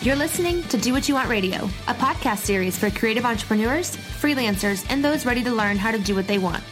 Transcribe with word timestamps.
You're 0.00 0.14
listening 0.14 0.62
to 0.68 0.76
Do 0.78 0.92
What 0.92 1.08
You 1.08 1.16
Want 1.16 1.28
Radio, 1.28 1.64
a 1.88 1.94
podcast 1.94 2.38
series 2.38 2.78
for 2.78 2.88
creative 2.88 3.24
entrepreneurs, 3.24 3.96
freelancers, 3.96 4.86
and 4.88 5.04
those 5.04 5.26
ready 5.26 5.42
to 5.42 5.50
learn 5.50 5.76
how 5.76 5.90
to 5.90 5.98
do 5.98 6.14
what 6.14 6.28
they 6.28 6.38
want. 6.38 6.62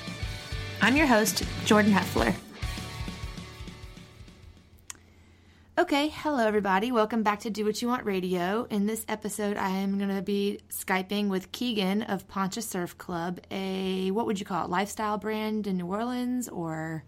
I'm 0.80 0.96
your 0.96 1.08
host, 1.08 1.42
Jordan 1.64 1.90
Heffler. 1.90 2.32
Okay, 5.76 6.06
hello 6.10 6.46
everybody. 6.46 6.92
Welcome 6.92 7.24
back 7.24 7.40
to 7.40 7.50
Do 7.50 7.64
What 7.64 7.82
You 7.82 7.89
Want 7.89 8.04
Radio. 8.04 8.68
In 8.70 8.86
this 8.86 9.04
episode, 9.09 9.56
I 9.56 9.70
am 9.70 9.98
going 9.98 10.14
to 10.14 10.22
be 10.22 10.61
Skyping 10.70 11.27
with 11.27 11.50
Keegan 11.50 12.02
of 12.02 12.29
Poncha 12.29 12.62
Surf 12.62 12.96
Club, 12.96 13.40
a 13.50 14.12
what 14.12 14.27
would 14.27 14.38
you 14.38 14.46
call 14.46 14.66
it, 14.66 14.70
lifestyle 14.70 15.18
brand 15.18 15.66
in 15.66 15.79
New 15.79 15.86
Orleans, 15.86 16.48
or 16.48 17.02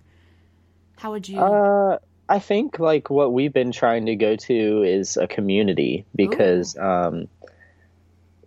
how 0.97 1.13
would 1.13 1.29
you? 1.29 1.39
Uh, 1.39 1.99
I 2.29 2.39
think 2.39 2.79
like 2.79 3.09
what 3.11 3.33
we've 3.33 3.53
been 3.53 3.73
trying 3.73 4.07
to 4.07 4.17
go 4.17 4.37
to 4.37 4.83
is 4.83 5.17
a 5.17 5.27
community 5.27 6.05
because, 6.15 6.77
um, 6.77 7.29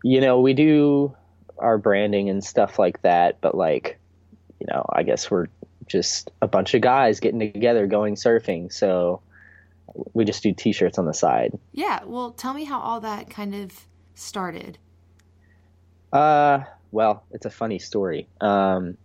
you 0.03 0.21
know, 0.21 0.39
we 0.39 0.53
do 0.53 1.15
our 1.57 1.77
branding 1.77 2.29
and 2.29 2.43
stuff 2.43 2.77
like 2.77 3.01
that, 3.01 3.41
but 3.41 3.55
like, 3.55 3.99
you 4.59 4.67
know, 4.67 4.85
I 4.93 5.03
guess 5.03 5.31
we're 5.31 5.47
just 5.87 6.29
a 6.41 6.47
bunch 6.47 6.73
of 6.73 6.81
guys 6.81 7.19
getting 7.19 7.39
together 7.39 7.87
going 7.87 8.15
surfing. 8.15 8.71
So 8.71 9.21
we 10.13 10.25
just 10.25 10.43
do 10.43 10.53
t-shirts 10.53 10.97
on 10.97 11.05
the 11.05 11.13
side. 11.13 11.57
Yeah. 11.73 12.03
Well, 12.05 12.31
tell 12.31 12.53
me 12.53 12.63
how 12.63 12.79
all 12.79 13.01
that 13.01 13.29
kind 13.29 13.55
of 13.55 13.71
started. 14.13 14.77
Uh, 16.13 16.59
well, 16.91 17.23
it's 17.31 17.45
a 17.45 17.49
funny 17.49 17.79
story. 17.79 18.27
Um, 18.39 18.97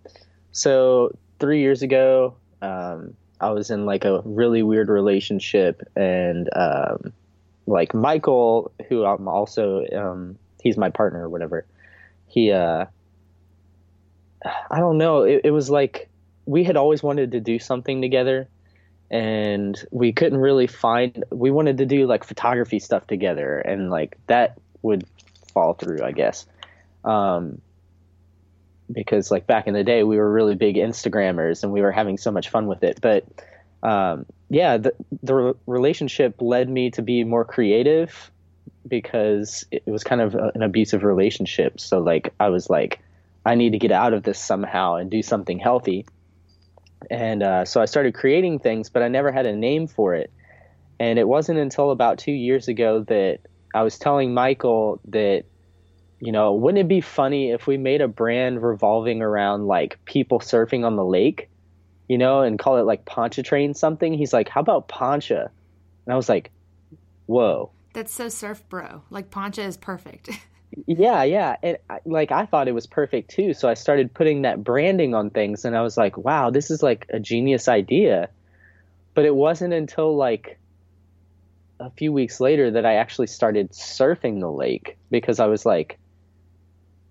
so 0.53 1.17
three 1.39 1.61
years 1.61 1.83
ago, 1.83 2.37
um, 2.61 3.15
I 3.41 3.51
was 3.51 3.71
in 3.71 3.85
like 3.87 4.05
a 4.05 4.23
really 4.25 4.63
weird 4.63 4.89
relationship, 4.89 5.83
and 5.95 6.49
um, 6.55 7.13
like 7.67 7.95
Michael, 7.95 8.73
who 8.89 9.05
I'm 9.05 9.29
also 9.29 9.85
um, 9.95 10.39
he's 10.63 10.77
my 10.77 10.91
partner 10.91 11.25
or 11.25 11.29
whatever. 11.29 11.67
He, 12.29 12.51
uh, 12.51 12.87
I 14.45 14.79
don't 14.79 14.99
know. 14.99 15.23
It, 15.23 15.43
it 15.45 15.51
was 15.51 15.71
like 15.71 16.09
we 16.47 16.65
had 16.65 16.77
always 16.77 17.03
wanted 17.03 17.33
to 17.33 17.41
do 17.41 17.59
something 17.59 18.01
together, 18.01 18.49
and 19.11 19.79
we 19.91 20.13
couldn't 20.13 20.39
really 20.39 20.67
find. 20.67 21.25
We 21.31 21.51
wanted 21.51 21.79
to 21.79 21.87
do 21.87 22.07
like 22.07 22.25
photography 22.25 22.79
stuff 22.79 23.07
together, 23.07 23.59
and 23.59 23.91
like 23.91 24.17
that 24.29 24.59
would 24.83 25.05
fall 25.53 25.75
through, 25.75 26.03
I 26.03 26.13
guess. 26.13 26.47
Um, 27.05 27.61
because 28.91 29.31
like 29.31 29.47
back 29.47 29.67
in 29.67 29.75
the 29.75 29.85
day 29.85 30.03
we 30.03 30.17
were 30.17 30.31
really 30.31 30.55
big 30.55 30.77
instagrammers 30.77 31.63
and 31.63 31.73
we 31.73 31.81
were 31.81 31.93
having 31.93 32.17
so 32.17 32.31
much 32.31 32.49
fun 32.49 32.67
with 32.67 32.83
it. 32.83 33.01
But 33.01 33.25
um, 33.83 34.27
yeah 34.49 34.77
the, 34.79 34.95
the 35.23 35.55
relationship 35.67 36.37
led 36.41 36.69
me 36.69 36.91
to 36.93 37.03
be 37.03 37.25
more 37.25 37.45
creative 37.45 38.31
because 38.87 39.65
it 39.71 39.87
was 39.87 40.05
kind 40.05 40.21
of 40.21 40.35
an 40.35 40.63
abusive 40.63 41.03
relationship. 41.03 41.81
So 41.81 41.99
like 41.99 42.33
i 42.41 42.49
was 42.49 42.71
like 42.71 43.01
i 43.45 43.55
need 43.55 43.73
to 43.73 43.79
get 43.79 43.93
out 43.93 44.13
of 44.13 44.23
this 44.23 44.39
somehow 44.39 44.95
and 44.95 45.11
do 45.11 45.23
something 45.23 45.59
healthy. 45.59 46.07
And 47.11 47.43
uh, 47.43 47.65
so 47.65 47.81
i 47.81 47.85
started 47.85 48.15
creating 48.15 48.61
things 48.61 48.89
but 48.89 49.03
i 49.03 49.09
never 49.09 49.33
had 49.33 49.47
a 49.47 49.55
name 49.55 49.87
for 49.87 50.15
it. 50.15 50.31
And 50.99 51.19
it 51.19 51.29
wasn't 51.29 51.59
until 51.59 51.91
about 51.91 52.19
two 52.19 52.33
years 52.33 52.69
ago 52.69 53.05
that 53.09 53.41
i 53.75 53.83
was 53.83 53.99
telling 53.99 54.33
michael 54.33 55.01
that 55.09 55.45
you 56.21 56.33
know, 56.33 56.55
wouldn't 56.55 56.81
it 56.81 56.89
be 56.89 57.01
funny 57.01 57.51
if 57.51 57.67
we 57.67 57.77
made 57.77 58.01
a 58.01 58.09
brand 58.09 58.63
revolving 58.63 59.21
around 59.21 59.67
like 59.67 60.03
people 60.05 60.41
surfing 60.41 60.85
on 60.85 60.97
the 60.97 61.05
lake, 61.05 61.49
you 62.09 62.17
know, 62.17 62.41
and 62.41 62.59
call 62.59 62.79
it 62.79 62.83
like 62.83 63.05
Pontchartrain 63.05 63.75
something? 63.75 64.15
He's 64.15 64.33
like, 64.33 64.49
how 64.49 64.61
about 64.61 64.89
Poncha? 64.89 65.51
And 66.07 66.13
I 66.13 66.17
was 66.17 66.29
like, 66.29 66.51
whoa. 67.27 67.71
That's 67.93 68.13
so 68.13 68.29
surf 68.29 68.63
bro. 68.69 69.03
Like 69.11 69.31
Poncha 69.31 69.65
is 69.67 69.77
perfect. 69.77 70.31
yeah, 70.87 71.23
yeah. 71.23 71.57
And 71.63 71.77
like 72.07 72.33
I 72.33 72.47
thought 72.47 72.69
it 72.69 72.75
was 72.75 72.87
perfect 72.87 73.31
too. 73.31 73.53
So 73.53 73.69
I 73.69 73.75
started 73.75 74.13
putting 74.15 74.43
that 74.43 74.65
branding 74.65 75.15
on 75.15 75.31
things 75.31 75.65
and 75.65 75.77
I 75.77 75.83
was 75.83 75.99
like, 75.99 76.17
wow, 76.17 76.51
this 76.51 76.71
is 76.71 76.83
like 76.83 77.07
a 77.11 77.21
genius 77.21 77.69
idea. 77.69 78.31
But 79.15 79.27
it 79.27 79.35
wasn't 79.35 79.75
until 79.75 80.17
like 80.17 80.59
a 81.79 81.91
few 81.91 82.11
weeks 82.11 82.41
later 82.41 82.71
that 82.71 82.87
I 82.87 82.95
actually 82.95 83.27
started 83.27 83.73
surfing 83.73 84.41
the 84.41 84.51
lake 84.51 84.97
because 85.11 85.41
I 85.41 85.47
was 85.47 85.67
like, 85.67 85.99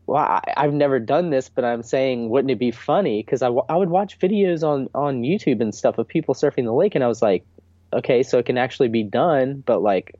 well, 0.08 0.42
I, 0.56 0.64
have 0.64 0.74
never 0.74 1.00
done 1.00 1.30
this, 1.30 1.50
but 1.50 1.66
I'm 1.66 1.84
saying, 1.84 2.30
wouldn't 2.30 2.52
it 2.52 2.60
be 2.60 2.72
funny? 2.72 3.24
Because 3.24 3.42
I, 3.42 3.48
I 3.48 3.76
would 3.76 3.90
watch 3.90 4.20
videos 4.20 4.64
on, 4.64 4.90
on 4.94 5.22
YouTube 5.22 5.62
and 5.62 5.74
stuff 5.74 5.98
of 5.98 6.08
people 6.08 6.36
surfing 6.36 6.66
the 6.66 6.74
lake, 6.74 6.96
and 6.96 7.04
I 7.04 7.08
was 7.08 7.22
like, 7.22 7.46
okay, 7.92 8.22
so 8.24 8.38
it 8.38 8.46
can 8.46 8.58
actually 8.58 8.90
be 8.90 9.04
done, 9.04 9.64
but 9.66 9.82
like, 9.82 10.16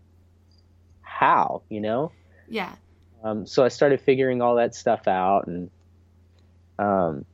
how, 1.02 1.62
you 1.70 1.82
know? 1.82 2.12
Yeah. 2.48 2.74
Um, 3.24 3.46
so 3.46 3.64
I 3.64 3.68
started 3.68 4.02
figuring 4.02 4.42
all 4.42 4.56
that 4.56 4.74
stuff 4.74 5.08
out, 5.08 5.48
and 5.48 5.70
um, 6.80 7.26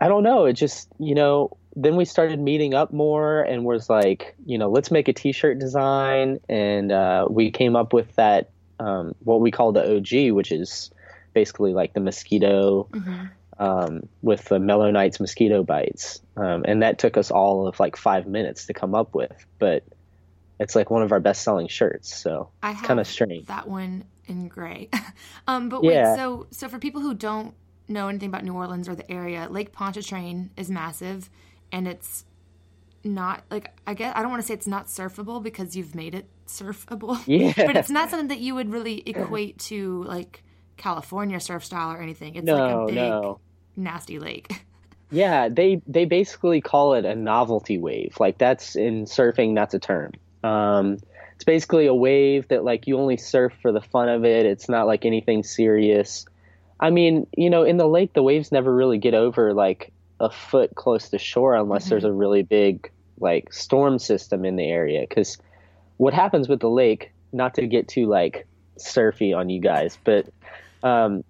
I 0.00 0.08
don't 0.08 0.22
know. 0.22 0.44
It 0.44 0.54
just, 0.54 0.88
you 0.98 1.14
know, 1.14 1.56
then 1.76 1.96
we 1.96 2.04
started 2.04 2.38
meeting 2.38 2.74
up 2.74 2.92
more, 2.92 3.42
and 3.42 3.64
was 3.64 3.90
like, 3.90 4.36
you 4.46 4.58
know, 4.58 4.70
let's 4.70 4.90
make 4.92 5.08
a 5.08 5.12
T-shirt 5.12 5.58
design, 5.58 6.38
and 6.48 6.92
uh, 6.92 7.26
we 7.28 7.50
came 7.50 7.74
up 7.74 7.92
with 7.92 8.14
that 8.14 8.50
um, 8.78 9.14
what 9.20 9.40
we 9.40 9.50
call 9.50 9.72
the 9.72 9.96
OG, 9.96 10.32
which 10.34 10.52
is 10.52 10.90
basically 11.34 11.74
like 11.74 11.92
the 11.92 12.00
mosquito 12.00 12.88
mm-hmm. 12.90 13.24
um, 13.62 14.08
with 14.22 14.44
the 14.46 14.58
Mellow 14.58 14.90
Nights 14.90 15.20
mosquito 15.20 15.62
bites, 15.62 16.20
um, 16.36 16.64
and 16.66 16.82
that 16.82 16.98
took 16.98 17.16
us 17.16 17.30
all 17.30 17.66
of 17.66 17.78
like 17.78 17.96
five 17.96 18.26
minutes 18.26 18.66
to 18.66 18.74
come 18.74 18.94
up 18.94 19.14
with. 19.14 19.44
But 19.58 19.84
it's 20.58 20.74
like 20.74 20.90
one 20.90 21.02
of 21.02 21.12
our 21.12 21.20
best 21.20 21.42
selling 21.42 21.68
shirts, 21.68 22.14
so 22.14 22.50
I 22.62 22.74
kind 22.74 23.00
of 23.00 23.06
strange. 23.06 23.46
That 23.46 23.68
one 23.68 24.04
in 24.26 24.48
gray. 24.48 24.88
um, 25.48 25.68
but 25.68 25.82
wait, 25.82 25.94
yeah. 25.94 26.16
so 26.16 26.46
so 26.50 26.68
for 26.68 26.78
people 26.78 27.00
who 27.00 27.14
don't 27.14 27.54
know 27.88 28.08
anything 28.08 28.28
about 28.28 28.44
New 28.44 28.54
Orleans 28.54 28.88
or 28.88 28.94
the 28.94 29.10
area, 29.10 29.48
Lake 29.50 29.72
Pontchartrain 29.72 30.50
is 30.56 30.70
massive, 30.70 31.28
and 31.72 31.88
it's 31.88 32.24
not 33.02 33.44
like 33.50 33.70
I 33.86 33.94
guess 33.94 34.12
I 34.16 34.22
don't 34.22 34.30
want 34.30 34.42
to 34.42 34.46
say 34.46 34.54
it's 34.54 34.66
not 34.66 34.86
surfable 34.86 35.42
because 35.42 35.76
you've 35.76 35.94
made 35.94 36.14
it 36.14 36.28
surfable. 36.46 37.20
Yeah. 37.26 37.52
but 37.56 37.76
it's 37.76 37.90
not 37.90 38.10
something 38.10 38.28
that 38.28 38.38
you 38.38 38.54
would 38.54 38.70
really 38.70 39.02
equate 39.06 39.58
to 39.60 40.04
like 40.04 40.43
California 40.76 41.40
surf 41.40 41.64
style 41.64 41.92
or 41.92 42.00
anything. 42.00 42.34
It's 42.36 42.44
no, 42.44 42.56
like 42.56 42.74
a 42.74 42.86
big 42.86 42.94
no. 42.96 43.40
nasty 43.76 44.18
lake. 44.18 44.64
yeah, 45.10 45.48
they 45.48 45.80
they 45.86 46.04
basically 46.04 46.60
call 46.60 46.94
it 46.94 47.04
a 47.04 47.14
novelty 47.14 47.78
wave. 47.78 48.16
Like 48.18 48.38
that's 48.38 48.76
in 48.76 49.04
surfing, 49.04 49.54
that's 49.54 49.74
a 49.74 49.78
term. 49.78 50.12
Um, 50.42 50.98
it's 51.34 51.44
basically 51.44 51.86
a 51.86 51.94
wave 51.94 52.48
that 52.48 52.64
like 52.64 52.86
you 52.86 52.98
only 52.98 53.16
surf 53.16 53.52
for 53.60 53.72
the 53.72 53.80
fun 53.80 54.08
of 54.08 54.24
it. 54.24 54.46
It's 54.46 54.68
not 54.68 54.86
like 54.86 55.04
anything 55.04 55.42
serious. 55.42 56.26
I 56.80 56.90
mean, 56.90 57.26
you 57.36 57.50
know, 57.50 57.62
in 57.62 57.76
the 57.76 57.88
lake, 57.88 58.12
the 58.12 58.22
waves 58.22 58.52
never 58.52 58.74
really 58.74 58.98
get 58.98 59.14
over 59.14 59.52
like 59.52 59.92
a 60.20 60.30
foot 60.30 60.74
close 60.74 61.08
to 61.10 61.18
shore 61.18 61.54
unless 61.54 61.84
mm-hmm. 61.84 61.90
there's 61.90 62.04
a 62.04 62.12
really 62.12 62.42
big 62.42 62.90
like 63.20 63.52
storm 63.52 63.98
system 63.98 64.44
in 64.44 64.56
the 64.56 64.64
area. 64.64 65.04
Because 65.08 65.38
what 65.96 66.14
happens 66.14 66.48
with 66.48 66.60
the 66.60 66.68
lake, 66.68 67.12
not 67.32 67.54
to 67.54 67.66
get 67.66 67.88
too 67.88 68.06
like 68.06 68.46
surfy 68.76 69.32
on 69.32 69.48
you 69.48 69.60
guys, 69.60 69.98
but 70.04 70.26
um, 70.84 71.24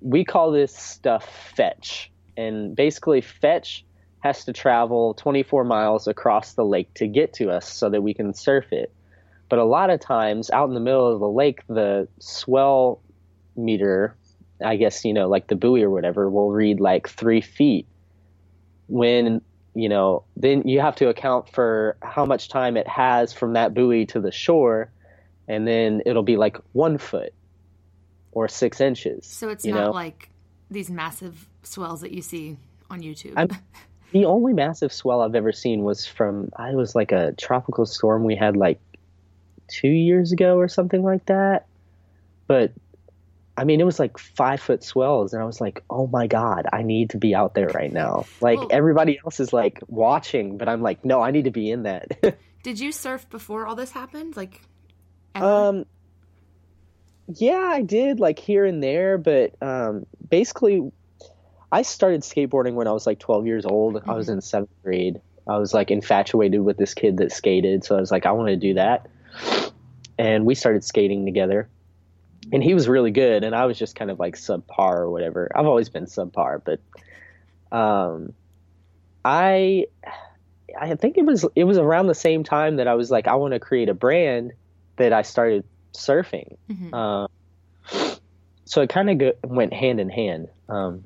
we 0.00 0.24
call 0.24 0.50
this 0.50 0.76
stuff 0.76 1.26
fetch. 1.54 2.10
And 2.36 2.76
basically, 2.76 3.22
fetch 3.22 3.84
has 4.20 4.44
to 4.44 4.52
travel 4.52 5.14
24 5.14 5.64
miles 5.64 6.06
across 6.06 6.52
the 6.52 6.64
lake 6.64 6.92
to 6.94 7.06
get 7.06 7.32
to 7.34 7.50
us 7.50 7.72
so 7.72 7.88
that 7.88 8.02
we 8.02 8.12
can 8.12 8.34
surf 8.34 8.72
it. 8.72 8.92
But 9.48 9.60
a 9.60 9.64
lot 9.64 9.90
of 9.90 10.00
times, 10.00 10.50
out 10.50 10.68
in 10.68 10.74
the 10.74 10.80
middle 10.80 11.10
of 11.10 11.20
the 11.20 11.28
lake, 11.28 11.60
the 11.68 12.08
swell 12.18 13.00
meter, 13.54 14.16
I 14.62 14.76
guess, 14.76 15.04
you 15.04 15.14
know, 15.14 15.28
like 15.28 15.46
the 15.46 15.54
buoy 15.54 15.82
or 15.82 15.90
whatever, 15.90 16.28
will 16.28 16.50
read 16.50 16.80
like 16.80 17.08
three 17.08 17.40
feet. 17.40 17.86
When, 18.88 19.40
you 19.74 19.88
know, 19.88 20.24
then 20.36 20.66
you 20.66 20.80
have 20.80 20.96
to 20.96 21.08
account 21.08 21.48
for 21.48 21.96
how 22.02 22.26
much 22.26 22.48
time 22.48 22.76
it 22.76 22.88
has 22.88 23.32
from 23.32 23.52
that 23.52 23.72
buoy 23.72 24.06
to 24.06 24.20
the 24.20 24.32
shore. 24.32 24.90
And 25.46 25.66
then 25.66 26.02
it'll 26.04 26.24
be 26.24 26.36
like 26.36 26.58
one 26.72 26.98
foot 26.98 27.32
or 28.36 28.48
six 28.48 28.82
inches. 28.82 29.24
So 29.24 29.48
it's 29.48 29.64
not 29.64 29.86
know? 29.86 29.90
like 29.92 30.28
these 30.70 30.90
massive 30.90 31.48
swells 31.62 32.02
that 32.02 32.12
you 32.12 32.20
see 32.20 32.58
on 32.90 33.00
YouTube. 33.00 33.32
I'm, 33.34 33.48
the 34.12 34.26
only 34.26 34.52
massive 34.52 34.92
swell 34.92 35.22
I've 35.22 35.34
ever 35.34 35.52
seen 35.52 35.84
was 35.84 36.04
from 36.04 36.50
I 36.54 36.74
was 36.74 36.94
like 36.94 37.12
a 37.12 37.32
tropical 37.32 37.86
storm 37.86 38.24
we 38.24 38.36
had 38.36 38.54
like 38.54 38.78
two 39.68 39.88
years 39.88 40.32
ago 40.32 40.58
or 40.58 40.68
something 40.68 41.02
like 41.02 41.24
that. 41.26 41.66
But 42.46 42.72
I 43.56 43.64
mean, 43.64 43.80
it 43.80 43.84
was 43.84 43.98
like 43.98 44.18
five 44.18 44.60
foot 44.60 44.84
swells, 44.84 45.32
and 45.32 45.42
I 45.42 45.46
was 45.46 45.58
like, 45.58 45.82
"Oh 45.88 46.06
my 46.06 46.26
god, 46.26 46.66
I 46.70 46.82
need 46.82 47.10
to 47.10 47.16
be 47.16 47.34
out 47.34 47.54
there 47.54 47.68
right 47.68 47.90
now!" 47.90 48.26
Like 48.42 48.58
well, 48.58 48.68
everybody 48.70 49.18
else 49.24 49.40
is 49.40 49.54
like 49.54 49.80
watching, 49.88 50.58
but 50.58 50.68
I'm 50.68 50.82
like, 50.82 51.06
"No, 51.06 51.22
I 51.22 51.30
need 51.30 51.44
to 51.44 51.50
be 51.50 51.70
in 51.70 51.84
that." 51.84 52.38
did 52.62 52.78
you 52.78 52.92
surf 52.92 53.30
before 53.30 53.66
all 53.66 53.74
this 53.74 53.92
happened? 53.92 54.36
Like, 54.36 54.60
ever? 55.34 55.46
um, 55.46 55.86
yeah, 57.28 57.70
I 57.72 57.82
did 57.82 58.20
like 58.20 58.38
here 58.38 58.64
and 58.64 58.82
there, 58.82 59.18
but 59.18 59.54
um, 59.60 60.06
basically, 60.28 60.90
I 61.72 61.82
started 61.82 62.22
skateboarding 62.22 62.74
when 62.74 62.86
I 62.86 62.92
was 62.92 63.06
like 63.06 63.18
12 63.18 63.46
years 63.46 63.66
old. 63.66 63.94
Mm-hmm. 63.94 64.10
I 64.10 64.14
was 64.14 64.26
mm-hmm. 64.26 64.34
in 64.34 64.40
seventh 64.40 64.70
grade. 64.82 65.20
I 65.48 65.58
was 65.58 65.74
like 65.74 65.90
infatuated 65.90 66.60
with 66.62 66.76
this 66.76 66.94
kid 66.94 67.18
that 67.18 67.32
skated, 67.32 67.84
so 67.84 67.96
I 67.96 68.00
was 68.00 68.10
like, 68.10 68.26
I 68.26 68.32
want 68.32 68.48
to 68.48 68.56
do 68.56 68.74
that. 68.74 69.08
and 70.18 70.46
we 70.46 70.54
started 70.54 70.84
skating 70.84 71.24
together. 71.24 71.68
And 72.52 72.62
he 72.62 72.74
was 72.74 72.88
really 72.88 73.10
good, 73.10 73.42
and 73.42 73.56
I 73.56 73.66
was 73.66 73.76
just 73.76 73.96
kind 73.96 74.10
of 74.10 74.20
like 74.20 74.36
subpar 74.36 74.98
or 74.98 75.10
whatever. 75.10 75.50
I've 75.54 75.66
always 75.66 75.88
been 75.88 76.04
subpar, 76.04 76.62
but 76.64 76.80
um, 77.76 78.32
I 79.24 79.86
I 80.80 80.94
think 80.94 81.18
it 81.18 81.24
was 81.24 81.44
it 81.56 81.64
was 81.64 81.76
around 81.76 82.06
the 82.06 82.14
same 82.14 82.44
time 82.44 82.76
that 82.76 82.86
I 82.86 82.94
was 82.94 83.10
like 83.10 83.26
I 83.26 83.34
want 83.34 83.54
to 83.54 83.58
create 83.58 83.88
a 83.88 83.94
brand 83.94 84.52
that 84.96 85.12
I 85.12 85.22
started 85.22 85.64
surfing. 85.96 86.56
Mhm. 86.70 86.92
Um, 86.94 87.28
so 88.64 88.82
it 88.82 88.88
kind 88.88 89.10
of 89.10 89.18
go- 89.18 89.32
went 89.44 89.72
hand 89.72 90.00
in 90.00 90.08
hand. 90.08 90.48
Um, 90.68 91.04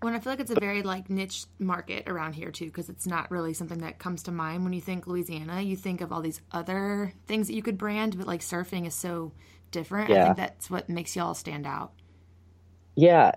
When 0.00 0.14
I 0.14 0.20
feel 0.20 0.32
like 0.32 0.40
it's 0.40 0.50
a 0.52 0.60
very 0.60 0.82
like 0.82 1.10
niche 1.10 1.46
market 1.58 2.08
around 2.08 2.34
here 2.34 2.50
too, 2.52 2.66
because 2.66 2.88
it's 2.88 3.06
not 3.06 3.30
really 3.30 3.52
something 3.52 3.78
that 3.78 3.98
comes 3.98 4.22
to 4.24 4.32
mind 4.32 4.62
when 4.64 4.72
you 4.72 4.80
think 4.80 5.06
Louisiana. 5.08 5.60
You 5.60 5.76
think 5.76 6.00
of 6.00 6.12
all 6.12 6.20
these 6.20 6.40
other 6.52 7.12
things 7.26 7.48
that 7.48 7.54
you 7.54 7.62
could 7.62 7.76
brand, 7.78 8.16
but 8.16 8.26
like 8.26 8.40
surfing 8.40 8.86
is 8.86 8.94
so 8.94 9.32
different. 9.72 10.10
I 10.10 10.24
think 10.24 10.36
that's 10.36 10.70
what 10.70 10.88
makes 10.88 11.16
y'all 11.16 11.34
stand 11.34 11.66
out. 11.66 11.92
yeah, 12.94 13.32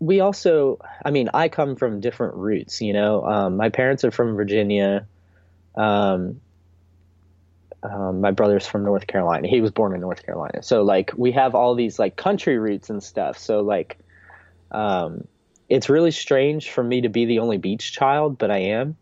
we 0.00 0.20
also, 0.20 0.78
I 1.04 1.10
mean, 1.10 1.30
I 1.32 1.48
come 1.48 1.76
from 1.76 2.00
different 2.00 2.34
roots, 2.34 2.80
you 2.82 2.92
know. 2.92 3.24
Um, 3.24 3.56
my 3.56 3.70
parents 3.70 4.04
are 4.04 4.10
from 4.10 4.34
Virginia. 4.34 5.06
Um, 5.76 6.40
um, 7.84 8.20
my 8.20 8.30
brother's 8.30 8.66
from 8.66 8.84
North 8.84 9.06
Carolina. 9.06 9.46
He 9.46 9.60
was 9.60 9.70
born 9.70 9.94
in 9.94 10.00
North 10.00 10.24
Carolina. 10.24 10.62
So, 10.62 10.82
like, 10.82 11.12
we 11.16 11.32
have 11.32 11.54
all 11.54 11.74
these, 11.74 11.98
like, 11.98 12.16
country 12.16 12.58
roots 12.58 12.90
and 12.90 13.02
stuff. 13.02 13.38
So, 13.38 13.60
like, 13.60 13.98
um, 14.70 15.26
it's 15.68 15.88
really 15.88 16.10
strange 16.10 16.70
for 16.70 16.82
me 16.82 17.02
to 17.02 17.08
be 17.08 17.26
the 17.26 17.38
only 17.38 17.58
beach 17.58 17.92
child, 17.92 18.38
but 18.38 18.50
I 18.50 18.58
am. 18.58 18.96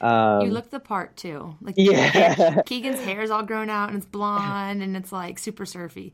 Um, 0.00 0.46
you 0.46 0.52
look 0.52 0.68
the 0.70 0.80
part 0.80 1.16
too. 1.16 1.56
Like 1.62 1.76
Yeah. 1.78 2.62
Keegan's 2.66 3.00
hair 3.04 3.22
is 3.22 3.30
all 3.30 3.44
grown 3.44 3.70
out 3.70 3.88
and 3.88 3.98
it's 3.98 4.06
blonde 4.06 4.82
and 4.82 4.96
it's 4.96 5.12
like 5.12 5.38
super 5.38 5.64
surfy. 5.64 6.12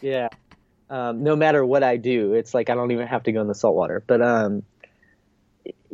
yeah. 0.00 0.28
Um, 0.88 1.22
no 1.22 1.36
matter 1.36 1.64
what 1.64 1.82
I 1.82 1.98
do, 1.98 2.32
it's 2.32 2.54
like 2.54 2.70
I 2.70 2.74
don't 2.74 2.92
even 2.92 3.06
have 3.06 3.24
to 3.24 3.32
go 3.32 3.40
in 3.42 3.48
the 3.48 3.54
saltwater. 3.54 4.02
But 4.06 4.22
um, 4.22 4.62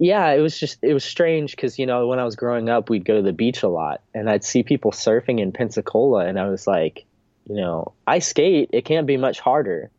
yeah, 0.02 0.30
it 0.30 0.40
was 0.40 0.58
just 0.58 0.78
it 0.82 0.92
was 0.92 1.04
strange 1.04 1.54
because 1.54 1.78
you 1.78 1.86
know 1.86 2.08
when 2.08 2.18
I 2.18 2.24
was 2.24 2.34
growing 2.34 2.68
up, 2.68 2.90
we'd 2.90 3.04
go 3.04 3.16
to 3.16 3.22
the 3.22 3.32
beach 3.32 3.62
a 3.62 3.68
lot, 3.68 4.02
and 4.12 4.28
I'd 4.28 4.42
see 4.44 4.62
people 4.64 4.90
surfing 4.90 5.38
in 5.40 5.52
Pensacola, 5.52 6.26
and 6.26 6.40
I 6.40 6.48
was 6.48 6.66
like, 6.66 7.04
you 7.48 7.54
know, 7.54 7.92
I 8.06 8.18
skate. 8.18 8.70
It 8.72 8.84
can't 8.84 9.06
be 9.06 9.16
much 9.16 9.38
harder. 9.38 9.90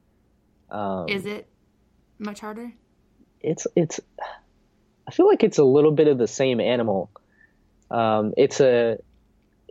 Um, 0.69 1.07
Is 1.07 1.25
it 1.25 1.47
much 2.19 2.41
harder? 2.41 2.73
it's 3.41 3.65
it's 3.75 4.00
I 5.07 5.11
feel 5.11 5.27
like 5.27 5.44
it's 5.44 5.57
a 5.57 5.63
little 5.63 5.91
bit 5.91 6.07
of 6.07 6.17
the 6.17 6.27
same 6.27 6.59
animal. 6.59 7.09
Um, 7.91 8.33
it's 8.35 8.59
a 8.59 8.97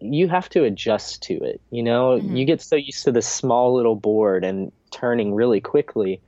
you 0.00 0.28
have 0.28 0.48
to 0.50 0.64
adjust 0.64 1.22
to 1.24 1.34
it. 1.34 1.60
You 1.70 1.82
know, 1.82 2.18
Mhm. 2.20 2.36
you 2.38 2.44
get 2.44 2.60
so 2.62 2.76
used 2.76 3.04
to 3.04 3.12
this 3.12 3.26
small 3.26 3.74
little 3.74 3.96
board 3.96 4.44
and 4.44 4.72
turning 4.90 5.34
really 5.34 5.60
quickly, 5.60 6.20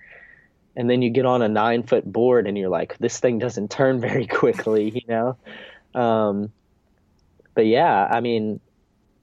and 0.76 0.88
then 0.90 1.02
you 1.02 1.10
get 1.10 1.26
on 1.26 1.42
a 1.42 1.48
nine 1.48 1.82
foot 1.82 2.04
board 2.04 2.46
and 2.46 2.56
you're 2.58 2.68
like, 2.68 2.98
this 2.98 3.20
thing 3.20 3.38
doesn't 3.38 3.70
turn 3.70 4.00
very 4.00 4.26
quickly. 4.40 4.90
You 4.90 5.02
know, 5.08 6.00
um, 6.00 6.52
but 7.54 7.66
yeah, 7.66 8.08
I 8.10 8.20
mean, 8.20 8.60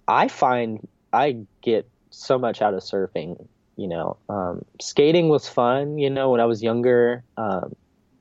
I 0.07 0.27
find 0.27 0.88
I 1.12 1.38
get 1.62 1.89
so 2.09 2.38
much 2.39 2.62
out 2.62 2.74
of 2.74 2.81
surfing. 2.81 3.48
You 3.77 3.88
know, 3.88 4.18
um, 4.30 4.65
skating 4.81 5.30
was 5.30 5.48
fun. 5.50 5.98
You 5.98 6.09
know, 6.09 6.30
when 6.31 6.39
I 6.42 6.45
was 6.45 6.62
younger, 6.62 7.24
um, 7.38 7.75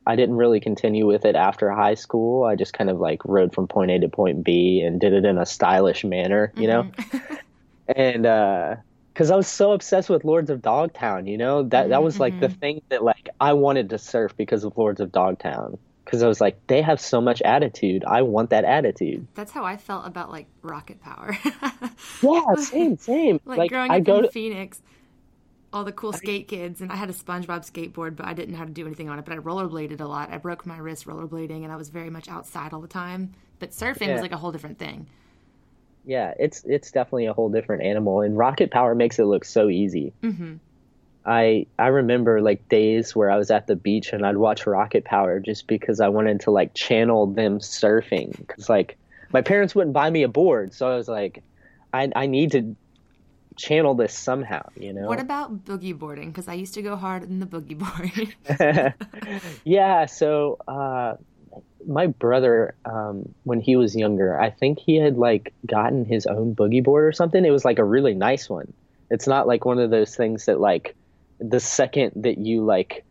I 0.07 0.17
didn't 0.17 0.37
really 0.37 0.61
continue 0.61 1.07
with 1.07 1.25
it 1.25 1.37
after 1.37 1.71
high 1.71 1.95
school. 1.95 2.45
I 2.45 2.57
just 2.57 2.73
kind 2.73 2.89
of 2.89 2.99
like 2.99 3.23
rode 3.25 3.55
from 3.55 3.69
point 3.69 3.91
A 3.91 3.99
to 4.01 4.09
point 4.09 4.43
B 4.45 4.81
and 4.81 5.01
did 5.01 5.13
it 5.13 5.25
in 5.25 5.39
a 5.39 5.45
stylish 5.47 6.05
manner. 6.05 6.53
You 6.57 6.69
know, 6.69 6.83
Mhm. 6.85 7.39
and 7.97 8.27
uh 8.27 8.77
because 9.21 9.31
I 9.31 9.37
was 9.37 9.49
so 9.49 9.73
obsessed 9.73 10.09
with 10.09 10.25
Lords 10.25 10.49
of 10.49 10.63
Dogtown, 10.63 11.27
you 11.27 11.37
know 11.37 11.65
that 11.65 11.91
that 11.91 12.03
was 12.03 12.19
like 12.19 12.41
the 12.41 12.47
mm-hmm. 12.47 12.59
thing 12.59 12.83
that 12.89 13.05
like 13.05 13.29
I 13.39 13.53
wanted 13.53 13.91
to 13.91 13.99
surf 13.99 14.35
because 14.35 14.65
of 14.65 14.79
Lords 14.79 14.99
of 14.99 15.13
Dogtown 15.13 15.77
because 16.07 16.23
I 16.23 16.27
was 16.27 16.41
like 16.41 16.67
they 16.69 16.81
have 16.81 16.99
so 16.99 17.21
much 17.21 17.43
attitude. 17.43 18.03
I 18.07 18.23
want 18.23 18.49
that 18.49 18.65
attitude. 18.65 19.27
That's 19.35 19.53
how 19.53 19.63
I 19.63 19.77
felt 19.77 20.07
about 20.07 20.31
like 20.31 20.47
rocket 20.63 21.03
power. 21.03 21.37
Yeah, 22.23 22.41
same, 22.57 22.97
same. 22.97 23.41
like, 23.45 23.59
like 23.59 23.71
growing 23.71 23.91
I 23.91 23.99
up 23.99 24.05
go 24.05 24.17
in 24.17 24.23
to 24.23 24.31
Phoenix, 24.31 24.81
all 25.71 25.85
the 25.85 25.93
cool 25.93 26.15
skate 26.15 26.49
kids, 26.49 26.81
and 26.81 26.91
I 26.91 26.97
had 26.97 27.11
a 27.11 27.13
SpongeBob 27.13 27.71
skateboard, 27.71 28.17
but 28.17 28.25
I 28.25 28.33
didn't 28.33 28.53
know 28.53 28.59
how 28.59 28.65
to 28.65 28.71
do 28.71 28.87
anything 28.87 29.11
on 29.11 29.19
it. 29.19 29.27
But 29.27 29.35
I 29.35 29.37
rollerbladed 29.37 30.01
a 30.01 30.07
lot. 30.07 30.33
I 30.33 30.39
broke 30.39 30.65
my 30.65 30.79
wrist 30.79 31.07
rollerblading, 31.07 31.63
and 31.63 31.71
I 31.71 31.77
was 31.77 31.91
very 31.91 32.09
much 32.09 32.27
outside 32.29 32.73
all 32.73 32.81
the 32.81 32.89
time. 32.89 33.33
But 33.59 33.73
surfing 33.73 34.07
Yeah. 34.07 34.15
was 34.15 34.23
like 34.23 34.33
a 34.33 34.39
whole 34.39 34.51
different 34.51 34.79
thing. 34.79 35.09
Yeah, 36.05 36.35
it's 36.39 36.63
it's 36.65 36.91
definitely 36.91 37.27
a 37.27 37.33
whole 37.33 37.51
different 37.51 37.83
animal, 37.83 38.21
and 38.21 38.37
rocket 38.37 38.71
power 38.71 38.95
makes 38.95 39.19
it 39.19 39.25
look 39.25 39.45
so 39.45 39.69
easy. 39.69 40.13
hmm 40.23 40.57
I 41.25 41.67
I 41.79 41.89
remember 41.89 42.41
like 42.41 42.69
days 42.69 43.15
where 43.15 43.31
I 43.31 43.37
was 43.37 43.51
at 43.51 43.67
the 43.67 43.77
beach 43.77 44.13
and 44.13 44.25
I'd 44.25 44.39
watch 44.39 44.67
Rocket 44.67 45.05
Power 45.05 45.39
just 45.39 45.67
because 45.67 46.01
I 46.01 46.09
wanted 46.09 46.41
to 46.41 46.51
like 46.51 46.75
channel 46.75 47.27
them 47.27 47.59
surfing 47.59 48.37
because 48.39 48.69
like 48.69 48.97
my 49.33 49.43
parents 49.43 49.75
wouldn't 49.75 49.93
buy 49.93 50.09
me 50.09 50.23
a 50.23 50.29
board, 50.29 50.73
so 50.73 50.89
I 50.89 50.97
was 50.97 51.09
like, 51.09 51.43
I 51.93 52.11
I 52.17 52.27
need 52.27 52.53
to 52.53 52.75
channel 53.57 53.95
this 53.95 54.17
somehow, 54.17 54.63
you 54.77 54.93
know. 54.93 55.09
What 55.09 55.21
about 55.21 55.65
boogie 55.65 55.97
boarding? 55.97 56.29
Because 56.29 56.49
I 56.49 56.55
used 56.55 56.75
to 56.75 56.83
go 56.83 56.97
hard 56.97 57.23
in 57.25 57.39
the 57.41 57.47
boogie 57.47 57.79
board. 57.79 58.95
yeah, 59.65 60.07
so 60.07 60.59
uh, 60.67 61.15
my 61.87 62.07
brother, 62.09 62.75
um, 62.85 63.35
when 63.45 63.61
he 63.61 63.77
was 63.77 63.97
younger, 63.97 64.39
I 64.39 64.51
think 64.51 64.79
he 64.79 64.97
had 64.97 65.17
like 65.17 65.53
gotten 65.67 66.05
his 66.05 66.27
own 66.27 66.55
boogie 66.55 66.85
board 66.85 67.05
or 67.05 67.13
something. 67.13 67.45
It 67.45 67.51
was 67.51 67.65
like 67.65 67.79
a 67.79 67.85
really 67.85 68.15
nice 68.15 68.49
one. 68.49 68.73
It's 69.11 69.27
not 69.27 69.47
like 69.47 69.65
one 69.65 69.79
of 69.79 69.91
those 69.91 70.15
things 70.15 70.47
that 70.47 70.61
like 70.61 70.95
the 71.39 71.59
second 71.61 72.13
that 72.25 72.39
you 72.39 72.65
like 72.65 73.05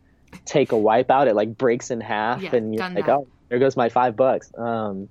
take 0.44 0.72
a 0.72 0.78
wipe 0.78 1.10
out, 1.10 1.28
it 1.28 1.34
like 1.34 1.58
breaks 1.58 1.90
in 1.90 2.00
half, 2.00 2.42
Yeah, 2.42 2.54
and 2.56 2.74
you're 2.74 2.88
like, 2.88 3.06
that. 3.06 3.16
oh, 3.16 3.26
there 3.48 3.58
goes 3.58 3.76
my 3.76 3.88
five 3.88 4.16
bucks. 4.16 4.50
Um, 4.56 5.08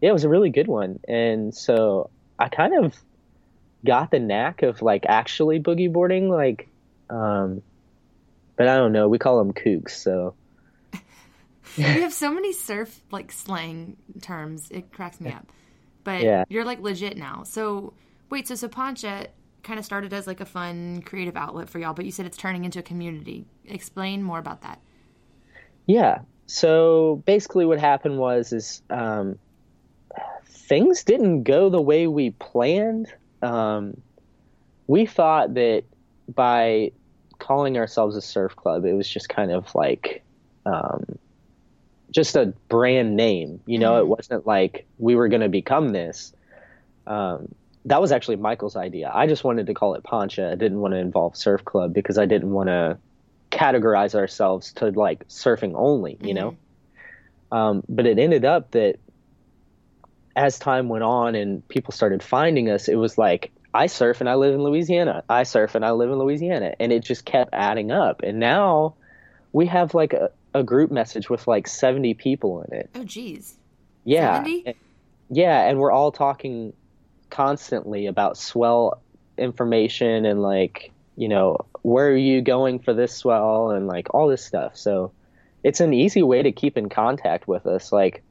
yeah, 0.00 0.10
it 0.10 0.12
was 0.12 0.24
a 0.24 0.28
really 0.28 0.50
good 0.50 0.68
one, 0.68 0.98
and 1.06 1.54
so 1.54 2.10
I 2.38 2.48
kind 2.48 2.84
of 2.84 2.96
got 3.84 4.10
the 4.10 4.18
knack 4.18 4.62
of 4.62 4.80
like 4.80 5.04
actually 5.06 5.60
boogie 5.60 5.92
boarding, 5.92 6.28
like. 6.30 6.68
Um, 7.10 7.62
but 8.56 8.66
I 8.68 8.76
don't 8.76 8.92
know. 8.92 9.08
We 9.08 9.18
call 9.18 9.38
them 9.38 9.52
kooks, 9.52 9.90
so 9.90 10.34
you 11.76 12.02
have 12.02 12.12
so 12.12 12.32
many 12.32 12.52
surf 12.52 13.00
like 13.10 13.32
slang 13.32 13.96
terms. 14.20 14.68
It 14.70 14.92
cracks 14.92 15.20
me 15.20 15.30
up. 15.32 15.50
But 16.04 16.22
Yeah. 16.22 16.44
you're 16.48 16.64
like 16.64 16.80
legit 16.80 17.16
now. 17.16 17.42
So 17.44 17.94
wait, 18.30 18.48
so 18.48 18.54
Sapancha 18.54 19.28
kind 19.62 19.78
of 19.78 19.84
started 19.84 20.12
as 20.12 20.26
like 20.26 20.40
a 20.40 20.46
fun 20.46 21.02
creative 21.02 21.36
outlet 21.36 21.68
for 21.68 21.78
y'all, 21.78 21.92
but 21.94 22.04
you 22.04 22.10
said 22.10 22.26
it's 22.26 22.36
turning 22.36 22.64
into 22.64 22.78
a 22.78 22.82
community. 22.82 23.44
Explain 23.66 24.22
more 24.22 24.38
about 24.38 24.62
that. 24.62 24.80
Yeah. 25.86 26.20
So 26.46 27.22
basically, 27.26 27.66
what 27.66 27.78
happened 27.78 28.18
was 28.18 28.52
is 28.52 28.82
um, 28.88 29.38
things 30.46 31.04
didn't 31.04 31.42
go 31.42 31.68
the 31.68 31.80
way 31.80 32.06
we 32.06 32.30
planned. 32.30 33.12
Um, 33.42 34.00
we 34.86 35.04
thought 35.04 35.54
that 35.54 35.84
by 36.34 36.92
calling 37.38 37.76
ourselves 37.76 38.16
a 38.16 38.22
surf 38.22 38.56
club, 38.56 38.84
it 38.84 38.94
was 38.94 39.08
just 39.08 39.28
kind 39.28 39.50
of 39.52 39.74
like 39.74 40.22
um, 40.64 41.04
just 42.10 42.36
a 42.36 42.46
brand 42.68 43.16
name. 43.16 43.60
You 43.66 43.78
know, 43.78 43.98
it 43.98 44.06
wasn't 44.06 44.46
like 44.46 44.86
we 44.98 45.14
were 45.14 45.28
going 45.28 45.42
to 45.42 45.48
become 45.48 45.90
this. 45.90 46.32
Um, 47.06 47.54
that 47.84 48.00
was 48.00 48.12
actually 48.12 48.36
Michael's 48.36 48.76
idea. 48.76 49.10
I 49.12 49.26
just 49.26 49.44
wanted 49.44 49.66
to 49.66 49.74
call 49.74 49.94
it 49.94 50.02
Poncha. 50.02 50.52
I 50.52 50.54
didn't 50.56 50.80
want 50.80 50.92
to 50.92 50.98
involve 50.98 51.36
Surf 51.36 51.64
Club 51.64 51.94
because 51.94 52.18
I 52.18 52.26
didn't 52.26 52.50
want 52.50 52.68
to 52.68 52.98
categorize 53.50 54.14
ourselves 54.14 54.72
to 54.74 54.90
like 54.90 55.26
surfing 55.28 55.72
only, 55.74 56.18
you 56.20 56.34
know. 56.34 56.56
Um, 57.50 57.82
but 57.88 58.06
it 58.06 58.18
ended 58.18 58.44
up 58.44 58.72
that 58.72 58.96
as 60.36 60.58
time 60.58 60.88
went 60.88 61.02
on 61.02 61.34
and 61.34 61.66
people 61.66 61.92
started 61.92 62.22
finding 62.22 62.70
us, 62.70 62.88
it 62.88 62.96
was 62.96 63.16
like 63.16 63.50
I 63.72 63.86
surf 63.86 64.20
and 64.20 64.28
I 64.28 64.34
live 64.34 64.54
in 64.54 64.62
Louisiana. 64.62 65.24
I 65.28 65.42
surf 65.42 65.74
and 65.74 65.84
I 65.84 65.92
live 65.92 66.10
in 66.10 66.18
Louisiana, 66.18 66.74
and 66.78 66.92
it 66.92 67.04
just 67.04 67.24
kept 67.24 67.50
adding 67.52 67.90
up. 67.90 68.22
And 68.22 68.38
now 68.38 68.94
we 69.52 69.66
have 69.66 69.94
like 69.94 70.12
a, 70.12 70.30
a 70.54 70.62
group 70.62 70.90
message 70.90 71.30
with 71.30 71.46
like 71.46 71.66
seventy 71.66 72.14
people 72.14 72.62
in 72.62 72.78
it. 72.78 72.90
Oh, 72.94 73.04
geez. 73.04 73.56
Yeah, 74.04 74.38
70? 74.44 74.74
Yeah, 75.30 75.68
and 75.68 75.78
we're 75.78 75.92
all 75.92 76.12
talking 76.12 76.72
constantly 77.30 78.06
about 78.06 78.38
swell 78.38 79.02
information 79.36 80.24
and 80.24 80.42
like 80.42 80.90
you 81.16 81.28
know 81.28 81.56
where 81.82 82.08
are 82.08 82.16
you 82.16 82.40
going 82.40 82.78
for 82.78 82.94
this 82.94 83.14
swell 83.14 83.70
and 83.70 83.86
like 83.86 84.12
all 84.14 84.28
this 84.28 84.44
stuff. 84.44 84.76
So 84.76 85.12
it's 85.62 85.80
an 85.80 85.92
easy 85.92 86.22
way 86.22 86.42
to 86.42 86.52
keep 86.52 86.78
in 86.78 86.88
contact 86.88 87.46
with 87.48 87.66
us. 87.66 87.92
Like 87.92 88.22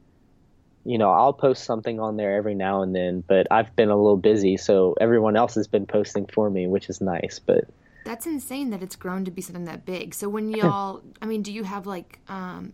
you 0.84 0.96
know, 0.96 1.10
I'll 1.10 1.34
post 1.34 1.64
something 1.64 2.00
on 2.00 2.16
there 2.16 2.34
every 2.36 2.54
now 2.54 2.82
and 2.82 2.94
then, 2.94 3.22
but 3.26 3.46
I've 3.50 3.74
been 3.76 3.90
a 3.90 3.96
little 3.96 4.16
busy, 4.16 4.56
so 4.56 4.96
everyone 5.00 5.36
else 5.36 5.54
has 5.56 5.66
been 5.66 5.84
posting 5.86 6.26
for 6.26 6.48
me, 6.48 6.66
which 6.66 6.88
is 6.88 7.00
nice. 7.00 7.38
But 7.38 7.64
That's 8.04 8.26
insane 8.26 8.70
that 8.70 8.82
it's 8.82 8.96
grown 8.96 9.24
to 9.26 9.30
be 9.30 9.42
something 9.42 9.64
that 9.64 9.84
big. 9.84 10.14
So 10.14 10.28
when 10.28 10.50
y'all, 10.50 11.02
I 11.20 11.26
mean, 11.26 11.42
do 11.42 11.52
you 11.52 11.64
have 11.64 11.86
like 11.86 12.18
um, 12.28 12.72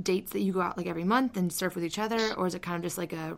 dates 0.00 0.32
that 0.32 0.40
you 0.40 0.52
go 0.52 0.60
out 0.62 0.76
like 0.78 0.86
every 0.86 1.04
month 1.04 1.36
and 1.36 1.52
surf 1.52 1.74
with 1.74 1.84
each 1.84 1.98
other, 1.98 2.32
or 2.34 2.46
is 2.46 2.54
it 2.54 2.62
kind 2.62 2.76
of 2.76 2.82
just 2.82 2.96
like 2.98 3.12
a 3.12 3.36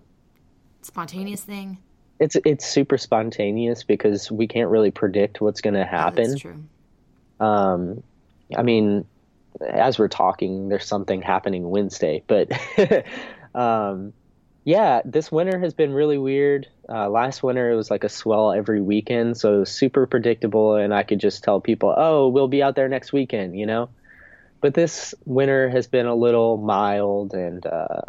spontaneous 0.83 1.41
thing? 1.41 1.79
it's 2.21 2.37
it's 2.45 2.65
super 2.65 2.97
spontaneous 2.97 3.83
because 3.83 4.31
we 4.31 4.47
can't 4.47 4.71
really 4.71 4.93
predict 4.93 5.41
what's 5.41 5.61
going 5.61 5.75
to 5.75 5.81
Oh, 5.83 5.85
happen. 5.85 6.31
that's 6.31 6.41
true. 6.41 6.63
Um, 7.41 8.05
I 8.57 8.63
mean, 8.63 9.05
as 9.61 9.99
we're 9.99 10.07
talking, 10.07 10.69
there's 10.69 10.87
something 10.87 11.21
happening 11.23 11.69
Wednesday, 11.69 12.23
but 12.29 12.53
um, 13.55 14.13
yeah, 14.65 15.03
this 15.05 15.31
winter 15.31 15.59
has 15.61 15.75
been 15.75 15.93
really 15.93 16.19
weird. 16.19 16.67
Uh, 16.89 17.09
last 17.11 17.43
winter 17.43 17.71
it 17.71 17.77
was 17.77 17.91
like 17.91 18.05
a 18.05 18.09
swell 18.09 18.53
every 18.53 18.81
weekend, 18.81 19.37
so 19.37 19.57
it 19.57 19.59
was 19.61 19.71
super 19.73 20.07
predictable, 20.07 20.77
and 20.77 20.95
I 20.95 21.03
could 21.03 21.21
just 21.21 21.45
tell 21.45 21.61
people, 21.61 21.95
"Oh, 21.97 22.29
we'll 22.29 22.49
be 22.49 22.63
out 22.63 22.75
there 22.77 22.89
next 22.89 23.13
weekend," 23.13 23.59
you 23.59 23.67
know. 23.67 23.91
But 24.63 24.75
this 24.75 25.15
winter 25.27 25.69
has 25.71 25.87
been 25.89 26.07
a 26.07 26.15
little 26.15 26.57
mild, 26.59 27.35
and 27.35 27.65
uh, 27.67 28.03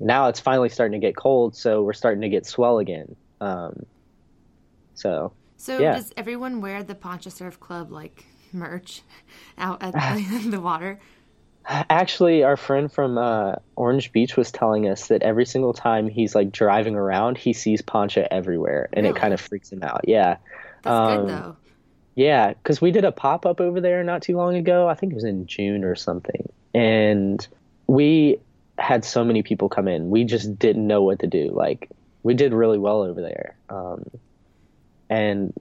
now 0.00 0.28
it's 0.28 0.40
finally 0.40 0.70
starting 0.70 1.00
to 1.00 1.06
get 1.06 1.16
cold, 1.16 1.56
so 1.56 1.82
we're 1.82 1.92
starting 1.94 2.22
to 2.22 2.30
get 2.30 2.46
swell 2.46 2.78
again. 2.78 3.16
Um, 3.40 3.86
so 4.94 5.34
So 5.56 5.80
Yeah. 5.80 5.92
does 5.92 6.12
everyone 6.16 6.60
wear 6.60 6.82
the 6.82 6.94
Poncha 6.94 7.30
Surf 7.30 7.60
Club 7.60 7.90
like 7.92 8.26
merch 8.52 9.02
out 9.58 9.82
at 9.82 9.92
the 10.50 10.60
water? 10.62 10.98
Actually, 11.66 12.42
our 12.42 12.56
friend 12.56 12.90
from 12.90 13.16
uh, 13.18 13.54
Orange 13.76 14.10
Beach 14.12 14.36
was 14.36 14.50
telling 14.50 14.88
us 14.88 15.06
that 15.08 15.22
every 15.22 15.46
single 15.46 15.72
time 15.72 16.08
he's 16.08 16.34
like 16.34 16.50
driving 16.50 16.96
around, 16.96 17.38
he 17.38 17.52
sees 17.52 17.80
Poncha 17.82 18.26
everywhere, 18.30 18.88
and 18.92 19.06
it 19.06 19.14
kind 19.14 19.32
of 19.34 19.40
freaks 19.40 19.70
him 19.70 19.82
out. 19.82 20.00
Yeah, 20.08 20.38
That's 20.82 20.92
Um, 20.94 21.26
good 21.26 21.28
though. 21.28 21.56
yeah, 22.16 22.48
because 22.54 22.80
we 22.80 22.90
did 22.90 23.04
a 23.04 23.12
pop 23.12 23.46
up 23.46 23.60
over 23.60 23.80
there 23.80 24.02
not 24.02 24.22
too 24.22 24.36
long 24.36 24.56
ago. 24.56 24.88
I 24.88 24.94
think 24.94 25.12
it 25.12 25.14
was 25.14 25.24
in 25.24 25.46
June 25.46 25.84
or 25.84 25.94
something, 25.94 26.48
and 26.74 27.46
we 27.86 28.40
had 28.78 29.04
so 29.04 29.22
many 29.22 29.42
people 29.42 29.68
come 29.68 29.86
in. 29.86 30.10
We 30.10 30.24
just 30.24 30.58
didn't 30.58 30.86
know 30.86 31.02
what 31.02 31.20
to 31.20 31.26
do. 31.28 31.50
Like 31.52 31.88
we 32.24 32.34
did 32.34 32.52
really 32.52 32.78
well 32.78 33.02
over 33.02 33.20
there, 33.20 33.54
um, 33.68 34.04
and 35.08 35.52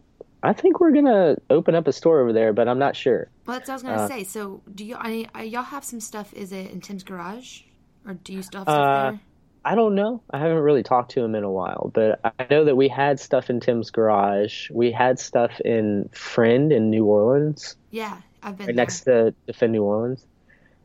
I 0.42 0.54
think 0.54 0.80
we're 0.80 0.92
gonna 0.94 1.36
open 1.50 1.76
up 1.76 1.88
a 1.88 1.94
store 1.94 2.22
over 2.22 2.34
there, 2.34 2.54
but 2.54 2.68
I'm 2.68 2.80
not 2.80 2.96
sure. 2.96 3.30
Well, 3.50 3.58
that's 3.58 3.68
what 3.68 3.74
I 3.74 3.76
was 3.78 3.84
gonna 3.84 3.98
uh, 4.04 4.08
say. 4.08 4.24
So 4.26 4.62
do 4.76 4.86
you? 4.86 4.96
I, 4.96 5.28
I, 5.34 5.42
y'all 5.42 5.64
have 5.64 5.84
some 5.84 6.00
stuff? 6.00 6.32
Is 6.36 6.52
it 6.52 6.70
in 6.70 6.82
Tim's 6.82 7.04
garage, 7.04 7.62
or 8.06 8.14
do 8.14 8.32
you 8.32 8.44
still 8.44 8.60
have 8.60 8.68
Uh, 8.68 8.72
stuff 8.72 8.92
there? 8.94 9.20
I 9.66 9.74
don't 9.74 9.96
know. 9.96 10.22
I 10.30 10.38
haven't 10.38 10.60
really 10.60 10.84
talked 10.84 11.10
to 11.14 11.24
him 11.24 11.34
in 11.34 11.44
a 11.44 11.52
while, 11.52 11.90
but 11.96 12.20
I 12.24 12.46
know 12.52 12.66
that 12.66 12.76
we 12.76 12.88
had 12.88 13.20
stuff 13.20 13.50
in 13.50 13.60
Tim's 13.60 13.90
garage. 13.90 14.70
We 14.70 14.92
had 14.92 15.18
stuff 15.20 15.60
in 15.66 16.10
Defend 16.14 16.70
New 16.92 17.06
Orleans, 17.06 17.76
Yeah, 17.90 18.22
I've 18.44 18.56
been 18.56 18.68
right 18.68 18.76
next 18.76 19.02
to 19.06 19.34
Defend 19.48 19.72
New 19.74 19.84
Orleans. 19.84 20.28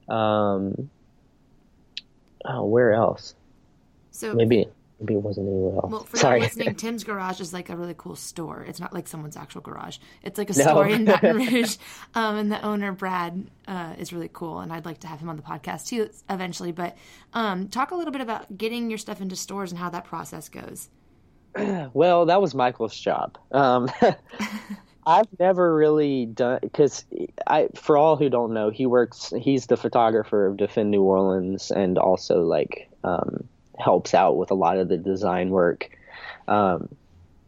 Um, 0.09 0.91
oh, 2.47 2.65
where 2.65 2.95
else? 2.95 3.35
So 4.11 4.35
Maybe 4.35 4.67
maybe 5.01 5.15
it 5.15 5.23
wasn't 5.23 5.49
anywhere 5.49 5.75
else. 5.77 5.91
Well, 5.91 6.05
for 6.05 6.17
Sorry. 6.17 6.41
those 6.41 6.57
listening, 6.57 6.75
Tim's 6.77 7.05
Garage 7.05 7.41
is 7.41 7.53
like 7.53 7.69
a 7.71 7.77
really 7.77 7.95
cool 7.97 8.17
store. 8.17 8.65
It's 8.67 8.81
not 8.81 8.93
like 8.93 9.07
someone's 9.09 9.37
actual 9.37 9.61
garage. 9.61 9.99
It's 10.23 10.39
like 10.39 10.51
a 10.51 10.57
No. 10.59 10.65
store 10.65 10.89
in 10.89 11.05
Baton 11.05 11.37
Rouge, 11.53 11.77
um, 12.15 12.37
and 12.37 12.53
the 12.53 12.63
owner 12.65 12.93
Brad 12.93 13.47
uh, 13.69 13.95
is 13.99 14.13
really 14.13 14.31
cool, 14.33 14.61
and 14.61 14.73
I'd 14.73 14.85
like 14.85 15.01
to 15.01 15.07
have 15.07 15.21
him 15.21 15.29
on 15.29 15.37
the 15.37 15.43
podcast 15.43 15.87
too 15.89 16.11
eventually. 16.31 16.73
But 16.73 16.97
um, 17.33 17.69
talk 17.69 17.91
a 17.91 17.95
little 17.97 18.13
bit 18.13 18.21
about 18.23 18.57
getting 18.57 18.89
your 18.89 18.99
stuff 18.99 19.21
into 19.21 19.37
stores 19.37 19.71
and 19.73 19.79
how 19.79 19.91
that 19.91 20.05
process 20.05 20.49
goes. 20.49 20.89
Well, 21.95 22.27
that 22.27 22.41
was 22.43 22.53
Michael's 22.55 22.99
job. 22.99 23.39
Um, 23.53 23.89
I've 25.07 25.29
never 25.39 25.75
really 25.75 26.27
done 26.27 26.59
because 26.63 27.05
I, 27.47 27.69
for 27.77 27.97
all 27.97 28.17
who 28.17 28.29
don't 28.29 28.55
know, 28.55 28.71
he 28.71 28.87
works. 28.87 29.33
He's 29.39 29.67
the 29.67 29.77
photographer 29.77 30.47
of 30.47 30.57
Defend 30.57 30.91
New 30.91 31.03
Orleans, 31.03 31.71
and 31.71 31.99
also 31.99 32.43
like 32.43 32.89
um, 33.05 33.45
helps 33.79 34.15
out 34.15 34.37
with 34.37 34.51
a 34.51 34.55
lot 34.55 34.79
of 34.79 34.89
the 34.89 34.97
design 34.97 35.51
work. 35.51 35.91
Um, 36.49 36.95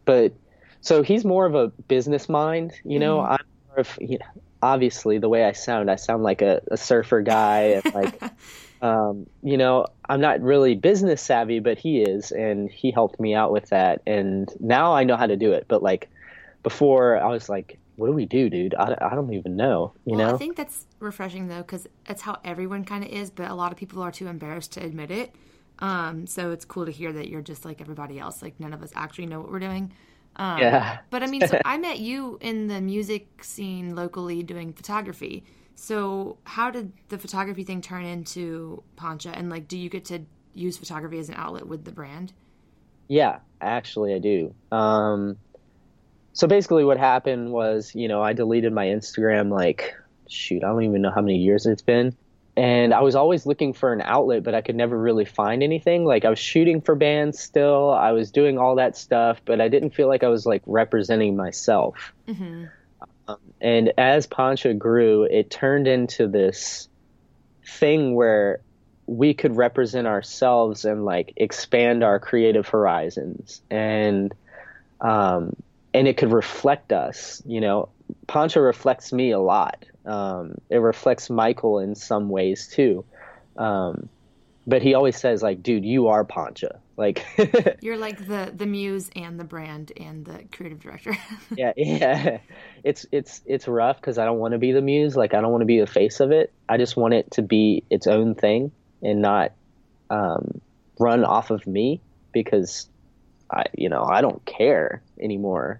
but 0.05 0.33
so 0.81 1.03
he's 1.03 1.25
more 1.25 1.45
of 1.45 1.55
a 1.55 1.67
business 1.67 2.29
mind. 2.29 2.73
You 2.83 2.99
know, 2.99 3.19
I'm 3.19 3.45
more 3.67 3.79
of 3.79 3.97
you 4.01 4.19
know, 4.19 4.41
obviously 4.61 5.17
the 5.17 5.29
way 5.29 5.43
I 5.43 5.51
sound. 5.51 5.91
I 5.91 5.95
sound 5.95 6.23
like 6.23 6.41
a, 6.41 6.61
a 6.71 6.77
surfer 6.77 7.21
guy, 7.21 7.81
and 7.83 7.93
like 7.93 8.21
um, 8.81 9.27
you 9.43 9.57
know, 9.57 9.85
I'm 10.07 10.21
not 10.21 10.41
really 10.41 10.75
business 10.75 11.21
savvy, 11.21 11.59
but 11.59 11.77
he 11.77 12.01
is, 12.01 12.31
and 12.31 12.69
he 12.69 12.91
helped 12.91 13.19
me 13.19 13.33
out 13.33 13.51
with 13.51 13.69
that. 13.69 14.01
And 14.05 14.49
now 14.59 14.93
I 14.93 15.03
know 15.03 15.17
how 15.17 15.27
to 15.27 15.35
do 15.35 15.53
it. 15.53 15.65
But 15.67 15.83
like 15.83 16.09
before, 16.63 17.17
I 17.17 17.27
was 17.27 17.49
like, 17.49 17.77
"What 17.95 18.07
do 18.07 18.13
we 18.13 18.25
do, 18.25 18.49
dude? 18.49 18.75
I, 18.75 18.95
I 18.99 19.15
don't 19.15 19.33
even 19.33 19.55
know." 19.55 19.93
You 20.05 20.17
well, 20.17 20.27
know? 20.27 20.35
I 20.35 20.37
think 20.37 20.55
that's 20.55 20.85
refreshing 20.99 21.47
though, 21.47 21.61
because 21.61 21.87
it's 22.07 22.21
how 22.21 22.39
everyone 22.43 22.85
kind 22.85 23.03
of 23.03 23.09
is, 23.09 23.29
but 23.29 23.49
a 23.49 23.55
lot 23.55 23.71
of 23.71 23.77
people 23.77 24.01
are 24.01 24.11
too 24.11 24.27
embarrassed 24.27 24.73
to 24.73 24.83
admit 24.83 25.11
it. 25.11 25.35
Um, 25.79 26.27
so 26.27 26.51
it's 26.51 26.65
cool 26.65 26.85
to 26.85 26.91
hear 26.91 27.11
that 27.13 27.29
you're 27.29 27.41
just 27.41 27.65
like 27.65 27.81
everybody 27.81 28.19
else. 28.19 28.41
Like 28.41 28.59
none 28.59 28.73
of 28.73 28.81
us 28.81 28.91
actually 28.95 29.27
know 29.27 29.39
what 29.39 29.51
we're 29.51 29.59
doing. 29.59 29.93
Um, 30.35 30.59
yeah. 30.59 30.99
But 31.09 31.23
I 31.23 31.27
mean, 31.27 31.47
so 31.47 31.59
I 31.65 31.77
met 31.77 31.99
you 31.99 32.37
in 32.41 32.67
the 32.67 32.81
music 32.81 33.43
scene 33.43 33.95
locally 33.95 34.43
doing 34.43 34.73
photography. 34.73 35.43
So 35.75 36.37
how 36.43 36.71
did 36.71 36.91
the 37.09 37.17
photography 37.17 37.63
thing 37.63 37.81
turn 37.81 38.05
into 38.05 38.83
Poncha? 38.95 39.31
And 39.33 39.49
like, 39.49 39.67
do 39.67 39.77
you 39.77 39.89
get 39.89 40.05
to 40.05 40.21
use 40.53 40.77
photography 40.77 41.19
as 41.19 41.29
an 41.29 41.35
outlet 41.35 41.67
with 41.67 41.85
the 41.85 41.91
brand? 41.91 42.33
Yeah, 43.07 43.39
actually, 43.61 44.13
I 44.13 44.19
do. 44.19 44.53
Um, 44.71 45.37
so 46.33 46.47
basically, 46.47 46.83
what 46.83 46.97
happened 46.97 47.51
was, 47.51 47.93
you 47.95 48.07
know, 48.07 48.21
I 48.21 48.33
deleted 48.33 48.73
my 48.73 48.87
Instagram 48.87 49.51
like, 49.51 49.95
shoot, 50.29 50.63
I 50.63 50.67
don't 50.67 50.83
even 50.83 51.01
know 51.01 51.11
how 51.13 51.21
many 51.21 51.37
years 51.37 51.65
it's 51.65 51.81
been. 51.81 52.15
And 52.57 52.91
I 52.91 53.01
was 53.01 53.15
always 53.15 53.45
looking 53.45 53.71
for 53.71 53.93
an 53.93 54.01
outlet, 54.01 54.43
but 54.43 54.55
I 54.55 54.61
could 54.61 54.75
never 54.75 54.97
really 54.97 55.25
find 55.25 55.61
anything. 55.61 56.05
Like, 56.05 56.25
I 56.25 56.29
was 56.29 56.39
shooting 56.39 56.81
for 56.81 56.95
bands 56.95 57.39
still, 57.39 57.91
I 57.91 58.11
was 58.11 58.31
doing 58.31 58.57
all 58.57 58.75
that 58.75 58.97
stuff, 58.97 59.39
but 59.45 59.61
I 59.61 59.67
didn't 59.67 59.91
feel 59.91 60.07
like 60.07 60.23
I 60.23 60.27
was 60.27 60.47
like 60.47 60.63
representing 60.65 61.35
myself. 61.35 62.13
Mm-hmm. 62.27 62.65
Um, 63.27 63.37
and 63.61 63.93
as 63.97 64.25
Poncha 64.25 64.75
grew, 64.75 65.23
it 65.23 65.51
turned 65.51 65.87
into 65.87 66.27
this 66.27 66.89
thing 67.63 68.15
where 68.15 68.59
we 69.07 69.33
could 69.33 69.55
represent 69.55 70.05
ourselves 70.05 70.85
and 70.85 71.05
like 71.05 71.33
expand 71.37 72.03
our 72.03 72.19
creative 72.19 72.67
horizons 72.67 73.61
and 73.69 74.33
um, 75.01 75.55
and 75.93 76.07
it 76.07 76.17
could 76.17 76.31
reflect 76.31 76.91
us 76.91 77.41
you 77.45 77.61
know 77.61 77.89
Poncha 78.27 78.63
reflects 78.63 79.13
me 79.13 79.31
a 79.31 79.39
lot 79.39 79.85
um, 80.07 80.55
it 80.69 80.77
reflects 80.77 81.29
Michael 81.29 81.79
in 81.79 81.95
some 81.95 82.29
ways 82.29 82.67
too. 82.67 83.05
Um, 83.57 84.09
but 84.65 84.81
he 84.81 84.93
always 84.93 85.17
says 85.17 85.41
like 85.41 85.63
dude 85.63 85.85
you 85.85 86.07
are 86.07 86.25
Poncha." 86.25 86.79
like 86.97 87.23
You're 87.81 87.97
like 87.97 88.27
the 88.27 88.51
the 88.55 88.65
muse 88.65 89.09
and 89.15 89.39
the 89.39 89.43
brand 89.43 89.91
and 89.97 90.25
the 90.25 90.43
creative 90.51 90.79
director. 90.79 91.15
yeah 91.55 91.73
yeah. 91.77 92.39
It's 92.83 93.05
it's 93.11 93.41
it's 93.45 93.67
rough 93.67 93.97
because 93.97 94.17
i 94.17 94.25
don't 94.25 94.39
want 94.39 94.53
to 94.53 94.57
be 94.57 94.71
the 94.71 94.81
muse. 94.81 95.15
Like 95.15 95.33
i 95.33 95.41
don't 95.41 95.51
want 95.51 95.61
to 95.61 95.67
be 95.67 95.79
the 95.79 95.87
face 95.87 96.19
of 96.19 96.31
it. 96.31 96.51
I 96.67 96.77
just 96.77 96.97
want 96.97 97.13
it 97.13 97.31
to 97.31 97.43
be 97.43 97.83
its 97.89 98.07
own 98.07 98.35
thing 98.35 98.71
and 99.01 99.21
not 99.21 99.51
um, 100.09 100.59
run 100.99 101.23
off 101.23 101.51
of 101.51 101.67
me 101.67 102.01
because 102.31 102.89
i 103.51 103.63
you 103.77 103.89
know 103.89 104.03
i 104.03 104.21
don't 104.21 104.43
care 104.45 105.01
anymore 105.21 105.79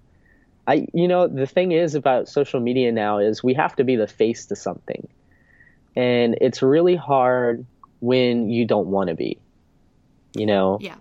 i 0.68 0.86
you 0.94 1.08
know 1.08 1.28
the 1.28 1.48
thing 1.48 1.72
is 1.72 1.96
about 1.96 2.28
social 2.28 2.60
media 2.60 2.92
now 2.92 3.18
is 3.18 3.44
we 3.44 3.54
have 3.54 3.76
to 3.76 3.84
be 3.84 3.96
the 3.96 4.08
face 4.08 4.46
to 4.48 4.56
something. 4.56 5.08
And 5.96 6.38
it's 6.42 6.62
really 6.62 6.96
hard 6.96 7.66
when 8.02 8.52
you 8.52 8.66
don't 8.68 8.88
want 8.88 9.10
to 9.10 9.16
be 9.16 9.40
you 10.38 10.46
know? 10.46 10.78
Yeah. 10.80 10.96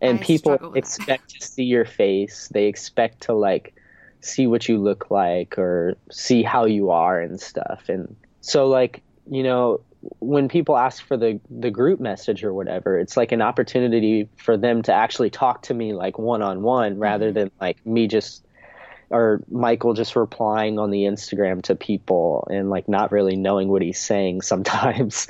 and 0.00 0.18
I 0.18 0.22
people 0.22 0.52
struggle 0.54 0.70
with 0.70 0.84
that. 0.84 0.98
expect 0.98 1.30
to 1.30 1.46
see 1.46 1.64
your 1.64 1.84
face. 1.84 2.48
They 2.52 2.66
expect 2.66 3.22
to 3.22 3.34
like 3.34 3.74
see 4.20 4.46
what 4.46 4.68
you 4.68 4.78
look 4.78 5.10
like 5.10 5.58
or 5.58 5.96
see 6.10 6.42
how 6.42 6.64
you 6.64 6.90
are 6.90 7.20
and 7.20 7.40
stuff. 7.40 7.88
And 7.88 8.16
so 8.40 8.66
like 8.66 9.02
you 9.30 9.42
know 9.42 9.80
when 10.18 10.48
people 10.48 10.78
ask 10.78 11.04
for 11.06 11.16
the 11.16 11.38
the 11.50 11.70
group 11.70 12.00
message 12.00 12.42
or 12.42 12.54
whatever 12.54 12.98
it's 12.98 13.18
like 13.18 13.32
an 13.32 13.42
opportunity 13.42 14.26
for 14.36 14.56
them 14.56 14.80
to 14.80 14.94
actually 14.94 15.28
talk 15.28 15.60
to 15.60 15.74
me 15.74 15.92
like 15.92 16.18
one 16.18 16.40
on 16.40 16.62
one 16.62 16.98
rather 16.98 17.26
mm-hmm. 17.26 17.34
than 17.34 17.50
like 17.60 17.84
me 17.84 18.06
just 18.06 18.42
or 19.10 19.42
Michael 19.50 19.92
just 19.94 20.14
replying 20.16 20.78
on 20.78 20.90
the 20.90 21.02
Instagram 21.02 21.62
to 21.62 21.74
people 21.74 22.46
and 22.50 22.70
like 22.70 22.88
not 22.88 23.10
really 23.12 23.36
knowing 23.36 23.68
what 23.68 23.82
he's 23.82 23.98
saying 24.00 24.40
sometimes. 24.52 25.26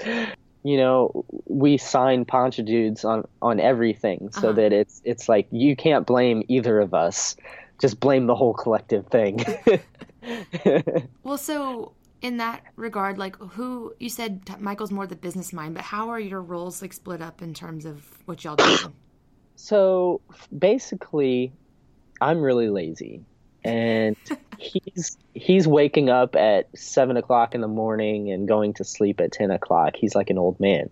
you 0.63 0.77
know, 0.77 1.25
we 1.47 1.79
sign 1.79 2.25
Poncha 2.27 2.65
dudes 2.65 3.05
on 3.05 3.27
on 3.41 3.59
everything 3.61 4.31
so 4.33 4.49
Uh-huh. 4.51 4.53
that 4.53 4.73
it's 4.73 5.01
it's 5.05 5.29
like 5.29 5.49
you 5.51 5.75
can't 5.77 6.07
blame 6.07 6.43
either 6.49 6.79
of 6.81 6.93
us. 6.95 7.35
Just 7.81 7.99
blame 7.99 8.27
the 8.27 8.35
whole 8.35 8.53
collective 8.55 9.07
thing. 9.09 9.45
Well, 11.23 11.39
so 11.39 11.93
in 12.21 12.37
that 12.39 12.63
regard, 12.77 13.17
like 13.17 13.37
who 13.37 13.95
you 13.99 14.11
said 14.11 14.45
t- 14.45 14.55
Michael's 14.59 14.91
more 14.91 15.07
the 15.07 15.17
business 15.17 15.53
mind, 15.53 15.75
but 15.75 15.83
how 15.83 16.11
are 16.11 16.21
your 16.21 16.43
roles 16.43 16.83
like 16.83 16.93
split 16.93 17.23
up 17.23 17.41
in 17.41 17.55
terms 17.55 17.87
of 17.87 18.05
what 18.27 18.45
y'all 18.45 18.57
do? 18.57 18.77
so 19.57 20.21
basically, 20.57 21.53
I'm 22.21 22.41
really 22.43 22.69
lazy, 22.69 23.23
and 23.65 24.17
he's 24.59 25.17
he's 25.35 25.67
waking 25.67 26.09
up 26.09 26.37
at 26.37 26.69
seven 26.77 27.17
o'clock 27.17 27.55
in 27.55 27.61
the 27.61 27.69
morning 27.69 28.31
and 28.31 28.49
going 28.49 28.75
to 28.75 28.85
sleep 28.85 29.21
at 29.21 29.33
ten 29.33 29.51
o'clock. 29.51 29.97
He's 29.97 30.15
like 30.15 30.31
an 30.31 30.39
old 30.39 30.59
man. 30.61 30.91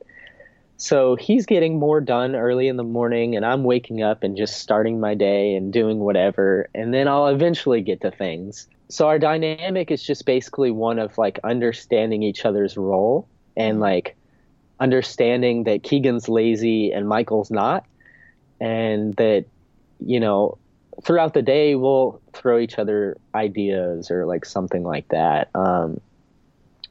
So 0.80 1.16
he's 1.16 1.44
getting 1.44 1.80
more 1.80 2.00
done 2.00 2.37
early 2.37 2.68
in 2.68 2.76
the 2.76 2.84
morning, 2.84 3.34
and 3.34 3.44
I'm 3.44 3.64
waking 3.64 4.02
up 4.02 4.22
and 4.22 4.37
just 4.37 4.58
starting 4.58 5.00
my 5.00 5.14
day 5.14 5.56
and 5.56 5.72
doing 5.72 5.98
whatever, 5.98 6.68
and 6.75 6.94
then 6.94 7.08
I'll 7.08 7.26
eventually 7.26 7.80
get 7.80 8.00
to 8.02 8.12
things. 8.12 8.68
So 8.88 9.08
our 9.08 9.18
dynamic 9.18 9.90
is 9.90 10.02
just 10.02 10.25
basically 10.25 10.70
one 10.70 10.98
of 10.98 11.18
like 11.18 11.40
understanding 11.42 12.22
each 12.22 12.44
other's 12.44 12.76
role 12.76 13.28
and 13.56 13.75
mm-hmm. 13.75 13.82
like 13.82 14.16
understanding 14.80 15.64
that 15.64 15.82
Keegan's 15.82 16.28
lazy 16.28 16.92
and 16.92 17.08
Michael's 17.08 17.50
not, 17.50 17.84
and 18.60 19.14
that 19.16 19.46
you 19.98 20.20
know 20.20 20.58
throughout 21.02 21.35
the 21.35 21.43
day 21.43 21.75
we'll 21.75 22.21
throw 22.33 22.59
each 22.59 22.78
other 22.78 23.17
ideas 23.35 24.11
or 24.11 24.26
like 24.26 24.45
something 24.45 24.83
like 24.83 25.09
that. 25.09 25.49
Um, 25.55 26.00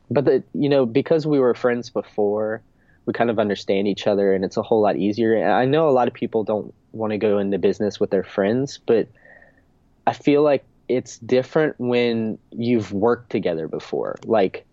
but 0.10 0.26
the 0.26 0.44
you 0.54 0.70
know 0.70 0.86
because 0.86 1.28
we 1.28 1.40
were 1.40 1.54
friends 1.54 1.90
before, 1.90 2.62
we 3.06 3.14
kind 3.14 3.30
of 3.30 3.40
understand 3.40 3.88
each 3.88 4.08
other, 4.08 4.34
and 4.34 4.46
it's 4.46 4.58
a 4.58 4.62
whole 4.62 4.82
lot 4.82 4.98
easier. 4.98 5.50
I 5.50 5.66
know 5.66 5.90
a 5.90 5.92
lot 5.92 6.08
of 6.08 6.14
people 6.14 6.44
don't 6.44 6.74
want 6.94 7.12
to 7.12 7.18
go 7.18 7.38
into 7.38 7.58
business 7.58 8.00
with 8.00 8.10
their 8.10 8.24
friends, 8.24 8.80
but 8.86 9.08
I 10.06 10.14
feel 10.14 10.44
like 10.44 10.64
it's 10.88 11.18
different 11.20 11.76
when 11.78 12.38
you've 12.52 12.94
worked 12.94 13.30
together 13.30 13.68
before. 13.68 14.18
Like 14.26 14.66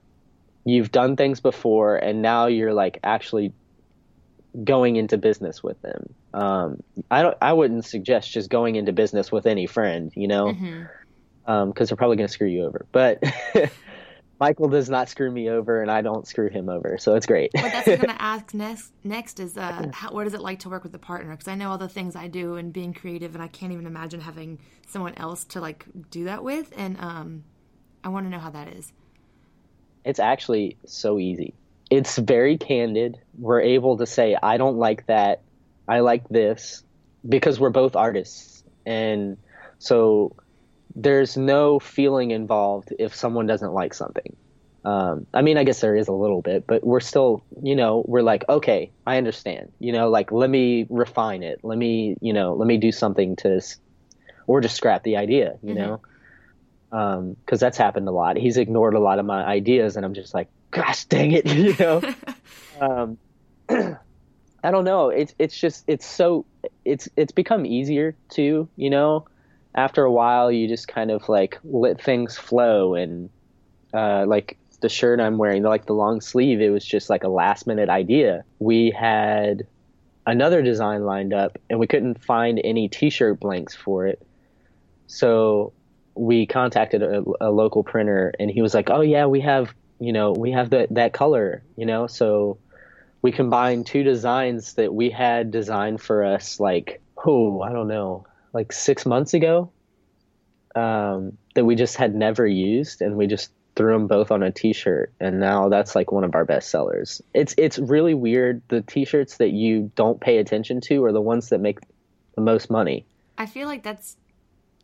you've 0.65 0.93
done 0.93 1.17
things 1.17 1.41
before, 1.41 1.97
and 1.97 2.23
now 2.23 2.47
you're 2.47 2.75
like 2.75 3.01
actually 3.03 3.53
going 4.63 4.97
into 4.97 5.19
business 5.19 5.63
with 5.63 5.81
them. 5.83 6.15
Um, 6.35 6.83
I 7.11 7.23
don't. 7.23 7.37
I 7.41 7.53
wouldn't 7.53 7.85
suggest 7.85 8.33
just 8.33 8.51
going 8.51 8.75
into 8.75 8.93
business 8.93 9.31
with 9.31 9.47
any 9.47 9.67
friend, 9.67 10.13
you 10.17 10.27
know, 10.27 10.53
because 10.53 10.63
mm-hmm. 10.67 11.51
um, 11.51 11.73
they're 11.77 11.97
probably 11.97 12.17
going 12.17 12.27
to 12.27 12.33
screw 12.33 12.49
you 12.49 12.65
over. 12.65 12.87
But 12.91 13.23
Michael 14.41 14.69
does 14.69 14.91
not 14.91 15.09
screw 15.09 15.31
me 15.31 15.49
over, 15.49 15.81
and 15.81 15.91
I 15.91 16.03
don't 16.03 16.27
screw 16.27 16.51
him 16.51 16.69
over, 16.69 16.99
so 16.99 17.15
it's 17.15 17.27
great. 17.27 17.53
what 17.55 17.71
that's 17.71 17.87
going 17.87 18.01
to 18.01 18.21
ask 18.21 18.53
next. 18.53 18.93
Next 19.05 19.39
is 19.39 19.57
uh, 19.57 19.91
how, 19.93 20.13
what 20.13 20.27
is 20.27 20.35
it 20.35 20.41
like 20.41 20.59
to 20.61 20.69
work 20.69 20.83
with 20.83 20.93
a 20.95 20.99
partner? 20.99 21.31
Because 21.31 21.47
I 21.47 21.55
know 21.55 21.71
all 21.71 21.79
the 21.79 21.89
things 21.89 22.17
I 22.17 22.27
do 22.27 22.57
and 22.57 22.73
being 22.73 22.93
creative, 22.93 23.37
and 23.37 23.43
I 23.43 23.47
can't 23.47 23.73
even 23.73 23.87
imagine 23.87 24.21
having 24.21 24.59
someone 24.89 25.15
else 25.15 25.45
to 25.45 25.61
like 25.61 25.87
do 26.11 26.25
that 26.25 26.43
with. 26.43 26.73
And 26.77 26.99
um, 26.99 27.45
I 28.03 28.09
want 28.09 28.27
to 28.27 28.31
know 28.31 28.41
how 28.41 28.51
that 28.51 28.69
is. 28.69 28.93
It's 30.05 30.19
actually 30.19 30.79
so 30.85 31.21
easy. 31.21 31.55
It's 31.91 32.19
very 32.19 32.59
candid. 32.59 33.21
We're 33.39 33.61
able 33.61 33.99
to 33.99 34.07
say, 34.07 34.37
"I 34.43 34.57
don't 34.57 34.79
like 34.79 35.07
that. 35.07 35.43
I 35.89 36.01
like 36.01 36.29
this," 36.29 36.83
because 37.29 37.61
we're 37.61 37.71
both 37.71 37.97
artists, 37.97 38.63
and 38.87 39.37
so 39.79 40.35
there's 40.95 41.37
no 41.37 41.79
feeling 41.79 42.31
involved 42.31 42.93
if 42.99 43.15
someone 43.15 43.47
doesn't 43.47 43.73
like 43.73 43.95
something. 43.95 44.37
Um, 44.85 45.27
I 45.33 45.41
mean, 45.41 45.57
I 45.57 45.65
guess 45.65 45.81
there 45.81 45.97
is 45.97 46.09
a 46.09 46.13
little 46.13 46.43
bit, 46.43 46.67
but 46.67 46.85
we're 46.85 47.01
still, 47.01 47.43
you 47.63 47.75
know, 47.75 48.05
we're 48.07 48.23
like, 48.23 48.47
okay, 48.49 48.91
I 49.07 49.17
understand. 49.17 49.73
You 49.79 49.93
know, 49.93 50.11
like 50.11 50.31
let 50.31 50.51
me 50.51 50.87
refine 50.91 51.43
it. 51.43 51.61
Let 51.63 51.79
me, 51.79 52.17
you 52.21 52.35
know, 52.35 52.55
let 52.55 52.67
me 52.67 52.77
do 52.77 52.93
something 52.93 53.37
to, 53.37 53.63
or 54.47 54.61
just 54.61 54.77
scrap 54.77 55.03
the 55.03 55.17
idea. 55.17 55.59
You 55.63 55.75
mm-hmm. 55.75 55.79
know, 55.79 56.01
because 56.91 57.63
um, 57.63 57.67
that's 57.67 57.79
happened 57.79 58.09
a 58.09 58.13
lot. 58.13 58.37
He's 58.37 58.59
ignored 58.59 58.95
a 58.95 59.01
lot 59.01 59.19
of 59.19 59.25
my 59.25 59.43
ideas, 59.43 59.97
and 59.97 60.05
I'm 60.05 60.15
just 60.15 60.35
like, 60.35 60.49
gosh, 60.71 61.07
dang 61.07 61.33
it, 61.33 61.47
you 61.53 61.75
know. 61.79 62.03
um, 62.81 63.19
I 64.65 64.71
don't 64.71 64.85
know. 64.85 65.11
It's 65.11 65.35
it's 65.39 65.59
just 65.59 65.85
it's 65.87 66.07
so 66.07 66.47
it's 66.85 67.09
it's 67.17 67.33
become 67.33 67.67
easier 67.67 68.17
to 68.31 68.69
you 68.77 68.91
know 68.91 69.27
after 69.75 70.05
a 70.05 70.11
while 70.11 70.51
you 70.51 70.69
just 70.69 70.89
kind 70.89 71.11
of 71.11 71.29
like 71.29 71.59
let 71.65 72.01
things 72.01 72.37
flow 72.37 72.95
and 72.95 73.29
uh, 73.93 74.25
like 74.27 74.57
the 74.81 74.89
shirt 74.89 75.21
I'm 75.21 75.39
wearing, 75.39 75.63
like 75.63 75.87
the 75.87 75.95
long 75.95 76.21
sleeve, 76.21 76.61
it 76.61 76.71
was 76.71 76.85
just 76.85 77.09
like 77.09 77.25
a 77.25 77.29
last 77.29 77.67
minute 77.67 77.89
idea. 77.89 78.45
We 78.59 78.91
had 78.91 79.67
another 80.27 80.63
design 80.63 81.05
lined 81.05 81.33
up 81.33 81.59
and 81.71 81.79
we 81.79 81.87
couldn't 81.87 82.23
find 82.23 82.61
any 82.63 82.89
t-shirt 82.89 83.41
blanks 83.41 83.75
for 83.75 84.07
it. 84.07 84.25
So 85.07 85.73
we 86.15 86.47
contacted 86.47 87.03
a, 87.03 87.25
a 87.41 87.51
local 87.51 87.83
printer 87.83 88.33
and 88.39 88.51
he 88.51 88.63
was 88.63 88.75
like, 88.75 88.91
"Oh 88.91 89.01
yeah, 89.01 89.27
we 89.27 89.41
have, 89.41 89.75
you 90.01 90.13
know, 90.13 90.33
we 90.33 90.53
have 90.53 90.71
that 90.71 90.95
that 90.95 91.13
color, 91.13 91.63
you 91.77 91.87
know." 91.87 92.07
So 92.07 92.59
we 93.25 93.33
combined 93.33 93.87
two 93.87 94.03
designs 94.03 94.75
that 94.75 94.93
we 94.93 95.09
had 95.09 95.51
designed 95.51 95.99
for 95.99 96.23
us 96.23 96.61
like, 96.61 97.01
oh, 97.25 97.63
I 97.63 97.73
don't 97.73 97.89
know, 97.89 98.27
like 98.53 98.71
six 98.71 99.07
months 99.07 99.33
ago 99.33 99.73
um, 100.75 101.39
that 101.55 101.65
we 101.65 101.75
just 101.75 101.97
had 101.97 102.15
never 102.15 102.47
used, 102.47 103.01
and 103.01 103.17
we 103.17 103.27
just 103.27 103.51
threw 103.77 103.95
them 103.95 104.09
both 104.09 104.31
on 104.31 104.43
a 104.43 104.53
T-shirt, 104.53 105.11
and 105.21 105.41
now 105.41 105.71
that's 105.71 105.95
like 105.97 106.13
one 106.13 106.23
of 106.23 106.35
our 106.35 106.45
best 106.45 106.69
sellers. 106.69 107.23
It's 107.33 107.55
it's 107.57 107.79
really 107.79 108.13
weird. 108.13 108.61
The 108.69 108.83
T-shirts 108.83 109.39
that 109.39 109.53
you 109.53 109.91
don't 109.97 110.21
pay 110.21 110.37
attention 110.37 110.83
to 110.83 111.03
are 111.05 111.13
the 111.13 111.23
ones 111.23 111.49
that 111.49 111.61
make 111.63 111.79
the 112.35 112.43
most 112.43 112.71
money. 112.71 113.07
I 113.39 113.47
feel 113.47 113.69
like 113.69 113.83
that's 113.83 114.19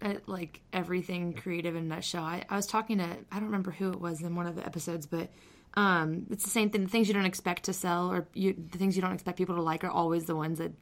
uh, 0.00 0.14
like 0.26 0.62
everything 0.72 1.34
creative 1.34 1.76
in 1.76 1.88
nutshell. 1.88 2.24
I, 2.24 2.46
I 2.48 2.56
was 2.56 2.66
talking 2.66 2.96
to 2.98 3.04
I 3.04 3.34
don't 3.34 3.44
remember 3.44 3.72
who 3.72 3.90
it 3.92 4.00
was 4.00 4.22
in 4.22 4.34
one 4.34 4.46
of 4.46 4.56
the 4.56 4.64
episodes, 4.64 5.04
but 5.04 5.28
um, 5.74 6.26
it's 6.30 6.44
the 6.44 6.50
same 6.50 6.70
thing. 6.70 6.84
The 6.84 6.90
things 6.90 7.08
you 7.08 7.14
don't 7.14 7.26
expect 7.26 7.64
to 7.64 7.72
sell 7.72 8.10
or 8.10 8.26
you, 8.34 8.54
the 8.70 8.78
things 8.78 8.96
you 8.96 9.02
don't 9.02 9.12
expect 9.12 9.38
people 9.38 9.54
to 9.54 9.62
like 9.62 9.84
are 9.84 9.90
always 9.90 10.24
the 10.26 10.34
ones 10.34 10.58
that 10.58 10.72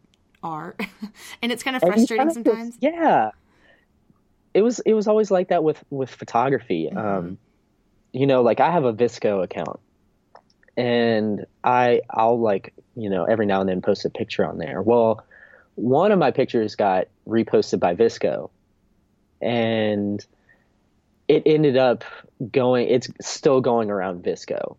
are, 0.42 0.77
and 1.42 1.53
it's 1.53 1.62
kind 1.62 1.77
of 1.77 1.83
frustrating 1.83 2.31
sometimes. 2.31 2.77
Just, 2.77 2.83
yeah, 2.83 3.31
it 4.55 4.62
was 4.62 4.81
it 4.81 4.94
was 4.94 5.07
always 5.07 5.31
like 5.31 5.48
that 5.48 5.62
with 5.62 5.83
with 5.90 6.11
photography. 6.11 6.88
Mm-hmm. 6.90 6.98
Um, 6.98 7.38
you 8.12 8.27
know, 8.27 8.42
like 8.42 8.61
I 8.61 8.70
have 8.70 8.85
a 8.85 8.94
VSCO 8.94 9.44
account, 9.44 9.79
and 10.77 11.44
I 11.62 12.01
I'll 12.09 12.40
like 12.40 12.72
you 12.96 13.11
know 13.11 13.24
every 13.24 13.46
now 13.46 13.61
and 13.61 13.68
then 13.68 13.83
post 13.83 14.07
a 14.07 14.11
picture 14.11 14.46
on 14.46 14.57
there. 14.57 14.81
Well, 14.81 15.24
one 15.74 16.12
of 16.12 16.18
my 16.18 16.31
pictures 16.31 16.77
got 16.77 17.09
reposted 17.29 17.79
by 17.79 17.94
VSCO, 17.94 18.48
and 19.42 20.24
it 21.29 21.43
ended 21.47 21.77
up 21.77 22.05
going. 22.51 22.88
It's 22.88 23.09
still 23.21 23.61
going 23.61 23.91
around 23.91 24.25
VSCO, 24.25 24.77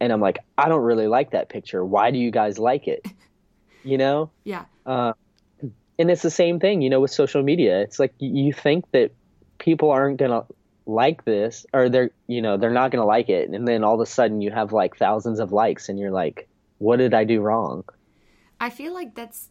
and 0.00 0.12
I'm 0.12 0.20
like, 0.20 0.38
I 0.58 0.68
don't 0.68 0.82
really 0.82 1.06
like 1.06 1.30
that 1.30 1.48
picture. 1.48 1.84
Why 1.84 2.10
do 2.10 2.18
you 2.18 2.30
guys 2.30 2.58
like 2.58 2.88
it? 2.88 3.06
You 3.84 3.98
know? 3.98 4.32
Yeah. 4.42 4.64
Uh, 4.84 5.12
and 5.96 6.10
it's 6.10 6.22
the 6.22 6.30
same 6.30 6.58
thing, 6.58 6.82
you 6.82 6.90
know, 6.90 6.98
with 6.98 7.12
social 7.12 7.40
media. 7.44 7.82
It's 7.82 8.00
like 8.00 8.12
you 8.18 8.52
think 8.52 8.84
that 8.90 9.12
people 9.58 9.92
aren't 9.92 10.16
gonna 10.16 10.44
like 10.86 11.24
this, 11.24 11.66
or 11.72 11.88
they're, 11.88 12.10
you 12.26 12.42
know, 12.42 12.56
they're 12.56 12.72
not 12.72 12.90
gonna 12.90 13.06
like 13.06 13.28
it, 13.28 13.48
and 13.48 13.68
then 13.68 13.84
all 13.84 13.94
of 13.94 14.00
a 14.00 14.06
sudden 14.06 14.40
you 14.40 14.50
have 14.50 14.72
like 14.72 14.96
thousands 14.96 15.38
of 15.38 15.52
likes, 15.52 15.88
and 15.88 16.00
you're 16.00 16.10
like, 16.10 16.48
what 16.78 16.96
did 16.96 17.14
I 17.14 17.22
do 17.22 17.40
wrong? 17.40 17.84
I 18.60 18.70
feel 18.70 18.92
like 18.92 19.14
that's 19.14 19.50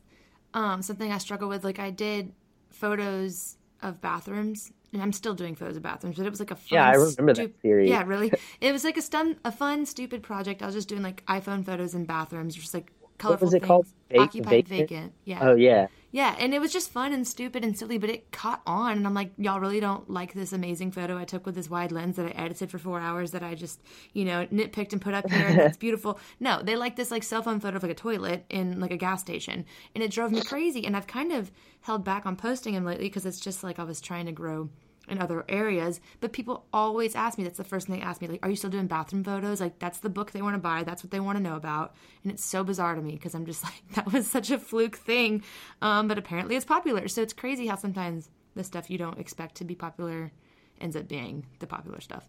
um, 0.54 0.82
something 0.82 1.12
I 1.12 1.18
struggle 1.18 1.48
with. 1.48 1.64
Like 1.64 1.80
I 1.80 1.92
did 1.92 2.34
photos 2.70 3.58
of 3.88 4.02
bathrooms, 4.02 4.72
and 4.94 5.02
I'm 5.02 5.14
still 5.14 5.34
doing 5.34 5.56
photos 5.56 5.78
of 5.78 5.84
bathrooms, 5.84 6.18
but 6.18 6.26
it 6.26 6.30
was 6.30 6.40
like 6.40 6.52
a 6.52 6.56
fun, 6.56 6.78
yeah, 6.78 6.88
I 6.88 6.94
remember 6.94 7.36
stu- 7.36 7.48
that 7.48 7.62
series. 7.62 7.90
Yeah, 7.90 8.04
really, 8.06 8.32
it 8.62 8.72
was 8.72 8.84
like 8.84 8.98
a 8.98 9.02
stun, 9.02 9.38
a 9.46 9.52
fun, 9.52 9.86
stupid 9.86 10.24
project. 10.24 10.62
I 10.62 10.66
was 10.66 10.76
just 10.76 10.88
doing 10.88 11.04
like 11.04 11.26
iPhone 11.26 11.66
photos 11.66 11.94
in 11.96 12.06
bathrooms, 12.06 12.56
just 12.56 12.74
like 12.74 12.92
colorful 13.18 13.46
what 13.46 13.48
was 13.48 13.54
it 13.54 13.60
things. 13.60 13.68
called? 13.68 13.88
Occupied 14.18 14.68
vacant? 14.68 14.90
vacant. 14.90 15.14
Yeah. 15.26 15.40
Oh 15.42 15.56
yeah. 15.56 15.88
Yeah, 16.16 16.34
and 16.40 16.54
it 16.54 16.62
was 16.62 16.72
just 16.72 16.94
fun 16.94 17.12
and 17.12 17.28
stupid 17.28 17.66
and 17.66 17.78
silly, 17.78 17.98
but 17.98 18.10
it 18.10 18.32
caught 18.32 18.62
on. 18.66 18.94
And 18.94 19.06
I'm 19.06 19.14
like, 19.14 19.32
y'all 19.38 19.60
really 19.60 19.82
don't 19.82 20.10
like 20.10 20.32
this 20.32 20.54
amazing 20.54 20.94
photo 20.94 21.18
I 21.18 21.26
took 21.26 21.46
with 21.46 21.56
this 21.56 21.70
wide 21.70 21.92
lens 21.92 22.16
that 22.16 22.26
I 22.26 22.30
edited 22.30 22.72
for 22.72 22.78
four 22.78 23.02
hours 23.02 23.32
that 23.32 23.44
I 23.44 23.54
just, 23.54 23.82
you 24.14 24.24
know, 24.24 24.46
nitpicked 24.46 24.94
and 24.94 25.02
put 25.02 25.14
up 25.14 25.30
here. 25.30 25.46
And 25.56 25.60
it's 25.60 25.76
beautiful. 25.76 26.18
No, 26.40 26.64
they 26.64 26.78
like 26.78 26.96
this 26.96 27.12
like 27.12 27.24
cell 27.24 27.44
phone 27.44 27.60
photo 27.60 27.76
of 27.76 27.84
like 27.84 27.92
a 27.92 27.96
toilet 27.96 28.46
in 28.50 28.80
like 28.80 28.92
a 28.92 28.98
gas 28.98 29.20
station, 29.20 29.66
and 29.94 30.02
it 30.02 30.10
drove 30.10 30.32
me 30.32 30.42
crazy. 30.42 30.86
And 30.86 30.96
I've 30.96 31.06
kind 31.06 31.34
of 31.34 31.52
held 31.82 32.06
back 32.06 32.26
on 32.26 32.38
posting 32.38 32.76
them 32.76 32.86
lately 32.86 33.10
because 33.10 33.26
it's 33.26 33.42
just 33.42 33.62
like 33.62 33.78
I 33.78 33.84
was 33.84 34.00
trying 34.00 34.28
to 34.28 34.32
grow 34.32 34.70
in 35.08 35.20
other 35.20 35.46
areas. 35.50 36.00
But 36.20 36.34
people 36.34 36.66
always 36.74 37.16
ask 37.16 37.38
me, 37.38 37.44
that's 37.44 37.58
the 37.58 37.64
first 37.64 37.88
thing 37.88 37.98
they 37.98 38.02
ask 38.02 38.22
me, 38.22 38.28
like, 38.28 38.44
are 38.44 38.50
you 38.50 38.56
still 38.56 38.70
doing 38.70 38.88
bathroom 38.88 39.24
photos? 39.24 39.62
Like, 39.62 39.80
that's 39.80 40.00
the 40.00 40.10
book 40.10 40.32
they 40.32 40.42
want 40.42 40.56
to 40.56 40.60
buy. 40.60 40.84
That's 40.84 41.04
what 41.04 41.12
they 41.12 41.20
want 41.20 41.38
to 41.38 41.44
know 41.44 41.56
about. 41.56 41.96
And 42.24 42.32
it's 42.32 42.44
so 42.44 42.64
bizarre 42.64 42.96
to 42.96 43.02
me 43.02 43.12
because 43.12 43.36
I'm 43.36 43.46
just 43.46 43.64
like, 43.66 43.84
that 43.94 44.12
was 44.12 44.28
such 44.28 44.52
a 44.52 44.58
fluke 44.58 44.98
thing. 44.98 45.44
Um, 45.82 46.08
but 46.08 46.18
apparently 46.18 46.56
it's 46.56 46.66
popular. 46.66 47.08
So 47.08 47.22
it's 47.22 47.34
crazy 47.34 47.68
how 47.68 47.76
sometimes 47.76 48.30
the 48.56 48.64
stuff 48.64 48.90
you 48.90 48.98
don't 48.98 49.20
expect 49.20 49.56
to 49.56 49.66
be 49.66 49.76
popular 49.76 50.32
ends 50.80 50.96
up 50.96 51.08
being 51.08 51.46
the 51.60 51.68
popular 51.68 52.02
stuff. 52.02 52.28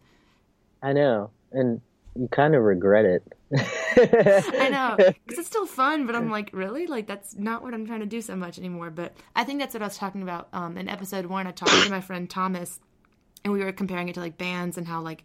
I 0.83 0.93
know. 0.93 1.31
And 1.53 1.81
you 2.19 2.29
kind 2.29 2.55
of 2.55 2.63
regret 2.63 3.05
it. 3.05 3.23
I 3.55 4.69
know 4.71 4.97
because 4.97 5.39
it's 5.39 5.49
still 5.49 5.67
fun, 5.67 6.07
but 6.07 6.17
I'm 6.17 6.31
like, 6.31 6.51
really? 6.53 6.87
Like 6.87 7.07
that's 7.07 7.37
not 7.37 7.63
what 7.63 7.75
I'm 7.75 7.87
trying 7.87 8.01
to 8.01 8.07
do 8.07 8.21
so 8.21 8.35
much 8.37 8.59
anymore. 8.59 8.91
But 8.91 9.17
I 9.35 9.45
think 9.45 9.61
that's 9.61 9.75
what 9.75 9.83
I 9.83 9.87
was 9.87 9.97
talking 9.97 10.23
about 10.23 10.49
um, 10.53 10.77
in 10.77 10.89
episode 10.89 11.27
one. 11.27 11.47
I 11.47 11.53
talked 11.53 11.73
to 11.85 11.91
my 11.91 12.01
friend 12.01 12.29
Thomas, 12.29 12.81
and 13.45 13.53
we 13.53 13.63
were 13.63 13.73
comparing 13.73 14.09
it 14.09 14.15
to 14.15 14.21
like 14.21 14.39
bands 14.39 14.77
and 14.77 14.87
how 14.87 15.01
like 15.01 15.25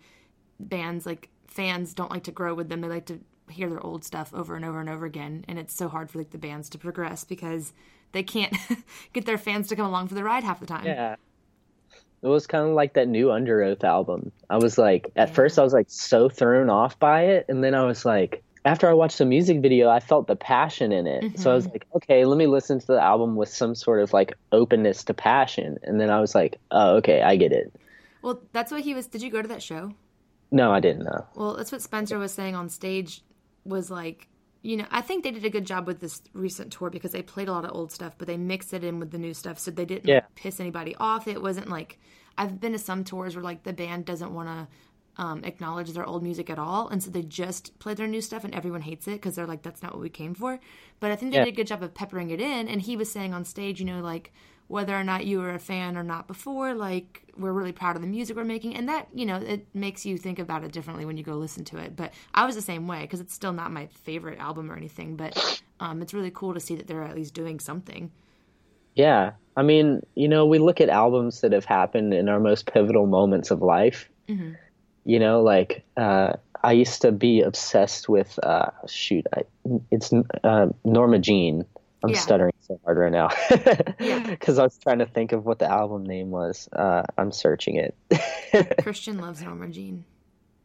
bands 0.60 1.06
like 1.06 1.30
fans 1.48 1.94
don't 1.94 2.12
like 2.12 2.24
to 2.26 2.32
grow 2.32 2.54
with 2.54 2.70
them. 2.70 2.82
They 2.82 2.88
like 2.88 3.06
to 3.08 3.20
hear 3.50 3.70
their 3.70 3.86
old 3.86 4.06
stuff 4.06 4.34
over 4.34 4.56
and 4.56 4.64
over 4.64 4.80
and 4.80 4.90
over 4.90 5.06
again, 5.06 5.46
and 5.48 5.58
it's 5.58 5.74
so 5.74 5.90
hard 5.90 6.10
for 6.10 6.20
like 6.20 6.32
the 6.32 6.38
bands 6.38 6.70
to 6.70 6.78
progress 6.78 7.24
because 7.24 7.74
they 8.12 8.24
can't 8.24 8.56
get 9.14 9.26
their 9.26 9.38
fans 9.38 9.68
to 9.70 9.76
come 9.76 9.86
along 9.86 10.08
for 10.08 10.16
the 10.16 10.24
ride 10.24 10.44
half 10.44 10.60
the 10.60 10.66
time. 10.66 10.86
Yeah. 10.86 11.16
It 12.24 12.28
was 12.28 12.46
kind 12.48 12.68
of 12.68 12.74
like 12.74 12.94
that 12.94 13.08
new 13.08 13.28
Underoath 13.28 13.84
album. 13.84 14.32
I 14.50 14.58
was 14.58 14.78
like, 14.78 15.12
at 15.16 15.30
yeah. 15.30 15.34
first, 15.34 15.58
I 15.58 15.64
was 15.64 15.74
like 15.74 15.88
so 15.90 16.30
thrown 16.30 16.70
off 16.70 17.00
by 17.00 17.24
it, 17.24 17.46
and 17.50 17.64
then 17.64 17.74
I 17.74 17.84
was 17.84 18.06
like, 18.06 18.44
after 18.64 18.88
I 18.88 18.94
watched 18.94 19.18
the 19.18 19.26
music 19.26 19.62
video, 19.62 19.90
I 19.90 20.00
felt 20.00 20.28
the 20.28 20.36
passion 20.36 20.92
in 20.92 21.08
it. 21.08 21.24
Mm-hmm. 21.24 21.42
So 21.42 21.52
I 21.52 21.56
was 21.56 21.68
like, 21.68 21.88
okay, 21.96 22.26
let 22.26 22.38
me 22.38 22.46
listen 22.46 22.80
to 22.80 22.86
the 22.86 23.02
album 23.02 23.36
with 23.36 23.50
some 23.50 23.74
sort 23.74 24.02
of 24.02 24.14
like 24.14 24.36
openness 24.52 25.04
to 25.06 25.14
passion. 25.14 25.80
And 25.84 26.00
then 26.00 26.12
I 26.12 26.22
was 26.22 26.36
like, 26.36 26.60
oh, 26.70 26.98
okay, 26.98 27.22
I 27.24 27.38
get 27.38 27.52
it. 27.52 27.74
Well, 28.22 28.40
that's 28.54 28.72
what 28.72 28.82
he 28.82 28.94
was. 28.94 29.08
Did 29.08 29.24
you 29.24 29.32
go 29.32 29.42
to 29.42 29.48
that 29.48 29.64
show? 29.64 29.94
No, 30.52 30.72
I 30.72 30.80
didn't 30.80 31.06
know. 31.06 31.26
Well, 31.34 31.56
that's 31.56 31.72
what 31.72 31.82
Spencer 31.82 32.20
was 32.20 32.34
saying 32.34 32.56
on 32.56 32.70
stage 32.70 33.24
was 33.66 33.90
like, 33.90 34.28
you 34.62 34.78
know, 34.78 34.86
I 34.92 35.02
think 35.02 35.24
they 35.24 35.32
did 35.32 35.44
a 35.44 35.50
good 35.50 35.66
job 35.66 35.88
with 35.88 36.00
this 36.00 36.22
recent 36.34 36.72
tour 36.72 36.90
because 36.90 37.12
they 37.12 37.24
played 37.24 37.48
a 37.48 37.52
lot 37.52 37.66
of 37.66 37.72
old 37.74 37.92
stuff, 37.92 38.16
but 38.18 38.28
they 38.28 38.38
mixed 38.38 38.74
it 38.74 38.84
in 38.84 39.00
with 39.00 39.12
the 39.12 39.18
new 39.18 39.34
stuff. 39.34 39.58
So 39.58 39.72
they 39.72 39.86
didn't 39.86 40.08
yeah. 40.08 40.22
piss 40.36 40.60
anybody 40.60 40.96
off. 41.00 41.28
It 41.28 41.42
wasn't 41.42 41.70
like, 41.70 42.00
I've 42.38 42.60
been 42.60 42.74
to 42.74 42.80
some 42.80 43.04
tours 43.04 43.36
where 43.36 43.44
like 43.44 43.64
the 43.64 43.74
band 43.74 44.06
doesn't 44.06 44.34
want 44.34 44.50
to 44.50 45.22
um, 45.22 45.44
acknowledge 45.44 45.92
their 45.92 46.06
old 46.06 46.24
music 46.24 46.50
at 46.50 46.58
all, 46.58 46.88
and 46.88 47.04
so 47.04 47.12
they 47.12 47.22
just 47.22 47.78
play 47.80 47.94
their 47.94 48.08
new 48.08 48.22
stuff, 48.22 48.44
and 48.44 48.56
everyone 48.56 48.82
hates 48.82 49.08
it 49.08 49.14
because 49.14 49.36
they're 49.36 49.46
like, 49.46 49.62
"That's 49.62 49.84
not 49.84 49.94
what 49.94 50.02
we 50.02 50.10
came 50.10 50.34
for." 50.34 50.60
But 51.00 51.12
I 51.12 51.16
think 51.16 51.32
they 51.32 51.40
yeah. 51.40 51.46
did 51.46 51.54
a 51.54 51.58
good 51.58 51.68
job 51.68 51.84
of 51.84 51.94
peppering 51.94 52.30
it 52.30 52.40
in. 52.40 52.68
And 52.70 52.82
he 52.82 52.96
was 52.96 53.12
saying 53.12 53.34
on 53.34 53.44
stage, 53.44 53.80
you 53.80 53.86
know, 53.86 54.00
like 54.00 54.32
whether 54.72 54.98
or 54.98 55.04
not 55.04 55.26
you 55.26 55.40
were 55.40 55.54
a 55.54 55.60
fan 55.60 55.98
or 55.98 56.04
not 56.04 56.28
before, 56.28 56.74
like 56.74 57.24
we're 57.38 57.52
really 57.52 57.72
proud 57.72 57.96
of 57.96 58.02
the 58.02 58.08
music 58.08 58.36
we're 58.36 58.44
making, 58.44 58.76
and 58.76 58.90
that 58.90 59.08
you 59.14 59.26
know 59.26 59.38
it 59.38 59.68
makes 59.74 60.06
you 60.06 60.18
think 60.18 60.40
about 60.40 60.64
it 60.64 60.72
differently 60.72 61.06
when 61.06 61.18
you 61.18 61.24
go 61.24 61.34
listen 61.34 61.64
to 61.66 61.78
it. 61.78 61.96
But 61.96 62.14
I 62.34 62.46
was 62.46 62.56
the 62.56 62.62
same 62.62 62.88
way 62.88 63.02
because 63.02 63.20
it's 63.20 63.34
still 63.34 63.54
not 63.54 63.72
my 63.72 63.88
favorite 63.88 64.40
album 64.40 64.72
or 64.72 64.76
anything, 64.76 65.16
but 65.16 65.62
um, 65.80 66.02
it's 66.02 66.14
really 66.14 66.32
cool 66.32 66.54
to 66.54 66.60
see 66.60 66.76
that 66.76 66.88
they're 66.88 67.04
at 67.04 67.16
least 67.16 67.34
doing 67.34 67.60
something. 67.60 68.12
Yeah, 68.96 69.32
I 69.56 69.62
mean, 69.62 70.02
you 70.16 70.28
know, 70.28 70.46
we 70.46 70.60
look 70.60 70.82
at 70.82 70.90
albums 70.90 71.42
that 71.42 71.54
have 71.54 71.66
happened 71.66 72.14
in 72.14 72.28
our 72.30 72.40
most 72.40 72.72
pivotal 72.72 73.06
moments 73.06 73.52
of 73.52 73.62
life. 73.62 74.10
Mm-hmm 74.28 74.54
you 75.04 75.20
know, 75.20 75.42
like 75.42 75.84
uh, 75.98 76.34
I 76.64 76.74
used 76.74 77.02
to 77.02 77.12
be 77.12 77.42
obsessed 77.42 78.08
with 78.08 78.38
uh, 78.44 78.72
shoot, 78.88 79.26
I, 79.36 79.44
it's 79.90 80.12
uh, 80.44 80.68
Norma 80.84 81.20
Jean. 81.20 81.66
I'm 82.04 82.10
yeah. 82.10 82.20
stuttering 82.20 82.54
so 82.62 82.80
hard 82.84 82.98
right 82.98 83.12
now 83.12 83.30
because 84.26 84.58
I 84.60 84.64
was 84.64 84.78
trying 84.78 85.00
to 85.00 85.06
think 85.06 85.34
of 85.34 85.46
what 85.46 85.60
the 85.60 85.70
album 85.70 86.04
name 86.04 86.32
was. 86.32 86.68
Uh, 86.72 87.04
I'm 87.18 87.32
searching 87.32 87.76
it. 87.76 87.96
Christian 88.82 89.20
loves 89.20 89.42
Norma 89.42 89.70
Jean, 89.70 90.06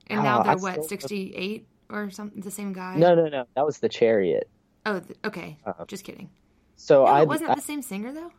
and 0.07 0.22
now 0.22 0.40
oh, 0.40 0.42
they're 0.44 0.53
I 0.53 0.57
what 0.57 0.85
68 0.85 1.66
or 1.90 2.11
something. 2.11 2.40
The 2.40 2.51
same 2.51 2.72
guy? 2.72 2.96
No, 2.96 3.14
no, 3.14 3.29
no. 3.29 3.44
That 3.55 3.66
was 3.66 3.79
the 3.79 3.88
Chariot. 3.88 4.49
Oh, 4.87 5.03
okay. 5.25 5.59
Uh, 5.66 5.85
Just 5.87 6.05
kidding. 6.05 6.31
So 6.77 7.05
no, 7.05 7.11
I 7.11 7.25
wasn't 7.25 7.51
I, 7.51 7.55
the 7.57 7.61
same 7.61 7.83
singer 7.83 8.12
though. 8.12 8.33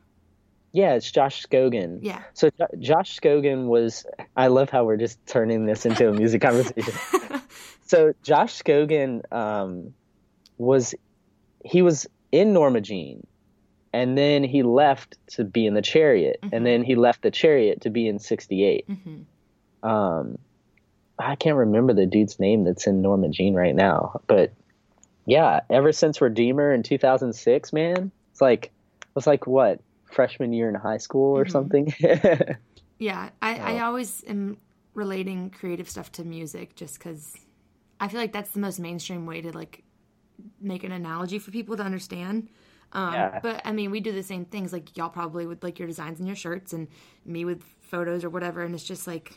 Yeah, 0.71 0.93
it's 0.95 1.09
Josh 1.09 1.45
Scogin. 1.45 1.99
Yeah. 2.01 2.21
So 2.33 2.49
Josh 2.79 3.19
Scogin 3.19 3.67
was. 3.67 4.05
I 4.35 4.47
love 4.47 4.69
how 4.69 4.85
we're 4.85 4.97
just 4.97 5.23
turning 5.25 5.65
this 5.65 5.85
into 5.85 6.09
a 6.09 6.13
music 6.13 6.41
conversation. 6.43 6.93
so 7.85 8.13
Josh 8.23 8.61
Scogin 8.61 9.31
um, 9.31 9.93
was 10.57 10.93
he 11.63 11.81
was 11.81 12.07
in 12.31 12.53
Norma 12.53 12.81
Jean, 12.81 13.25
and 13.93 14.17
then 14.17 14.43
he 14.43 14.63
left 14.63 15.17
to 15.27 15.43
be 15.43 15.65
in 15.65 15.73
the 15.73 15.81
Chariot, 15.81 16.39
mm-hmm. 16.41 16.55
and 16.55 16.65
then 16.65 16.83
he 16.83 16.95
left 16.95 17.21
the 17.21 17.31
Chariot 17.31 17.81
to 17.81 17.89
be 17.89 18.07
in 18.07 18.19
'68. 18.19 18.87
Mm-hmm. 18.87 19.87
Um, 19.89 20.37
I 21.19 21.35
can't 21.35 21.57
remember 21.57 21.93
the 21.93 22.05
dude's 22.05 22.39
name 22.39 22.63
that's 22.63 22.87
in 22.87 23.01
Norma 23.01 23.29
Jean 23.29 23.53
right 23.53 23.75
now, 23.75 24.21
but 24.27 24.53
yeah, 25.25 25.59
ever 25.69 25.91
since 25.91 26.21
Redeemer 26.21 26.73
in 26.73 26.83
2006, 26.83 27.73
man, 27.73 28.11
it's 28.31 28.41
like 28.41 28.71
it's 29.15 29.27
like 29.27 29.45
what 29.45 29.81
freshman 30.05 30.53
year 30.53 30.69
in 30.69 30.75
high 30.75 30.97
school 30.97 31.37
or 31.37 31.43
mm-hmm. 31.43 31.51
something. 31.51 31.93
yeah, 32.99 33.29
I, 33.41 33.55
I 33.57 33.79
always 33.81 34.23
am 34.27 34.57
relating 34.93 35.49
creative 35.49 35.89
stuff 35.89 36.11
to 36.13 36.23
music 36.23 36.75
just 36.75 36.97
because 36.97 37.35
I 37.99 38.07
feel 38.07 38.19
like 38.19 38.31
that's 38.31 38.51
the 38.51 38.59
most 38.59 38.79
mainstream 38.79 39.25
way 39.25 39.41
to 39.41 39.51
like 39.51 39.83
make 40.59 40.83
an 40.83 40.91
analogy 40.91 41.39
for 41.39 41.51
people 41.51 41.77
to 41.77 41.83
understand. 41.83 42.49
Um, 42.93 43.13
yeah. 43.13 43.39
But 43.41 43.61
I 43.65 43.71
mean, 43.71 43.91
we 43.91 43.99
do 43.99 44.11
the 44.11 44.23
same 44.23 44.45
things. 44.45 44.71
Like 44.71 44.95
y'all 44.97 45.09
probably 45.09 45.45
with 45.45 45.63
like 45.63 45.79
your 45.79 45.87
designs 45.87 46.19
and 46.19 46.27
your 46.27 46.35
shirts, 46.35 46.73
and 46.73 46.87
me 47.25 47.45
with 47.45 47.63
photos 47.81 48.23
or 48.23 48.29
whatever. 48.29 48.63
And 48.63 48.73
it's 48.73 48.83
just 48.83 49.07
like, 49.07 49.33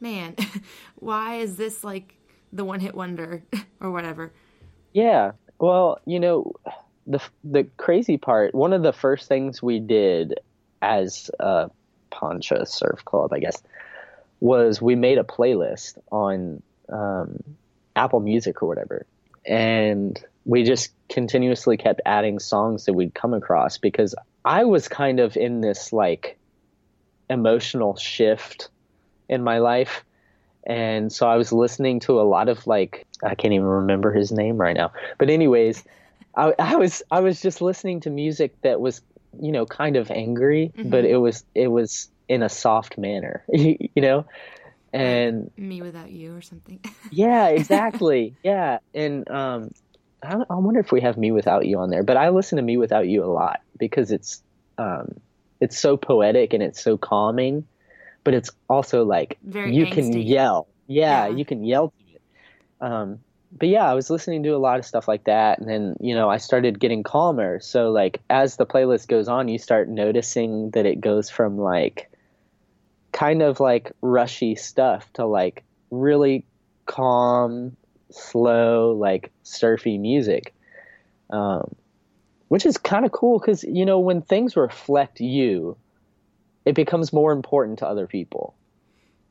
man, 0.00 0.36
why 0.96 1.36
is 1.36 1.56
this 1.56 1.82
like 1.82 2.16
the 2.52 2.64
one 2.64 2.80
hit 2.80 2.94
wonder 2.94 3.42
or 3.80 3.90
whatever? 3.90 4.32
Yeah. 4.92 5.32
Well, 5.58 5.98
you 6.06 6.20
know, 6.20 6.52
the 7.06 7.20
the 7.44 7.64
crazy 7.76 8.16
part, 8.16 8.54
one 8.54 8.72
of 8.72 8.82
the 8.82 8.92
first 8.92 9.28
things 9.28 9.62
we 9.62 9.80
did 9.80 10.34
as 10.80 11.30
a 11.40 11.70
Poncha 12.10 12.66
Surf 12.66 13.04
Club, 13.04 13.32
I 13.32 13.38
guess, 13.38 13.62
was 14.40 14.82
we 14.82 14.94
made 14.94 15.18
a 15.18 15.24
playlist 15.24 15.98
on 16.10 16.62
um, 16.88 17.42
Apple 17.96 18.20
Music 18.20 18.62
or 18.62 18.68
whatever, 18.68 19.06
and 19.46 20.22
we 20.44 20.64
just 20.64 20.92
continuously 21.08 21.76
kept 21.76 22.00
adding 22.06 22.38
songs 22.38 22.86
that 22.86 22.94
we'd 22.94 23.14
come 23.14 23.34
across 23.34 23.78
because 23.78 24.14
I 24.44 24.64
was 24.64 24.88
kind 24.88 25.20
of 25.20 25.36
in 25.36 25.60
this 25.60 25.92
like 25.92 26.38
emotional 27.30 27.96
shift 27.96 28.68
in 29.28 29.42
my 29.42 29.58
life. 29.58 30.04
And 30.64 31.12
so 31.12 31.28
I 31.28 31.36
was 31.36 31.52
listening 31.52 32.00
to 32.00 32.20
a 32.20 32.22
lot 32.22 32.48
of 32.48 32.66
like 32.66 33.06
I 33.22 33.34
can't 33.34 33.54
even 33.54 33.66
remember 33.66 34.12
his 34.12 34.32
name 34.32 34.56
right 34.56 34.76
now. 34.76 34.92
But 35.18 35.30
anyways, 35.30 35.84
I, 36.36 36.54
I 36.58 36.76
was 36.76 37.02
I 37.10 37.20
was 37.20 37.40
just 37.40 37.60
listening 37.60 38.00
to 38.00 38.10
music 38.10 38.60
that 38.62 38.80
was 38.80 39.02
you 39.40 39.52
know 39.52 39.66
kind 39.66 39.96
of 39.96 40.10
angry, 40.10 40.72
mm-hmm. 40.76 40.90
but 40.90 41.04
it 41.04 41.16
was 41.16 41.44
it 41.54 41.68
was 41.68 42.08
in 42.28 42.42
a 42.42 42.48
soft 42.48 42.96
manner, 42.96 43.44
you 43.52 43.90
know, 43.96 44.24
and 44.92 45.50
me 45.56 45.82
without 45.82 46.10
you 46.10 46.34
or 46.34 46.42
something. 46.42 46.80
yeah, 47.10 47.48
exactly. 47.48 48.34
Yeah, 48.42 48.78
and 48.94 49.28
um, 49.30 49.70
I, 50.22 50.34
I 50.50 50.54
wonder 50.56 50.80
if 50.80 50.92
we 50.92 51.00
have 51.00 51.16
me 51.16 51.32
without 51.32 51.66
you 51.66 51.78
on 51.78 51.90
there, 51.90 52.02
but 52.02 52.16
I 52.16 52.28
listen 52.28 52.56
to 52.56 52.62
me 52.62 52.76
without 52.76 53.08
you 53.08 53.24
a 53.24 53.26
lot 53.26 53.60
because 53.78 54.10
it's 54.10 54.42
um, 54.78 55.08
it's 55.60 55.78
so 55.78 55.96
poetic 55.96 56.52
and 56.52 56.62
it's 56.62 56.82
so 56.82 56.96
calming, 56.96 57.66
but 58.24 58.34
it's 58.34 58.50
also 58.68 59.04
like 59.04 59.38
Very 59.42 59.74
you 59.74 59.86
angsty. 59.86 59.92
can 59.92 60.12
yell. 60.12 60.68
Yeah, 60.86 61.28
yeah, 61.28 61.36
you 61.36 61.44
can 61.44 61.64
yell 61.64 61.88
to 61.88 62.14
it. 62.14 62.22
Um, 62.80 63.18
but 63.58 63.68
yeah, 63.68 63.84
I 63.84 63.94
was 63.94 64.10
listening 64.10 64.42
to 64.44 64.50
a 64.50 64.58
lot 64.58 64.78
of 64.78 64.86
stuff 64.86 65.08
like 65.08 65.24
that, 65.24 65.58
and 65.58 65.68
then 65.68 65.94
you 66.00 66.14
know 66.14 66.28
I 66.28 66.38
started 66.38 66.80
getting 66.80 67.02
calmer. 67.02 67.60
So 67.60 67.90
like 67.90 68.20
as 68.30 68.56
the 68.56 68.66
playlist 68.66 69.08
goes 69.08 69.28
on, 69.28 69.48
you 69.48 69.58
start 69.58 69.88
noticing 69.88 70.70
that 70.70 70.86
it 70.86 71.00
goes 71.00 71.28
from 71.30 71.58
like 71.58 72.10
kind 73.12 73.42
of 73.42 73.60
like 73.60 73.92
rushy 74.00 74.54
stuff 74.54 75.12
to 75.14 75.26
like 75.26 75.62
really 75.90 76.44
calm, 76.86 77.76
slow, 78.10 78.92
like 78.92 79.30
surfy 79.42 79.98
music, 79.98 80.54
um, 81.30 81.74
which 82.48 82.66
is 82.66 82.78
kind 82.78 83.04
of 83.04 83.12
cool 83.12 83.38
because 83.38 83.62
you 83.64 83.84
know 83.84 84.00
when 84.00 84.22
things 84.22 84.56
reflect 84.56 85.20
you, 85.20 85.76
it 86.64 86.74
becomes 86.74 87.12
more 87.12 87.32
important 87.32 87.78
to 87.80 87.86
other 87.86 88.06
people. 88.06 88.54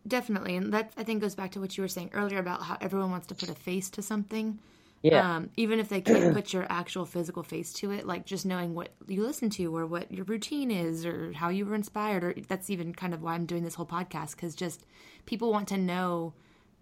Definitely, 0.07 0.55
and 0.55 0.73
that 0.73 0.91
I 0.97 1.03
think 1.03 1.21
goes 1.21 1.35
back 1.35 1.51
to 1.51 1.59
what 1.59 1.77
you 1.77 1.83
were 1.83 1.87
saying 1.87 2.11
earlier 2.13 2.39
about 2.39 2.63
how 2.63 2.77
everyone 2.81 3.11
wants 3.11 3.27
to 3.27 3.35
put 3.35 3.49
a 3.49 3.55
face 3.55 3.89
to 3.91 4.01
something. 4.01 4.59
Yeah. 5.03 5.35
Um, 5.35 5.49
even 5.57 5.79
if 5.79 5.89
they 5.89 6.01
can't 6.01 6.33
put 6.33 6.53
your 6.53 6.67
actual 6.69 7.05
physical 7.05 7.41
face 7.41 7.73
to 7.73 7.91
it, 7.91 8.05
like 8.05 8.25
just 8.25 8.45
knowing 8.45 8.75
what 8.75 8.93
you 9.07 9.23
listen 9.23 9.49
to 9.51 9.75
or 9.75 9.87
what 9.87 10.11
your 10.11 10.25
routine 10.25 10.69
is 10.69 11.05
or 11.05 11.33
how 11.33 11.49
you 11.49 11.65
were 11.65 11.73
inspired, 11.73 12.23
or 12.23 12.35
that's 12.47 12.69
even 12.69 12.93
kind 12.93 13.13
of 13.13 13.21
why 13.23 13.33
I'm 13.33 13.45
doing 13.45 13.63
this 13.63 13.75
whole 13.75 13.85
podcast 13.85 14.31
because 14.31 14.53
just 14.53 14.85
people 15.25 15.51
want 15.51 15.67
to 15.69 15.77
know 15.77 16.33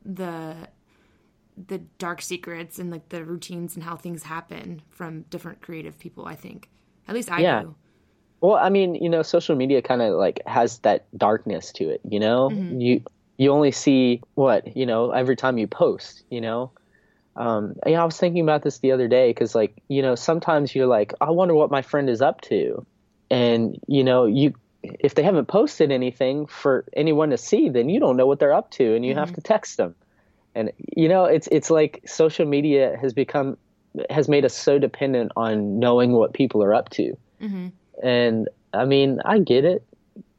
the 0.03 0.55
the 1.67 1.77
dark 1.97 2.21
secrets 2.21 2.79
and 2.79 2.89
like 2.89 3.09
the 3.09 3.23
routines 3.23 3.75
and 3.75 3.83
how 3.83 3.95
things 3.95 4.23
happen 4.23 4.81
from 4.89 5.23
different 5.23 5.61
creative 5.61 5.97
people. 5.97 6.25
I 6.25 6.35
think, 6.35 6.69
at 7.07 7.15
least 7.15 7.31
I 7.31 7.39
yeah. 7.39 7.61
do. 7.61 7.75
Well, 8.41 8.55
I 8.55 8.69
mean, 8.69 8.95
you 8.95 9.09
know, 9.09 9.21
social 9.21 9.55
media 9.55 9.81
kind 9.81 10.01
of 10.01 10.15
like 10.15 10.41
has 10.45 10.79
that 10.79 11.05
darkness 11.17 11.71
to 11.73 11.89
it. 11.89 12.01
You 12.03 12.19
know, 12.19 12.49
mm-hmm. 12.49 12.81
you 12.81 13.03
you 13.37 13.51
only 13.51 13.71
see 13.71 14.21
what 14.35 14.75
you 14.75 14.85
know 14.85 15.11
every 15.11 15.37
time 15.37 15.57
you 15.57 15.67
post. 15.67 16.23
You 16.29 16.41
know, 16.41 16.71
um, 17.39 17.75
yeah, 17.85 18.01
I 18.01 18.05
was 18.05 18.17
thinking 18.17 18.43
about 18.43 18.63
this 18.63 18.79
the 18.79 18.91
other 18.91 19.07
day 19.07 19.29
because, 19.29 19.55
like, 19.55 19.81
you 19.87 20.01
know, 20.01 20.13
sometimes 20.13 20.75
you're 20.75 20.87
like, 20.87 21.13
I 21.21 21.29
wonder 21.31 21.55
what 21.55 21.71
my 21.71 21.81
friend 21.81 22.09
is 22.09 22.21
up 22.21 22.41
to, 22.41 22.85
and 23.31 23.79
you 23.87 24.03
know, 24.03 24.25
you 24.25 24.53
if 24.83 25.15
they 25.15 25.23
haven't 25.23 25.47
posted 25.47 25.89
anything 25.89 26.47
for 26.47 26.85
anyone 26.93 27.29
to 27.29 27.37
see, 27.37 27.69
then 27.69 27.89
you 27.89 27.99
don't 27.99 28.17
know 28.17 28.27
what 28.27 28.39
they're 28.39 28.53
up 28.53 28.71
to, 28.71 28.93
and 28.93 29.05
you 29.05 29.11
mm-hmm. 29.11 29.19
have 29.19 29.33
to 29.33 29.41
text 29.41 29.77
them. 29.77 29.95
And 30.53 30.71
you 30.97 31.07
know, 31.07 31.23
it's 31.23 31.47
it's 31.49 31.69
like 31.69 32.01
social 32.05 32.45
media 32.45 32.97
has 32.99 33.13
become 33.13 33.57
has 34.09 34.27
made 34.27 34.43
us 34.43 34.53
so 34.53 34.77
dependent 34.77 35.31
on 35.37 35.79
knowing 35.79 36.11
what 36.11 36.33
people 36.33 36.61
are 36.61 36.73
up 36.73 36.89
to. 36.89 37.17
Mm-hmm. 37.41 37.67
And 38.03 38.49
I 38.73 38.83
mean, 38.83 39.21
I 39.23 39.39
get 39.39 39.63
it. 39.63 39.85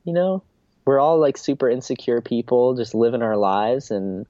You 0.05 0.13
know, 0.13 0.43
we're 0.85 1.01
all 1.01 1.19
like 1.19 1.39
super 1.39 1.71
insecure 1.71 2.21
people 2.21 2.75
just 2.75 2.95
living 2.95 3.23
our 3.23 3.39
lives 3.39 3.91
and 3.91 4.27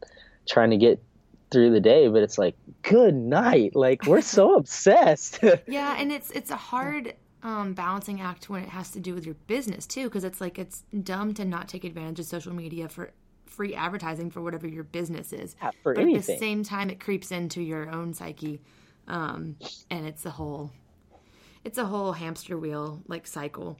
trying 0.46 0.70
to 0.70 0.76
get 0.76 1.02
through 1.50 1.70
the 1.70 1.80
day, 1.80 2.08
but 2.08 2.22
it's 2.22 2.38
like, 2.38 2.56
good 2.82 3.14
night. 3.14 3.74
Like 3.74 4.06
we're 4.06 4.20
so 4.20 4.54
obsessed. 4.56 5.40
yeah, 5.66 5.96
and 5.98 6.12
it's 6.12 6.30
it's 6.30 6.50
a 6.50 6.56
hard 6.56 7.14
um, 7.42 7.74
balancing 7.74 8.20
act 8.20 8.48
when 8.48 8.62
it 8.62 8.68
has 8.68 8.90
to 8.92 9.00
do 9.00 9.14
with 9.14 9.24
your 9.24 9.34
business 9.46 9.86
too, 9.86 10.04
because 10.04 10.24
it's 10.24 10.40
like 10.40 10.58
it's 10.58 10.84
dumb 11.02 11.34
to 11.34 11.44
not 11.44 11.68
take 11.68 11.84
advantage 11.84 12.20
of 12.20 12.26
social 12.26 12.54
media 12.54 12.88
for 12.88 13.12
free 13.46 13.74
advertising 13.74 14.30
for 14.30 14.40
whatever 14.40 14.68
your 14.68 14.84
business 14.84 15.32
is. 15.32 15.56
Yeah, 15.62 15.70
for 15.82 15.94
but 15.94 16.02
anything. 16.02 16.20
at 16.20 16.26
the 16.26 16.38
same 16.38 16.62
time, 16.62 16.90
it 16.90 17.00
creeps 17.00 17.30
into 17.32 17.62
your 17.62 17.90
own 17.90 18.14
psyche, 18.14 18.60
um, 19.08 19.56
and 19.90 20.06
it's 20.06 20.24
a 20.26 20.30
whole, 20.30 20.70
it's 21.64 21.78
a 21.78 21.84
whole 21.84 22.12
hamster 22.12 22.58
wheel 22.58 23.02
like 23.08 23.26
cycle. 23.26 23.76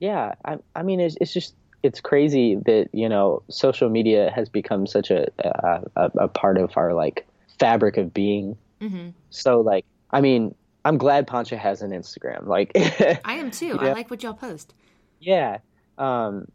Yeah, 0.00 0.34
I, 0.44 0.58
I 0.76 0.84
mean, 0.84 1.00
it's, 1.00 1.16
it's 1.20 1.32
just 1.32 1.54
it's 1.82 2.00
crazy 2.00 2.56
that 2.66 2.88
you 2.92 3.08
know 3.08 3.42
social 3.50 3.88
media 3.88 4.30
has 4.34 4.48
become 4.48 4.86
such 4.86 5.10
a 5.10 5.28
a, 5.38 6.10
a, 6.16 6.28
part 6.28 6.58
of 6.58 6.76
our 6.76 6.94
like 6.94 7.26
fabric 7.58 7.96
of 7.96 8.12
being. 8.12 8.56
Mm-hmm. 8.80 9.10
So 9.30 9.60
like, 9.60 9.84
I 10.10 10.20
mean, 10.20 10.54
I'm 10.84 10.98
glad 10.98 11.26
Poncha 11.26 11.58
has 11.58 11.82
an 11.82 11.90
Instagram. 11.90 12.46
Like, 12.46 12.72
I 13.24 13.34
am 13.34 13.50
too. 13.50 13.78
I 13.78 13.92
like 13.92 14.10
what 14.10 14.22
y'all 14.22 14.34
post. 14.34 14.74
yeah, 15.20 15.58
um, 15.98 16.48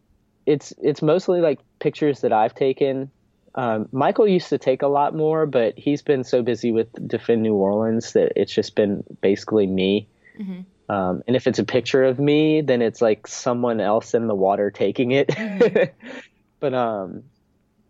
it's 0.46 0.74
it's 0.82 1.02
mostly 1.02 1.42
like 1.42 1.60
pictures 1.80 2.22
that 2.22 2.34
I've 2.34 2.56
taken. 2.56 3.12
Um, 3.56 3.88
Michael 3.92 4.28
used 4.28 4.50
to 4.50 4.58
take 4.58 4.82
a 4.82 4.88
lot 4.88 5.16
more, 5.16 5.46
but 5.46 5.78
he's 5.78 6.02
been 6.02 6.24
so 6.24 6.42
busy 6.42 6.72
with 6.72 6.88
Defend 7.08 7.44
New 7.44 7.54
Orleans 7.54 8.14
that 8.14 8.34
it's 8.36 8.52
just 8.52 8.76
been 8.76 9.04
basically 9.22 9.68
me. 9.68 10.08
Mm-hmm. 10.40 10.62
Um, 10.94 11.24
and 11.26 11.36
if 11.36 11.48
it's 11.48 11.58
a 11.58 11.64
picture 11.64 12.04
of 12.04 12.20
me, 12.20 12.62
then 12.62 12.84
it's 12.84 13.02
like 13.02 13.26
someone 13.26 13.80
else 13.80 14.14
in 14.14 14.28
the 14.28 14.36
water 14.36 14.70
taking 14.70 15.10
it. 15.12 15.32
but 16.60 16.74
um, 16.76 17.24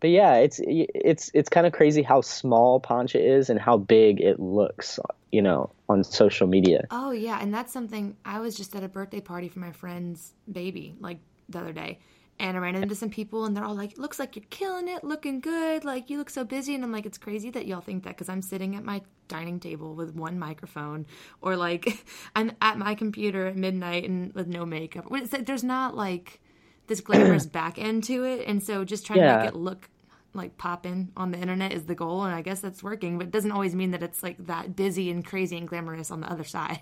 but 0.00 0.08
yeah, 0.08 0.36
it's 0.36 0.58
it's 0.64 1.30
it's 1.34 1.50
kind 1.50 1.66
of 1.66 1.74
crazy 1.74 2.02
how 2.02 2.22
small 2.22 2.80
Poncha 2.80 3.20
is 3.20 3.50
and 3.50 3.60
how 3.60 3.76
big 3.76 4.22
it 4.22 4.40
looks, 4.40 4.98
you 5.32 5.42
know, 5.42 5.70
on 5.86 6.02
social 6.02 6.46
media. 6.46 6.86
Oh 6.90 7.10
yeah, 7.10 7.38
and 7.42 7.52
that's 7.52 7.74
something 7.74 8.16
I 8.24 8.40
was 8.40 8.56
just 8.56 8.74
at 8.74 8.82
a 8.82 8.88
birthday 8.88 9.20
party 9.20 9.48
for 9.48 9.58
my 9.58 9.72
friend's 9.72 10.32
baby 10.50 10.94
like 10.98 11.18
the 11.50 11.58
other 11.58 11.72
day. 11.74 11.98
And 12.38 12.56
I 12.56 12.60
ran 12.60 12.74
into 12.74 12.94
some 12.94 13.10
people, 13.10 13.44
and 13.44 13.56
they're 13.56 13.64
all 13.64 13.76
like, 13.76 13.96
"Looks 13.96 14.18
like 14.18 14.34
you're 14.34 14.44
killing 14.50 14.88
it, 14.88 15.04
looking 15.04 15.40
good. 15.40 15.84
Like 15.84 16.10
you 16.10 16.18
look 16.18 16.30
so 16.30 16.44
busy." 16.44 16.74
And 16.74 16.82
I'm 16.82 16.90
like, 16.92 17.06
"It's 17.06 17.18
crazy 17.18 17.50
that 17.50 17.66
y'all 17.66 17.80
think 17.80 18.04
that 18.04 18.10
because 18.10 18.28
I'm 18.28 18.42
sitting 18.42 18.74
at 18.74 18.84
my 18.84 19.02
dining 19.28 19.60
table 19.60 19.94
with 19.94 20.14
one 20.14 20.38
microphone, 20.38 21.06
or 21.40 21.56
like 21.56 22.04
I'm 22.36 22.52
at 22.60 22.78
my 22.78 22.94
computer 22.94 23.46
at 23.46 23.56
midnight 23.56 24.08
and 24.08 24.32
with 24.34 24.48
no 24.48 24.66
makeup. 24.66 25.06
It's 25.10 25.32
like, 25.32 25.46
There's 25.46 25.64
not 25.64 25.96
like 25.96 26.40
this 26.88 27.00
glamorous 27.06 27.46
back 27.46 27.78
end 27.78 28.04
to 28.04 28.24
it, 28.24 28.44
and 28.46 28.62
so 28.62 28.84
just 28.84 29.06
trying 29.06 29.20
to 29.20 29.36
make 29.36 29.48
it 29.48 29.56
look 29.56 29.88
like 30.34 30.58
popping 30.58 31.12
on 31.16 31.30
the 31.30 31.38
internet 31.38 31.72
is 31.72 31.84
the 31.84 31.94
goal, 31.94 32.24
and 32.24 32.34
I 32.34 32.42
guess 32.42 32.60
that's 32.60 32.82
working. 32.82 33.18
But 33.18 33.28
it 33.28 33.30
doesn't 33.30 33.52
always 33.52 33.74
mean 33.74 33.92
that 33.92 34.02
it's 34.02 34.22
like 34.22 34.44
that 34.46 34.74
busy 34.74 35.10
and 35.10 35.24
crazy 35.24 35.56
and 35.56 35.68
glamorous 35.68 36.10
on 36.10 36.20
the 36.20 36.30
other 36.30 36.44
side. 36.44 36.80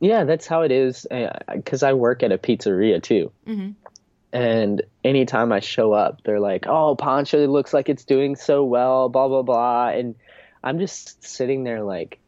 Yeah, 0.00 0.24
that's 0.24 0.46
how 0.48 0.62
it 0.62 0.72
is. 0.72 1.06
Because 1.54 1.82
I 1.82 1.92
work 1.92 2.22
at 2.24 2.32
a 2.32 2.38
pizzeria 2.38 3.00
too. 3.02 3.30
Mhm. 3.46 3.76
And 4.32 4.82
anytime 5.04 5.52
I 5.52 5.60
show 5.60 5.92
up, 5.92 6.22
they're 6.24 6.40
like, 6.40 6.66
"Oh, 6.66 6.96
Poncha 6.96 7.48
looks 7.48 7.74
like 7.74 7.88
it's 7.88 8.04
doing 8.04 8.36
so 8.36 8.64
well." 8.64 9.08
Blah 9.08 9.28
blah 9.28 9.42
blah. 9.42 9.88
And 9.88 10.14
I'm 10.64 10.78
just 10.78 11.24
sitting 11.24 11.64
there 11.64 11.82
like, 11.82 12.18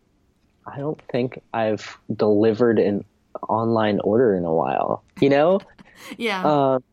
I 0.67 0.79
don't 0.79 1.01
think 1.11 1.41
I've 1.53 1.99
delivered 2.15 2.79
an 2.79 3.05
online 3.49 4.01
order 4.01 4.37
in 4.37 4.45
a 4.45 4.53
while. 4.53 5.05
You 5.21 5.31
know? 5.31 5.61
Yeah. 6.19 6.45
Um, 6.45 6.85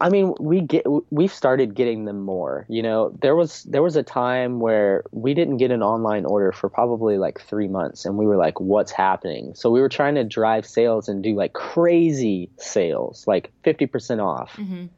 I 0.00 0.08
mean, 0.08 0.34
we 0.40 0.60
get 0.60 0.84
we've 1.10 1.32
started 1.32 1.74
getting 1.74 2.04
them 2.04 2.20
more. 2.22 2.66
You 2.68 2.82
know, 2.82 3.16
there 3.20 3.36
was 3.36 3.62
there 3.62 3.82
was 3.82 3.94
a 3.94 4.02
time 4.02 4.58
where 4.58 5.04
we 5.12 5.34
didn't 5.34 5.58
get 5.58 5.70
an 5.70 5.82
online 5.84 6.24
order 6.24 6.50
for 6.50 6.68
probably 6.68 7.16
like 7.16 7.40
three 7.42 7.68
months, 7.68 8.04
and 8.04 8.18
we 8.18 8.26
were 8.26 8.36
like, 8.36 8.58
"What's 8.60 8.90
happening?" 8.90 9.54
So 9.54 9.70
we 9.70 9.80
were 9.80 9.88
trying 9.88 10.16
to 10.16 10.24
drive 10.24 10.66
sales 10.66 11.08
and 11.08 11.22
do 11.22 11.36
like 11.36 11.52
crazy 11.52 12.50
sales, 12.56 13.24
like 13.28 13.52
fifty 13.62 13.86
percent 13.86 14.20
off, 14.20 14.52
Mhm. 14.56 14.88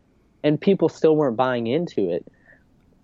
and 0.42 0.58
people 0.58 0.88
still 0.88 1.14
weren't 1.14 1.36
buying 1.36 1.66
into 1.66 2.08
it. 2.08 2.24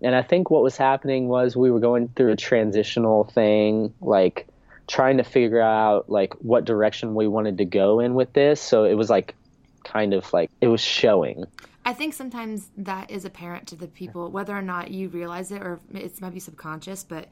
And 0.03 0.15
I 0.15 0.23
think 0.23 0.51
what 0.51 0.63
was 0.63 0.79
happening 0.79 1.29
was 1.29 1.59
we 1.59 1.71
were 1.71 1.81
going 1.81 2.09
through 2.17 2.33
a 2.33 2.37
transitional 2.37 3.25
thing, 3.25 3.93
like 4.01 4.47
trying 4.87 5.19
to 5.19 5.25
figure 5.25 5.61
out 5.61 6.09
like 6.09 6.33
what 6.41 6.65
direction 6.65 7.15
we 7.15 7.29
wanted 7.29 7.59
to 7.59 7.67
go 7.67 8.01
in 8.01 8.15
with 8.15 8.33
this. 8.33 8.63
So 8.63 8.85
it 8.85 8.95
was 8.95 9.11
like 9.11 9.35
kind 9.85 10.15
of 10.15 10.33
like 10.33 10.51
it 10.61 10.69
was 10.69 10.81
showing. 10.81 11.45
I 11.85 11.93
think 11.93 12.15
sometimes 12.15 12.71
that 12.77 13.11
is 13.11 13.25
apparent 13.25 13.67
to 13.69 13.77
the 13.77 13.89
people, 13.89 14.31
whether 14.31 14.57
or 14.57 14.63
not 14.63 14.91
you 14.91 15.09
realize 15.09 15.51
it 15.51 15.63
or 15.63 15.81
it's 15.95 16.21
maybe 16.21 16.39
subconscious. 16.39 17.05
But 17.05 17.29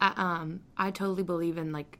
I, 0.00 0.12
um, 0.16 0.60
I 0.76 0.90
totally 0.90 1.24
believe 1.24 1.58
in 1.58 1.72
like 1.72 1.98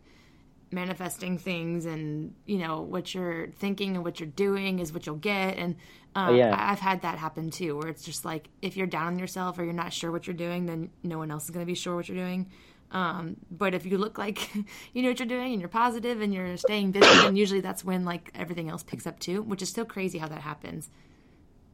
manifesting 0.71 1.39
things, 1.39 1.87
and 1.87 2.35
you 2.47 2.59
know 2.59 2.83
what 2.83 3.15
you're 3.15 3.49
thinking 3.49 3.97
and 3.97 4.05
what 4.05 4.21
you're 4.21 4.29
doing 4.29 4.79
is 4.79 4.93
what 4.93 5.07
you'll 5.07 5.17
get. 5.17 5.57
And 5.57 5.77
um, 6.15 6.37
yeah. 6.37 6.55
I've 6.57 6.81
had 6.81 7.03
that 7.03 7.19
happen 7.19 7.51
too, 7.51 7.77
where 7.77 7.89
it's 7.89 8.05
just 8.05 8.25
like 8.25 8.49
if 8.63 8.77
you're 8.77 8.87
down 8.87 9.15
on 9.15 9.19
yourself 9.19 9.59
or 9.59 9.65
you're 9.65 9.73
not 9.73 9.93
sure 9.93 10.11
what 10.13 10.27
you're 10.27 10.35
doing, 10.35 10.67
then 10.67 10.91
no 11.03 11.19
one 11.19 11.31
else 11.31 11.45
is 11.45 11.51
going 11.51 11.65
to 11.65 11.71
be 11.71 11.75
sure 11.75 11.97
what 11.97 12.09
you're 12.09 12.17
doing. 12.17 12.51
Um, 12.91 13.37
but 13.51 13.75
if 13.75 13.85
you 13.85 13.99
look 13.99 14.17
like 14.17 14.55
you 14.93 15.03
know 15.03 15.09
what 15.09 15.19
you're 15.19 15.29
doing 15.29 15.53
and 15.53 15.61
you're 15.61 15.69
positive 15.69 16.21
and 16.21 16.33
you're 16.33 16.57
staying 16.57 16.93
busy, 16.93 17.07
then 17.07 17.37
usually 17.37 17.61
that's 17.61 17.85
when 17.85 18.05
like 18.05 18.31
everything 18.35 18.69
else 18.69 18.83
picks 18.83 19.07
up 19.07 19.19
too, 19.19 19.43
which 19.43 19.63
is 19.63 19.69
still 19.69 19.85
crazy 19.85 20.19
how 20.19 20.29
that 20.29 20.41
happens. 20.41 20.89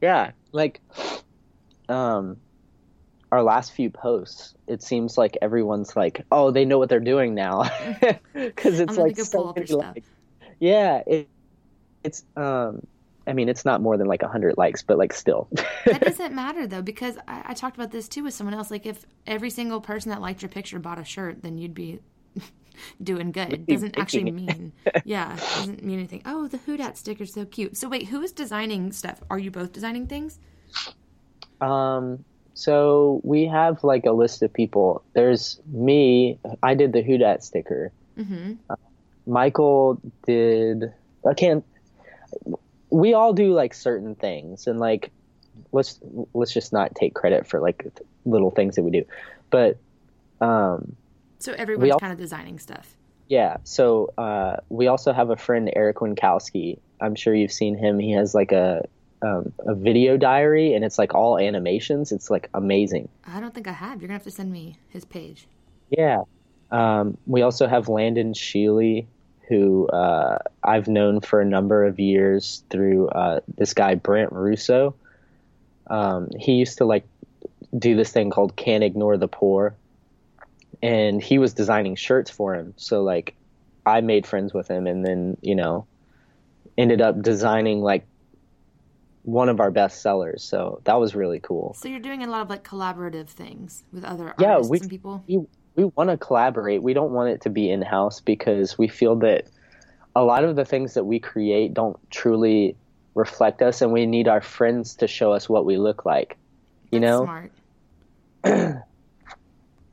Yeah, 0.01 0.31
like 0.51 0.81
um 1.87 2.37
our 3.31 3.43
last 3.43 3.73
few 3.73 3.89
posts, 3.89 4.53
it 4.67 4.81
seems 4.81 5.17
like 5.17 5.37
everyone's 5.41 5.95
like, 5.95 6.25
"Oh, 6.31 6.51
they 6.51 6.63
know 6.63 6.77
what 6.77 6.89
they're 6.89 6.99
doing 6.99 7.35
now," 7.35 7.63
because 8.33 8.79
it's 8.79 8.97
like 8.97 9.17
so 9.17 9.39
pull 9.39 9.49
up 9.49 9.57
your 9.57 9.79
many 9.79 10.01
stuff. 10.01 10.09
Yeah, 10.59 11.01
it, 11.05 11.27
it's 12.03 12.23
um, 12.37 12.85
I 13.27 13.33
mean, 13.33 13.49
it's 13.49 13.65
not 13.65 13.81
more 13.81 13.97
than 13.97 14.07
like 14.07 14.21
hundred 14.23 14.57
likes, 14.57 14.83
but 14.83 14.97
like 14.97 15.13
still, 15.13 15.47
that 15.85 16.01
doesn't 16.01 16.33
matter 16.33 16.67
though 16.67 16.81
because 16.81 17.17
I, 17.27 17.43
I 17.47 17.53
talked 17.53 17.75
about 17.75 17.91
this 17.91 18.07
too 18.07 18.23
with 18.23 18.33
someone 18.33 18.53
else 18.53 18.69
like 18.71 18.85
if 18.85 19.05
every 19.25 19.49
single 19.49 19.81
person 19.81 20.11
that 20.11 20.21
liked 20.21 20.41
your 20.41 20.49
picture 20.49 20.79
bought 20.79 20.99
a 20.99 21.03
shirt 21.05 21.41
then 21.41 21.57
you'd 21.57 21.73
be 21.73 21.99
doing 23.03 23.31
good 23.31 23.53
it 23.53 23.65
doesn't 23.65 23.97
actually 23.97 24.31
mean 24.31 24.73
yeah 25.05 25.33
it 25.33 25.39
doesn't 25.39 25.83
mean 25.83 25.97
anything 25.99 26.21
oh 26.25 26.47
the 26.47 26.57
Who 26.57 26.77
Dat 26.77 26.97
sticker's 26.97 27.33
so 27.33 27.45
cute 27.45 27.77
so 27.77 27.87
wait 27.89 28.07
who 28.07 28.21
is 28.21 28.31
designing 28.31 28.91
stuff 28.91 29.21
are 29.29 29.39
you 29.39 29.49
both 29.51 29.71
designing 29.71 30.07
things 30.07 30.39
Um, 31.61 32.23
so 32.53 33.21
we 33.23 33.45
have 33.45 33.83
like 33.83 34.05
a 34.05 34.11
list 34.11 34.41
of 34.41 34.53
people. 34.53 35.03
There's 35.13 35.59
me. 35.71 36.39
I 36.63 36.73
did 36.75 36.93
the 36.93 37.01
Who 37.01 37.17
Dat 37.17 37.43
sticker. 37.43 37.91
mm-hmm. 38.17 38.53
Michael 39.27 39.99
did. 40.25 40.93
I 41.27 41.33
can't. 41.33 41.63
We 42.95 43.13
all 43.13 43.33
do 43.33 43.53
like 43.53 43.73
certain 43.73 44.15
things, 44.15 44.67
and 44.67 44.79
like 44.79 45.11
let's 45.71 45.99
let's 46.33 46.53
just 46.53 46.71
not 46.71 46.95
take 46.95 47.13
credit 47.13 47.47
for 47.47 47.59
like 47.59 47.85
little 48.25 48.51
things 48.51 48.75
that 48.75 48.83
we 48.83 48.91
do, 48.91 49.05
but 49.49 49.77
um, 50.41 50.95
so 51.39 51.53
everyone's 51.53 51.91
all- 51.91 51.99
kind 51.99 52.13
of 52.13 52.19
designing 52.19 52.59
stuff 52.59 52.95
yeah. 53.27 53.57
So 53.63 54.13
uh, 54.17 54.57
we 54.69 54.87
also 54.87 55.11
have 55.13 55.29
a 55.29 55.35
friend 55.35 55.71
Eric 55.75 55.97
Winkowski. 55.97 56.77
I'm 57.01 57.15
sure 57.15 57.33
you've 57.33 57.51
seen 57.51 57.77
him. 57.77 57.99
He 57.99 58.11
has 58.11 58.35
like 58.35 58.51
a 58.51 58.87
um, 59.21 59.51
a 59.59 59.73
video 59.73 60.17
diary, 60.17 60.73
and 60.73 60.85
it's 60.85 60.99
like 60.99 61.15
all 61.15 61.39
animations. 61.39 62.11
It's 62.11 62.29
like 62.29 62.49
amazing. 62.53 63.09
i 63.25 63.39
don't 63.39 63.53
think 63.53 63.67
i 63.67 63.71
have 63.71 64.01
you're 64.01 64.07
gonna 64.07 64.19
have 64.19 64.23
to 64.23 64.31
send 64.31 64.51
me 64.51 64.77
his 64.89 65.05
page 65.05 65.47
Yeah. 65.89 66.21
Um, 66.71 67.17
we 67.27 67.41
also 67.43 67.67
have 67.67 67.89
Landon 67.89 68.33
Sheely, 68.33 69.05
who 69.47 69.87
uh, 69.87 70.39
I've 70.63 70.87
known 70.87 71.21
for 71.21 71.39
a 71.41 71.45
number 71.45 71.85
of 71.85 71.99
years 71.99 72.63
through 72.69 73.09
uh, 73.09 73.41
this 73.57 73.73
guy, 73.73 73.95
Brent 73.95 74.31
Russo. 74.31 74.95
Um, 75.87 76.29
he 76.39 76.53
used 76.53 76.79
to 76.79 76.85
like 76.85 77.05
do 77.77 77.95
this 77.95 78.11
thing 78.11 78.29
called 78.31 78.55
Can't 78.55 78.83
Ignore 78.83 79.17
the 79.17 79.27
Poor. 79.27 79.75
And 80.81 81.21
he 81.21 81.37
was 81.39 81.53
designing 81.53 81.95
shirts 81.95 82.29
for 82.29 82.53
him. 82.55 82.73
So, 82.77 83.01
like, 83.03 83.33
I 83.85 84.01
made 84.01 84.27
friends 84.27 84.53
with 84.53 84.67
him 84.67 84.87
and 84.87 85.05
then, 85.05 85.37
you 85.41 85.55
know, 85.55 85.85
ended 86.77 87.01
up 87.01 87.21
designing 87.21 87.81
like 87.81 88.05
one 89.23 89.49
of 89.49 89.59
our 89.59 89.71
best 89.71 90.01
sellers. 90.01 90.43
So 90.43 90.81
that 90.83 90.99
was 90.99 91.15
really 91.15 91.39
cool. 91.39 91.75
so 91.79 91.87
you're 91.87 91.99
doing 91.99 92.23
a 92.23 92.27
lot 92.27 92.41
of 92.41 92.49
like 92.49 92.63
collaborative 92.63 93.27
things 93.27 93.83
with 93.91 94.03
other 94.03 94.33
Yeah, 94.39 94.53
artists 94.55 94.71
we- 94.71 94.79
and 94.79 94.89
people 94.89 95.23
we 95.27 95.45
we 95.75 95.85
want 95.85 96.09
to 96.09 96.17
collaborate. 96.17 96.81
We 96.81 96.93
don't 96.93 97.11
want 97.11 97.29
it 97.29 97.41
to 97.41 97.49
be 97.49 97.69
in 97.69 97.81
house 97.81 98.21
because 98.21 98.77
we 98.77 98.87
feel 98.87 99.15
that 99.17 99.47
a 100.15 100.23
lot 100.23 100.43
of 100.43 100.55
the 100.55 100.65
things 100.65 100.93
that 100.93 101.03
we 101.03 101.19
create 101.19 101.73
don't 101.73 101.97
truly 102.09 102.75
reflect 103.13 103.61
us, 103.61 103.81
and 103.81 103.91
we 103.91 104.05
need 104.05 104.27
our 104.27 104.41
friends 104.41 104.95
to 104.95 105.07
show 105.07 105.33
us 105.33 105.49
what 105.49 105.65
we 105.65 105.77
look 105.77 106.05
like. 106.05 106.37
You 106.91 106.99
That's 106.99 107.11
know, 107.11 107.23
smart. 107.23 107.51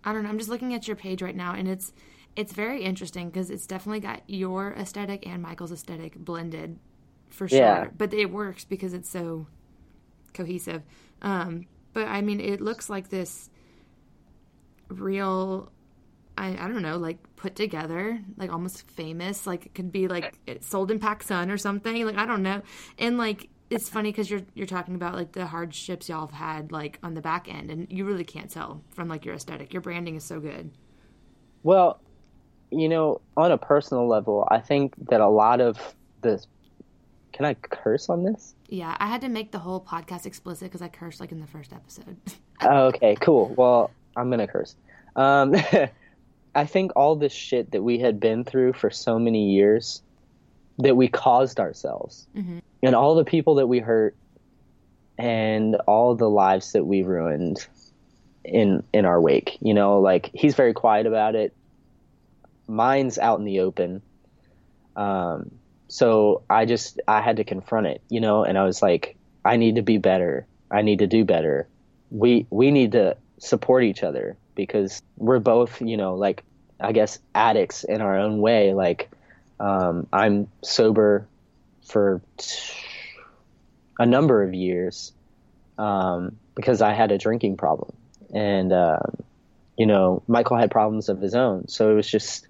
I 0.05 0.13
don't 0.13 0.23
know. 0.23 0.29
I'm 0.29 0.39
just 0.39 0.51
looking 0.51 0.75
at 0.75 0.87
your 0.87 0.97
page 0.97 1.23
right 1.23 1.35
now, 1.35 1.55
and 1.55 1.69
it's 1.69 1.93
it's 2.37 2.53
very 2.53 2.83
interesting 2.83 3.29
because 3.29 3.51
it's 3.51 3.67
definitely 3.67 4.01
got 4.01 4.23
your 4.27 4.73
aesthetic 4.73 5.27
and 5.27 5.43
Michael's 5.43 5.73
aesthetic 5.73 6.17
blended 6.17 6.79
for 7.31 7.49
sure. 7.49 7.59
Yeah. 7.59 7.89
But 7.97 8.15
it 8.15 8.31
works 8.31 8.65
because 8.65 8.95
it's 8.95 9.09
so 9.09 9.47
cohesive. 10.33 10.83
Um, 11.21 11.67
but 11.93 12.09
I 12.09 12.21
mean, 12.21 12.41
it 12.41 12.61
looks 12.61 12.89
like 12.89 13.11
this 13.11 13.51
real. 15.01 15.71
I, 16.39 16.57
I 16.59 16.69
don't 16.69 16.81
know, 16.81 16.97
like 16.97 17.19
put 17.37 17.55
together, 17.55 18.19
like 18.37 18.51
almost 18.51 18.89
famous. 18.91 19.47
Like 19.47 19.67
it 19.67 19.75
could 19.75 19.93
be 19.93 20.09
like 20.09 20.39
it 20.47 20.65
sold 20.65 20.91
in 20.91 20.99
PacSun 20.99 21.53
or 21.53 21.59
something. 21.59 22.07
Like 22.07 22.17
I 22.17 22.27
don't 22.27 22.43
know, 22.43 22.63
and 22.99 23.19
like 23.19 23.49
it's 23.73 23.89
funny 23.89 24.11
because 24.11 24.31
you're 24.31 24.43
you're 24.55 24.67
talking 24.67 24.95
about 24.95 25.15
like 25.15 25.33
the 25.33 25.47
hardships 25.47 26.09
y'all 26.09 26.27
have 26.27 26.33
had 26.33 26.73
like 26.73 26.99
on 27.03 27.15
the 27.15 27.21
back 27.21 27.53
end, 27.53 27.71
and 27.71 27.87
you 27.91 28.05
really 28.05 28.25
can't 28.25 28.51
tell 28.51 28.83
from 28.95 29.09
like 29.09 29.25
your 29.25 29.35
aesthetic. 29.35 29.73
Your 29.73 29.83
branding 29.83 30.17
is 30.17 30.25
so 30.25 30.41
good. 30.41 30.71
Well, 31.63 32.01
you 32.71 32.89
know, 32.89 33.21
on 33.37 33.53
a 33.53 33.59
personal 33.59 34.09
level, 34.09 34.47
I 34.51 34.61
think 34.61 34.95
that 35.09 35.21
a 35.21 35.29
lot 35.29 35.61
of 35.61 35.79
the. 36.23 36.45
Can 37.33 37.47
I 37.47 37.55
curse 37.55 38.11
on 38.11 38.25
this? 38.25 38.55
Yeah, 38.69 38.95
I 39.01 39.07
had 39.07 39.23
to 39.23 39.29
make 39.31 39.53
the 39.53 39.59
whole 39.59 39.81
podcast 39.81 40.27
explicit 40.27 40.69
because 40.69 40.83
I 40.83 40.89
cursed 40.89 41.19
like 41.19 41.33
in 41.33 41.41
the 41.41 41.47
first 41.47 41.73
episode. 41.73 42.19
oh, 42.61 42.87
okay, 42.89 43.17
cool. 43.21 43.55
Well, 43.57 43.91
I'm 44.17 44.31
gonna 44.31 44.47
curse. 44.47 44.75
Um, 45.17 45.55
I 46.55 46.67
think 46.67 46.93
all 46.97 47.17
this 47.17 47.33
shit 47.33 47.71
that 47.73 47.83
we 47.83 47.99
had 47.99 48.21
been 48.21 48.45
through 48.45 48.75
for 48.75 48.91
so 48.91 49.19
many 49.19 49.53
years 49.53 50.03
that 50.79 50.97
we 50.97 51.09
caused 51.09 51.59
ourselves, 51.61 52.27
mm-hmm. 52.37 52.59
and 52.83 52.95
all 52.95 53.15
the 53.15 53.25
people 53.25 53.57
that 53.57 53.67
we 53.67 53.79
hurt, 53.79 54.17
and 55.19 55.77
all 55.87 56.15
the 56.15 56.29
lives 56.29 56.73
that 56.73 56.85
we 56.85 57.03
ruined 57.03 57.67
in 58.45 58.83
in 58.93 59.05
our 59.05 59.21
wake. 59.21 59.59
You 59.61 59.75
know, 59.75 60.01
like 60.01 60.31
he's 60.35 60.55
very 60.55 60.75
quiet 60.75 61.07
about 61.07 61.35
it. 61.35 61.55
Mine's 62.69 63.19
out 63.19 63.39
in 63.39 63.45
the 63.45 63.61
open. 63.61 64.03
Um, 64.95 65.53
so 65.89 66.43
I 66.49 66.65
just 66.65 67.01
I 67.07 67.21
had 67.21 67.37
to 67.37 67.45
confront 67.45 67.87
it, 67.87 68.03
you 68.09 68.21
know, 68.21 68.45
and 68.45 68.59
I 68.59 68.65
was 68.65 68.83
like, 68.83 69.17
I 69.45 69.57
need 69.57 69.77
to 69.77 69.83
be 69.83 69.99
better. 69.99 70.47
I 70.71 70.83
need 70.83 71.01
to 71.01 71.07
do 71.07 71.25
better. 71.25 71.69
We 72.11 72.47
we 72.51 72.71
need 72.71 72.93
to 72.93 73.17
support 73.43 73.83
each 73.83 74.05
other 74.05 74.37
because 74.55 75.03
we're 75.17 75.41
both, 75.41 75.83
you 75.83 75.97
know, 75.97 76.15
like 76.15 76.45
I 76.79 76.93
guess 76.93 77.19
addicts 77.35 77.83
in 77.83 78.01
our 78.01 78.17
own 78.17 78.41
way. 78.41 78.73
Like 78.73 79.11
um, 79.59 80.07
I'm 80.13 80.49
sober 80.63 81.27
for 81.89 82.23
a 83.99 84.07
number 84.07 84.45
of 84.45 84.55
years 84.55 85.13
um, 85.77 86.39
because 86.55 86.81
I 86.81 86.93
had 86.93 87.11
a 87.11 87.19
drinking 87.19 87.57
problem, 87.57 87.93
and 88.33 88.73
um, 88.73 89.17
you 89.77 89.87
know 89.87 90.23
Michael 90.29 90.57
had 90.57 90.71
problems 90.71 91.09
of 91.09 91.21
his 91.21 91.35
own. 91.35 91.67
So 91.67 91.91
it 91.91 91.95
was 91.95 92.09
just 92.09 92.47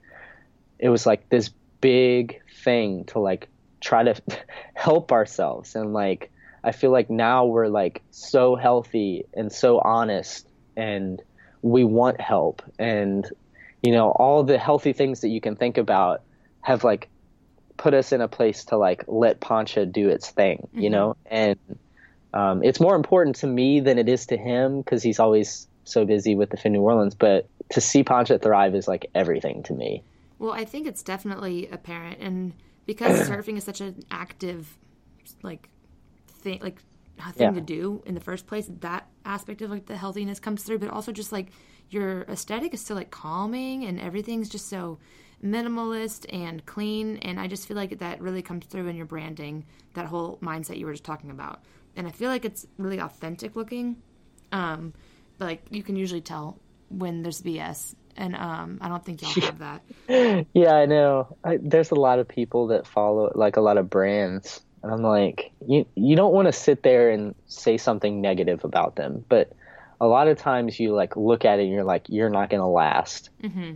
it 0.79 0.91
was 0.91 1.07
like 1.07 1.29
this 1.31 1.51
big 1.81 2.43
thing 2.65 3.05
to 3.07 3.19
like 3.19 3.49
try 3.81 4.05
to 4.05 4.23
help 4.75 5.11
ourselves 5.11 5.75
and 5.75 5.93
like 5.93 6.31
I 6.63 6.71
feel 6.71 6.93
like 6.93 7.11
now 7.11 7.47
we're 7.47 7.67
like 7.67 8.03
so 8.13 8.55
healthy 8.55 9.25
and 9.35 9.51
so 9.51 9.81
honest 9.81 10.47
and 10.77 11.23
we 11.63 11.85
want 11.85 12.21
help 12.21 12.63
and 12.79 13.29
you 13.83 13.93
know 13.93 14.11
all 14.11 14.43
the 14.43 14.59
healthy 14.59 14.93
things 14.93 15.21
that 15.21 15.29
you 15.29 15.41
can 15.41 15.55
think 15.55 15.79
about 15.79 16.23
have 16.63 16.83
like 16.85 17.09
put 17.83 17.95
us 17.95 18.13
in 18.13 18.21
a 18.21 18.29
place 18.29 18.65
to 18.67 18.77
like 18.77 19.05
let 19.09 19.41
Poncha 19.41 19.91
do 19.91 20.09
its 20.09 20.31
thing, 20.31 20.69
you 20.73 20.83
mm-hmm. 20.83 20.93
know? 20.93 21.17
And 21.27 21.59
um, 22.33 22.63
it's 22.63 22.79
more 22.79 22.95
important 22.95 23.37
to 23.37 23.47
me 23.47 23.81
than 23.81 23.99
it 23.99 24.09
is 24.09 24.27
to 24.27 24.37
him 24.37 24.81
because 24.81 25.03
he's 25.03 25.19
always 25.19 25.67
so 25.85 26.05
busy 26.05 26.37
with 26.37 26.51
Defend 26.51 26.75
New 26.75 26.83
Orleans. 26.83 27.17
But 27.17 27.49
to 27.71 27.81
see 27.81 28.05
Poncha 28.05 28.41
thrive 28.41 28.77
is 28.77 28.87
like 28.87 29.07
everything 29.15 29.65
to 29.65 29.75
me. 29.75 30.05
Well, 30.39 30.53
I 30.53 30.65
think 30.65 30.87
it's 30.87 31.03
definitely 31.03 31.69
apparent, 31.69 32.21
and 32.21 32.53
because 32.87 33.29
surfing 33.29 33.57
is 33.57 33.65
such 33.65 33.81
an 33.81 34.03
active, 34.11 34.77
like, 35.43 35.69
thing, 36.29 36.61
like 36.63 36.81
thing 37.31 37.55
yeah. 37.55 37.61
to 37.61 37.61
do 37.61 38.03
in 38.07 38.15
the 38.15 38.21
first 38.21 38.47
place, 38.47 38.69
that 38.81 39.07
aspect 39.25 39.63
of 39.63 39.71
like 39.71 39.87
the 39.87 39.97
healthiness 39.97 40.41
comes 40.41 40.63
through. 40.63 40.79
But 40.79 40.91
also 40.91 41.13
just 41.13 41.33
like 41.33 41.49
your 41.91 42.23
aesthetic 42.23 42.75
is 42.75 42.85
so 42.85 42.95
like 42.95 43.11
calming, 43.11 43.85
and 43.85 44.01
everything's 44.01 44.49
just 44.49 44.69
so 44.69 44.99
minimalist 45.43 46.27
and 46.33 46.65
clean. 46.67 47.19
And 47.19 47.39
I 47.39 47.47
just 47.47 47.67
feel 47.67 47.77
like 47.77 47.99
that 47.99 48.21
really 48.21 48.43
comes 48.43 48.67
through 48.67 48.89
in 48.89 48.97
your 48.97 49.07
branding, 49.07 49.65
that 49.95 50.07
whole 50.07 50.39
mindset 50.43 50.79
you 50.79 50.87
were 50.87 50.93
just 50.93 51.05
talking 51.05 51.31
about. 51.31 51.65
And 51.97 52.07
I 52.07 52.11
feel 52.11 52.31
like 52.31 52.45
it's 52.45 52.67
really 52.79 52.99
authentic 52.99 53.57
looking. 53.57 53.97
Um, 54.51 54.95
like 55.39 55.67
you 55.71 55.83
can 55.83 55.97
usually 55.97 56.21
tell 56.21 56.59
when 56.89 57.23
there's 57.23 57.43
BS. 57.43 57.95
And 58.17 58.37
um, 58.37 58.79
I 58.81 58.89
don't 58.89 59.05
think 59.05 59.23
y'all 59.23 59.47
have 59.47 59.59
that. 59.61 60.47
yeah, 60.55 60.75
I 60.75 60.87
know. 60.87 61.37
I, 61.43 61.59
there's 61.61 61.91
a 61.91 61.97
lot 61.97 62.19
of 62.19 62.29
people 62.29 62.69
that 62.69 62.87
follow, 62.87 63.33
like 63.35 63.57
a 63.57 63.63
lot 63.63 63.79
of 63.79 63.89
brands, 63.89 64.61
and 64.83 64.93
I'm 64.93 65.03
like, 65.03 65.53
you 65.67 65.87
you 65.95 66.17
don't 66.17 66.33
want 66.33 66.47
to 66.47 66.53
sit 66.53 66.83
there 66.83 67.11
and 67.11 67.35
say 67.47 67.77
something 67.79 68.21
negative 68.21 68.65
about 68.65 68.97
them, 68.97 69.25
but 69.29 69.53
a 70.01 70.07
lot 70.07 70.27
of 70.29 70.39
times 70.39 70.81
you 70.81 70.93
like 70.95 71.17
look 71.17 71.45
at 71.45 71.61
it 71.61 71.63
and 71.63 71.73
you're 71.73 71.85
like, 71.85 72.07
you're 72.09 72.31
not 72.31 72.51
gonna 72.51 72.69
last. 72.69 73.31
Mm-hmm 73.43 73.75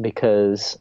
because 0.00 0.78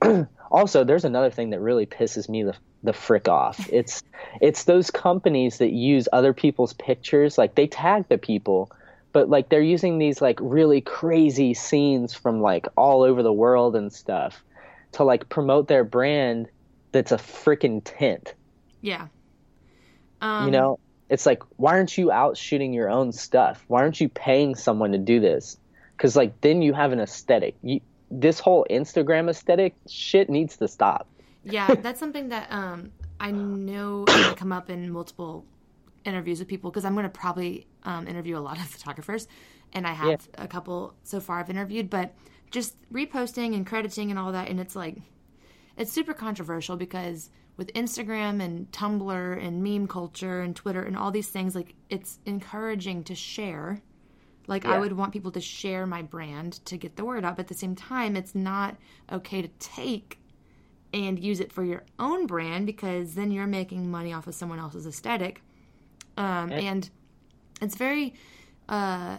also 0.50 0.84
there's 0.84 1.04
another 1.04 1.30
thing 1.30 1.50
that 1.50 1.60
really 1.60 1.86
pisses 1.86 2.28
me 2.28 2.42
the 2.42 2.54
the 2.82 2.92
frick 2.92 3.28
off. 3.28 3.68
It's 3.72 4.02
it's 4.40 4.64
those 4.64 4.90
companies 4.90 5.58
that 5.58 5.72
use 5.72 6.08
other 6.12 6.32
people's 6.32 6.72
pictures, 6.74 7.38
like 7.38 7.54
they 7.54 7.66
tag 7.66 8.08
the 8.08 8.18
people, 8.18 8.70
but 9.12 9.28
like 9.28 9.48
they're 9.48 9.60
using 9.60 9.98
these 9.98 10.20
like 10.20 10.38
really 10.40 10.80
crazy 10.80 11.54
scenes 11.54 12.14
from 12.14 12.40
like 12.40 12.66
all 12.76 13.02
over 13.02 13.22
the 13.22 13.32
world 13.32 13.76
and 13.76 13.92
stuff 13.92 14.42
to 14.92 15.04
like 15.04 15.28
promote 15.28 15.68
their 15.68 15.84
brand 15.84 16.48
that's 16.92 17.12
a 17.12 17.16
freaking 17.16 17.80
tent. 17.84 18.34
Yeah. 18.82 19.06
Um, 20.20 20.46
you 20.46 20.50
know, 20.50 20.78
it's 21.08 21.24
like 21.24 21.42
why 21.56 21.72
aren't 21.72 21.96
you 21.96 22.12
out 22.12 22.36
shooting 22.36 22.72
your 22.72 22.90
own 22.90 23.12
stuff? 23.12 23.64
Why 23.68 23.80
aren't 23.80 24.00
you 24.00 24.08
paying 24.08 24.54
someone 24.54 24.92
to 24.92 24.98
do 24.98 25.20
this? 25.20 25.56
Cuz 25.96 26.14
like 26.16 26.40
then 26.42 26.60
you 26.60 26.74
have 26.74 26.92
an 26.92 27.00
aesthetic. 27.00 27.56
You 27.62 27.80
this 28.10 28.38
whole 28.38 28.66
Instagram 28.70 29.30
aesthetic 29.30 29.74
shit 29.88 30.28
needs 30.28 30.58
to 30.58 30.68
stop. 30.68 31.08
Yeah, 31.44 31.74
that's 31.82 31.98
something 31.98 32.28
that 32.28 32.52
um, 32.52 32.92
I 33.18 33.30
know 33.30 34.04
come 34.36 34.52
up 34.52 34.68
in 34.68 34.90
multiple 34.90 35.44
interviews 36.04 36.40
with 36.40 36.48
people 36.48 36.70
because 36.70 36.84
I'm 36.84 36.94
going 36.94 37.04
to 37.04 37.08
probably 37.08 37.66
um, 37.84 38.06
interview 38.06 38.36
a 38.36 38.40
lot 38.40 38.58
of 38.58 38.64
photographers, 38.68 39.26
and 39.72 39.86
I 39.86 39.92
have 39.92 40.28
yeah. 40.34 40.44
a 40.44 40.46
couple 40.46 40.94
so 41.02 41.20
far 41.20 41.40
I've 41.40 41.50
interviewed, 41.50 41.88
but 41.88 42.14
just 42.50 42.76
reposting 42.92 43.54
and 43.54 43.66
crediting 43.66 44.10
and 44.10 44.18
all 44.18 44.32
that, 44.32 44.48
and 44.48 44.60
it's 44.60 44.76
like 44.76 44.98
it's 45.76 45.92
super 45.92 46.12
controversial 46.12 46.76
because 46.76 47.30
with 47.62 47.72
Instagram 47.74 48.42
and 48.42 48.68
Tumblr 48.72 49.46
and 49.46 49.62
meme 49.62 49.86
culture 49.86 50.40
and 50.40 50.56
Twitter 50.56 50.82
and 50.82 50.96
all 50.96 51.12
these 51.12 51.28
things, 51.28 51.54
like 51.54 51.76
it's 51.88 52.18
encouraging 52.26 53.04
to 53.04 53.14
share 53.14 53.80
like 54.48 54.64
yeah. 54.64 54.72
I 54.72 54.78
would 54.78 54.94
want 54.94 55.12
people 55.12 55.30
to 55.30 55.40
share 55.40 55.86
my 55.86 56.02
brand 56.02 56.64
to 56.64 56.76
get 56.76 56.96
the 56.96 57.04
word 57.04 57.24
out, 57.24 57.36
but 57.36 57.42
at 57.42 57.48
the 57.48 57.54
same 57.54 57.76
time, 57.76 58.16
it's 58.16 58.34
not 58.34 58.76
okay 59.12 59.40
to 59.40 59.46
take 59.60 60.18
and 60.92 61.16
use 61.22 61.38
it 61.38 61.52
for 61.52 61.62
your 61.62 61.84
own 62.00 62.26
brand 62.26 62.66
because 62.66 63.14
then 63.14 63.30
you're 63.30 63.46
making 63.46 63.88
money 63.88 64.12
off 64.12 64.26
of 64.26 64.34
someone 64.34 64.58
else's 64.58 64.84
aesthetic. 64.84 65.42
Um, 66.16 66.50
okay. 66.50 66.66
And 66.66 66.90
it's 67.60 67.76
very 67.76 68.14
uh, 68.68 69.18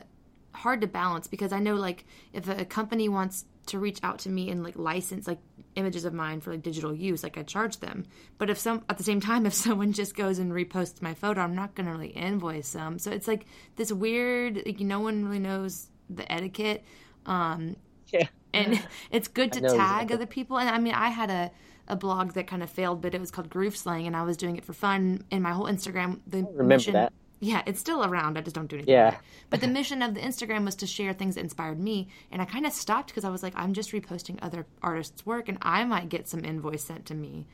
hard 0.54 0.82
to 0.82 0.88
balance 0.88 1.28
because 1.28 1.54
I 1.54 1.60
know 1.60 1.76
like 1.76 2.06
if 2.34 2.50
a 2.50 2.66
company 2.66 3.08
wants 3.08 3.46
to 3.68 3.80
reach 3.80 4.00
out 4.04 4.20
to 4.20 4.30
me 4.30 4.50
and 4.50 4.64
like 4.64 4.78
license 4.78 5.28
like 5.28 5.40
images 5.76 6.06
of 6.06 6.14
mine 6.14 6.42
for 6.42 6.52
like 6.52 6.62
digital 6.62 6.94
use 6.94 7.24
like 7.24 7.38
i 7.38 7.44
charge 7.44 7.78
them. 7.80 8.06
But 8.38 8.50
if 8.50 8.58
some 8.58 8.84
at 8.90 8.98
the 8.98 9.04
same 9.04 9.22
time 9.22 9.46
if 9.52 9.54
someone 9.54 9.94
just 9.94 10.16
goes 10.16 10.40
and 10.40 10.52
reposts 10.52 11.02
my 11.02 11.14
photo 11.14 11.42
i'm 11.42 11.56
not 11.56 11.76
going 11.76 11.88
to 11.88 11.92
really 11.92 12.10
invoice 12.10 12.72
them. 12.72 13.00
So 13.00 13.12
it's 13.12 13.28
like 13.28 13.46
this 13.76 13.92
weird 13.92 14.62
like 14.66 14.80
no 14.80 15.00
one 15.00 15.26
really 15.26 15.40
knows 15.40 15.90
the 16.10 16.30
etiquette 16.32 16.84
um 17.26 17.76
yeah. 18.08 18.28
and 18.54 18.82
it's 19.12 19.28
good 19.28 19.52
to 19.54 19.62
tag 19.62 20.12
other 20.12 20.26
people. 20.26 20.60
And 20.60 20.70
i 20.70 20.80
mean 20.80 20.94
i 20.94 21.10
had 21.10 21.30
a 21.30 21.52
a 21.90 21.98
blog 21.98 22.32
that 22.34 22.48
kind 22.48 22.64
of 22.64 22.70
failed 22.70 23.02
but 23.02 23.14
it 23.14 23.20
was 23.20 23.30
called 23.30 23.50
groove 23.50 23.76
slang 23.76 24.08
and 24.08 24.16
i 24.16 24.24
was 24.24 24.38
doing 24.38 24.58
it 24.58 24.66
for 24.66 24.74
fun. 24.74 25.24
And 25.32 25.44
my 25.44 25.52
whole 25.52 25.66
instagram 25.66 26.20
the 26.28 26.38
remember 26.38 26.64
mission, 26.64 26.94
that 26.94 27.14
yeah, 27.44 27.62
it's 27.66 27.80
still 27.80 28.04
around. 28.06 28.38
I 28.38 28.42
just 28.42 28.56
don't 28.56 28.68
do 28.68 28.78
anything. 28.78 28.94
Yeah. 28.94 29.18
But 29.50 29.62
the 29.62 29.68
mission 29.68 30.02
of 30.02 30.14
the 30.14 30.22
Instagram 30.22 30.64
was 30.64 30.76
to 30.76 30.88
share 30.88 31.14
things 31.14 31.36
that 31.36 31.42
inspired 31.42 31.80
me, 31.80 32.08
and 32.32 32.42
I 32.42 32.46
kind 32.46 32.66
of 32.66 32.72
stopped 32.72 33.08
because 33.08 33.26
I 33.26 33.30
was 33.30 33.44
like, 33.44 33.54
I'm 33.56 33.74
just 33.74 33.92
reposting 33.92 34.40
other 34.42 34.66
artists' 34.82 35.26
work, 35.26 35.50
and 35.50 35.58
I 35.62 35.84
might 35.84 36.10
get 36.10 36.30
some 36.30 36.46
invoice 36.46 36.86
sent 36.86 37.06
to 37.08 37.14
me. 37.14 37.46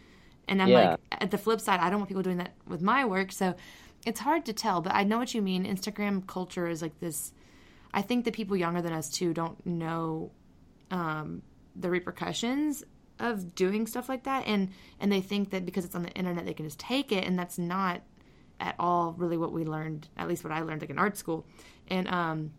And 0.47 0.62
I'm 0.62 0.67
yeah. 0.67 0.91
like, 0.91 0.99
at 1.12 1.32
the 1.32 1.38
flip 1.38 1.60
side, 1.60 1.80
I 1.80 1.89
don't 1.89 1.99
want 1.99 2.10
people 2.10 2.23
doing 2.23 2.38
that 2.38 2.54
with 2.67 2.82
my 2.82 3.06
work, 3.06 3.32
so 3.32 3.56
it's 4.06 4.19
hard 4.19 4.45
to 4.45 4.54
tell. 4.54 4.82
But 4.82 4.93
I 4.93 5.04
know 5.04 5.17
what 5.17 5.34
you 5.34 5.41
mean. 5.41 5.65
Instagram 5.65 6.25
culture 6.28 6.67
is 6.67 6.82
like 6.82 6.99
this. 6.99 7.34
I 7.91 8.04
think 8.04 8.25
the 8.25 8.32
people 8.32 8.56
younger 8.56 8.82
than 8.82 8.93
us 8.93 9.10
too 9.10 9.34
don't 9.34 9.63
know 9.65 10.32
um, 10.91 11.41
the 11.75 11.89
repercussions 11.89 12.84
of 13.20 13.55
doing 13.55 13.88
stuff 13.88 14.07
like 14.07 14.24
that, 14.24 14.45
and 14.45 14.70
and 14.99 15.11
they 15.11 15.22
think 15.22 15.49
that 15.49 15.66
because 15.66 15.84
it's 15.84 15.95
on 15.95 16.03
the 16.03 16.11
internet, 16.11 16.45
they 16.45 16.53
can 16.53 16.66
just 16.66 16.80
take 16.80 17.11
it, 17.11 17.26
and 17.26 17.38
that's 17.38 17.57
not 17.57 18.01
at 18.60 18.76
all 18.80 19.14
really 19.18 19.38
what 19.38 19.51
we 19.51 19.66
learned, 19.66 20.07
at 20.18 20.28
least 20.28 20.43
what 20.43 20.53
I 20.53 20.62
learned 20.62 20.82
like 20.82 20.89
in 20.89 20.99
art 20.99 21.18
school. 21.18 21.45
And 21.89 22.07
um, 22.07 22.51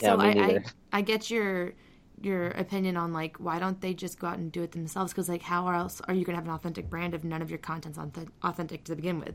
so 0.00 0.06
yeah, 0.06 0.14
I, 0.16 0.28
I, 0.28 0.64
I 0.92 1.02
get 1.02 1.30
your 1.30 1.72
your 2.20 2.48
opinion 2.50 2.96
on 2.96 3.12
like 3.12 3.36
why 3.38 3.58
don't 3.58 3.80
they 3.80 3.94
just 3.94 4.18
go 4.18 4.28
out 4.28 4.38
and 4.38 4.50
do 4.50 4.62
it 4.62 4.72
themselves? 4.72 5.12
Because 5.12 5.28
like 5.28 5.42
how 5.42 5.68
else 5.68 6.00
are 6.06 6.14
you 6.14 6.24
gonna 6.24 6.36
have 6.38 6.46
an 6.46 6.52
authentic 6.52 6.88
brand 6.88 7.14
if 7.14 7.24
none 7.24 7.42
of 7.42 7.50
your 7.50 7.58
content's 7.58 7.98
authentic 8.42 8.84
to 8.84 8.96
begin 8.96 9.18
with? 9.18 9.34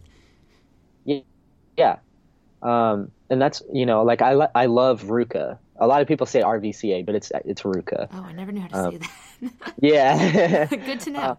Yeah, 1.05 1.19
yeah. 1.77 1.97
Um, 2.61 3.11
and 3.29 3.41
that's 3.41 3.61
you 3.71 3.85
know 3.85 4.03
like 4.03 4.21
I 4.21 4.31
I 4.55 4.65
love 4.65 5.03
RVCA. 5.03 5.59
A 5.79 5.85
lot 5.85 6.01
of 6.01 6.07
people 6.07 6.25
say 6.25 6.41
RVCA, 6.41 7.05
but 7.05 7.15
it's 7.15 7.31
it's 7.45 7.61
RVCA. 7.61 8.07
Oh, 8.11 8.23
I 8.23 8.31
never 8.33 8.51
knew 8.51 8.61
how 8.61 8.67
to 8.67 8.77
um, 8.77 8.91
say 8.91 8.97
that. 8.97 9.73
yeah. 9.81 10.65
Good 10.65 10.99
to 11.01 11.09
know. 11.11 11.19
Uh, 11.19 11.35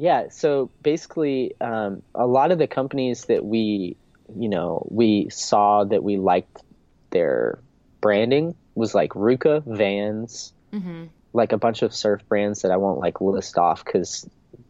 yeah. 0.00 0.28
So 0.30 0.70
basically, 0.82 1.54
um, 1.60 2.02
a 2.14 2.26
lot 2.26 2.50
of 2.52 2.58
the 2.58 2.66
companies 2.66 3.26
that 3.26 3.44
we, 3.44 3.96
you 4.34 4.48
know, 4.48 4.86
we 4.90 5.28
saw 5.30 5.84
that 5.84 6.02
we 6.02 6.16
liked 6.16 6.62
their 7.10 7.58
branding 8.00 8.54
was 8.74 8.94
like 8.94 9.10
RVCA, 9.10 9.62
Vans, 9.66 10.52
Mm-hmm. 10.72 11.06
like 11.32 11.50
a 11.52 11.58
bunch 11.58 11.82
of 11.82 11.92
surf 11.92 12.22
brands 12.28 12.62
that 12.62 12.70
I 12.70 12.76
won't 12.76 13.00
like 13.00 13.20
list 13.20 13.58
off 13.58 13.84
because 13.84 14.24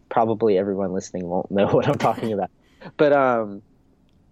probably 0.09 0.57
everyone 0.57 0.95
listening 0.95 1.27
won't 1.29 1.51
know 1.51 1.67
what 1.77 1.87
I'm 1.87 1.99
talking 1.99 2.33
about. 2.33 2.51
But 2.97 3.13
um, 3.13 3.61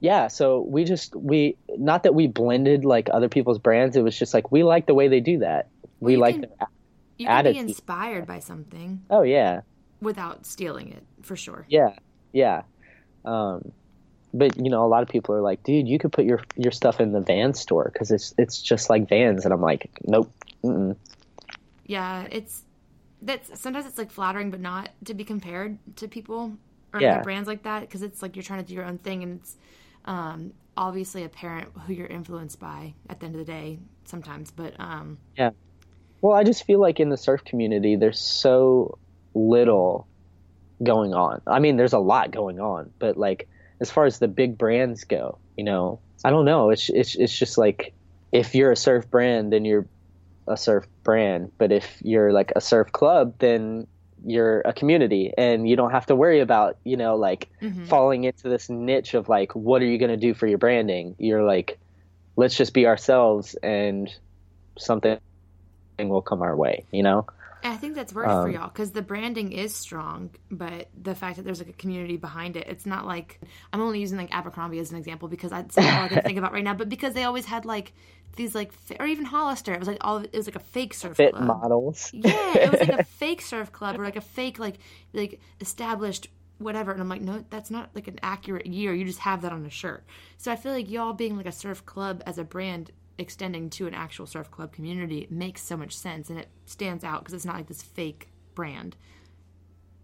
yeah. 0.00 0.28
So 0.28 0.60
we 0.62 0.84
just 0.84 1.14
we 1.14 1.56
not 1.76 2.04
that 2.04 2.14
we 2.14 2.26
blended 2.26 2.86
like 2.86 3.08
other 3.12 3.28
people's 3.28 3.58
brands. 3.58 3.96
It 3.96 4.02
was 4.02 4.18
just 4.18 4.32
like 4.32 4.50
we 4.50 4.64
like 4.64 4.86
the 4.86 4.94
way 4.94 5.08
they 5.08 5.20
do 5.20 5.40
that. 5.40 5.68
We 6.00 6.16
like. 6.16 6.36
can- 6.40 6.40
their- 6.58 6.68
You 7.18 7.26
can 7.26 7.44
be 7.44 7.58
inspired 7.58 8.26
by 8.26 8.38
something 8.40 9.02
oh 9.10 9.22
yeah. 9.22 9.60
Without 10.00 10.46
stealing 10.46 10.92
it, 10.92 11.04
for 11.22 11.36
sure. 11.36 11.66
Yeah, 11.66 11.90
yeah. 12.32 12.62
Um, 13.24 13.72
but 14.34 14.56
you 14.58 14.70
know, 14.70 14.84
a 14.84 14.88
lot 14.88 15.02
of 15.02 15.08
people 15.08 15.34
are 15.34 15.42
like, 15.42 15.62
"Dude, 15.64 15.88
you 15.88 15.98
could 15.98 16.12
put 16.12 16.24
your 16.26 16.40
your 16.56 16.72
stuff 16.72 17.00
in 17.00 17.12
the 17.12 17.20
van 17.20 17.54
store 17.54 17.90
because 17.92 18.10
it's 18.10 18.34
it's 18.38 18.62
just 18.62 18.90
like 18.90 19.08
Vans," 19.08 19.44
and 19.44 19.54
I'm 19.54 19.62
like, 19.62 19.90
"Nope." 20.04 20.32
Mm-mm. 20.64 20.96
Yeah, 21.86 22.26
it's 22.30 22.62
that's 23.22 23.60
sometimes 23.60 23.86
it's 23.86 23.98
like 23.98 24.10
flattering, 24.10 24.50
but 24.50 24.60
not 24.60 24.90
to 25.06 25.14
be 25.14 25.24
compared 25.24 25.78
to 25.96 26.08
people 26.08 26.52
or 26.92 27.02
Yeah. 27.02 27.22
brands 27.22 27.48
like 27.48 27.62
that 27.64 27.80
because 27.82 28.02
it's 28.02 28.22
like 28.22 28.36
you're 28.36 28.42
trying 28.42 28.62
to 28.62 28.66
do 28.68 28.74
your 28.74 28.84
own 28.84 28.98
thing, 28.98 29.22
and 29.22 29.40
it's 29.40 29.56
um, 30.04 30.52
obviously 30.76 31.24
apparent 31.24 31.68
who 31.86 31.92
you're 31.92 32.06
influenced 32.06 32.60
by 32.60 32.94
at 33.08 33.20
the 33.20 33.26
end 33.26 33.34
of 33.34 33.38
the 33.44 33.50
day 33.50 33.78
sometimes. 34.04 34.50
But 34.50 34.74
um, 34.78 35.18
yeah, 35.36 35.50
Well, 36.20 36.34
I 36.36 36.44
just 36.44 36.64
feel 36.64 36.80
like 36.80 37.00
in 37.00 37.10
the 37.10 37.16
surf 37.16 37.44
community, 37.44 37.96
there's 37.96 38.20
so 38.20 38.98
little 39.38 40.06
going 40.82 41.14
on. 41.14 41.40
I 41.46 41.58
mean, 41.58 41.76
there's 41.76 41.92
a 41.92 41.98
lot 41.98 42.30
going 42.30 42.60
on, 42.60 42.90
but 42.98 43.16
like 43.16 43.48
as 43.80 43.90
far 43.90 44.04
as 44.04 44.18
the 44.18 44.28
big 44.28 44.58
brands 44.58 45.04
go, 45.04 45.38
you 45.56 45.64
know, 45.64 46.00
I 46.24 46.30
don't 46.30 46.44
know. 46.44 46.70
It's 46.70 46.88
it's 46.88 47.14
it's 47.14 47.36
just 47.36 47.58
like 47.58 47.92
if 48.32 48.54
you're 48.54 48.72
a 48.72 48.76
surf 48.76 49.10
brand, 49.10 49.52
then 49.52 49.64
you're 49.64 49.86
a 50.46 50.56
surf 50.56 50.86
brand, 51.04 51.52
but 51.58 51.72
if 51.72 51.98
you're 52.02 52.32
like 52.32 52.52
a 52.56 52.60
surf 52.60 52.92
club, 52.92 53.34
then 53.38 53.86
you're 54.26 54.60
a 54.62 54.72
community 54.72 55.32
and 55.38 55.68
you 55.68 55.76
don't 55.76 55.92
have 55.92 56.06
to 56.06 56.16
worry 56.16 56.40
about, 56.40 56.76
you 56.84 56.96
know, 56.96 57.16
like 57.16 57.48
mhm. 57.62 57.86
falling 57.86 58.24
into 58.24 58.48
this 58.48 58.68
niche 58.68 59.14
of 59.14 59.28
like 59.28 59.54
what 59.54 59.80
are 59.80 59.86
you 59.86 59.98
going 59.98 60.10
to 60.10 60.16
do 60.16 60.34
for 60.34 60.46
your 60.46 60.58
branding? 60.58 61.14
You're 61.18 61.44
like 61.44 61.78
let's 62.36 62.56
just 62.56 62.72
be 62.72 62.86
ourselves 62.86 63.54
and 63.62 64.12
something 64.76 65.18
will 65.98 66.22
come 66.22 66.42
our 66.42 66.56
way, 66.56 66.84
you 66.92 67.02
know? 67.02 67.26
I 67.62 67.76
think 67.76 67.94
that's 67.94 68.12
worked 68.12 68.28
for 68.28 68.48
Um, 68.48 68.50
y'all 68.50 68.68
because 68.68 68.92
the 68.92 69.02
branding 69.02 69.52
is 69.52 69.74
strong, 69.74 70.30
but 70.50 70.88
the 71.00 71.14
fact 71.14 71.36
that 71.36 71.42
there's 71.44 71.58
like 71.58 71.68
a 71.68 71.72
community 71.74 72.16
behind 72.16 72.56
it, 72.56 72.66
it's 72.68 72.86
not 72.86 73.06
like 73.06 73.40
I'm 73.72 73.80
only 73.80 74.00
using 74.00 74.18
like 74.18 74.34
Abercrombie 74.34 74.78
as 74.78 74.90
an 74.90 74.98
example 74.98 75.28
because 75.28 75.50
that's 75.50 75.78
all 75.78 76.02
I 76.02 76.08
can 76.08 76.20
think 76.24 76.38
about 76.38 76.52
right 76.52 76.64
now. 76.64 76.74
But 76.74 76.88
because 76.88 77.14
they 77.14 77.24
always 77.24 77.46
had 77.46 77.64
like 77.64 77.92
these 78.36 78.54
like, 78.54 78.72
or 79.00 79.06
even 79.06 79.24
Hollister, 79.24 79.72
it 79.72 79.78
was 79.78 79.88
like 79.88 79.98
all 80.02 80.18
it 80.18 80.34
was 80.34 80.46
like 80.46 80.56
a 80.56 80.60
fake 80.60 80.94
surf 80.94 81.16
Fit 81.16 81.34
club. 81.34 81.44
models. 81.46 82.10
Yeah, 82.12 82.58
it 82.58 82.70
was 82.70 82.80
like 82.80 82.90
a 82.90 83.04
fake 83.18 83.40
surf 83.42 83.72
club 83.72 83.98
or 83.98 84.04
like 84.04 84.16
a 84.16 84.20
fake 84.20 84.58
like 84.58 84.78
like 85.12 85.40
established 85.60 86.28
whatever. 86.58 86.92
And 86.92 87.00
I'm 87.00 87.08
like, 87.08 87.22
no, 87.22 87.44
that's 87.50 87.70
not 87.70 87.90
like 87.94 88.08
an 88.08 88.18
accurate 88.22 88.66
year. 88.66 88.92
You 88.92 89.04
just 89.04 89.20
have 89.20 89.42
that 89.42 89.52
on 89.52 89.64
a 89.64 89.70
shirt. 89.70 90.04
So 90.38 90.50
I 90.52 90.56
feel 90.56 90.72
like 90.72 90.90
y'all 90.90 91.12
being 91.12 91.36
like 91.36 91.46
a 91.46 91.52
surf 91.52 91.84
club 91.86 92.22
as 92.26 92.38
a 92.38 92.44
brand 92.44 92.90
extending 93.18 93.68
to 93.70 93.86
an 93.86 93.94
actual 93.94 94.26
surf 94.26 94.50
club 94.50 94.72
community 94.72 95.26
makes 95.30 95.62
so 95.62 95.76
much 95.76 95.96
sense 95.96 96.30
and 96.30 96.38
it 96.38 96.48
stands 96.66 97.04
out 97.04 97.20
because 97.20 97.34
it's 97.34 97.44
not 97.44 97.56
like 97.56 97.66
this 97.66 97.82
fake 97.82 98.28
brand. 98.54 98.96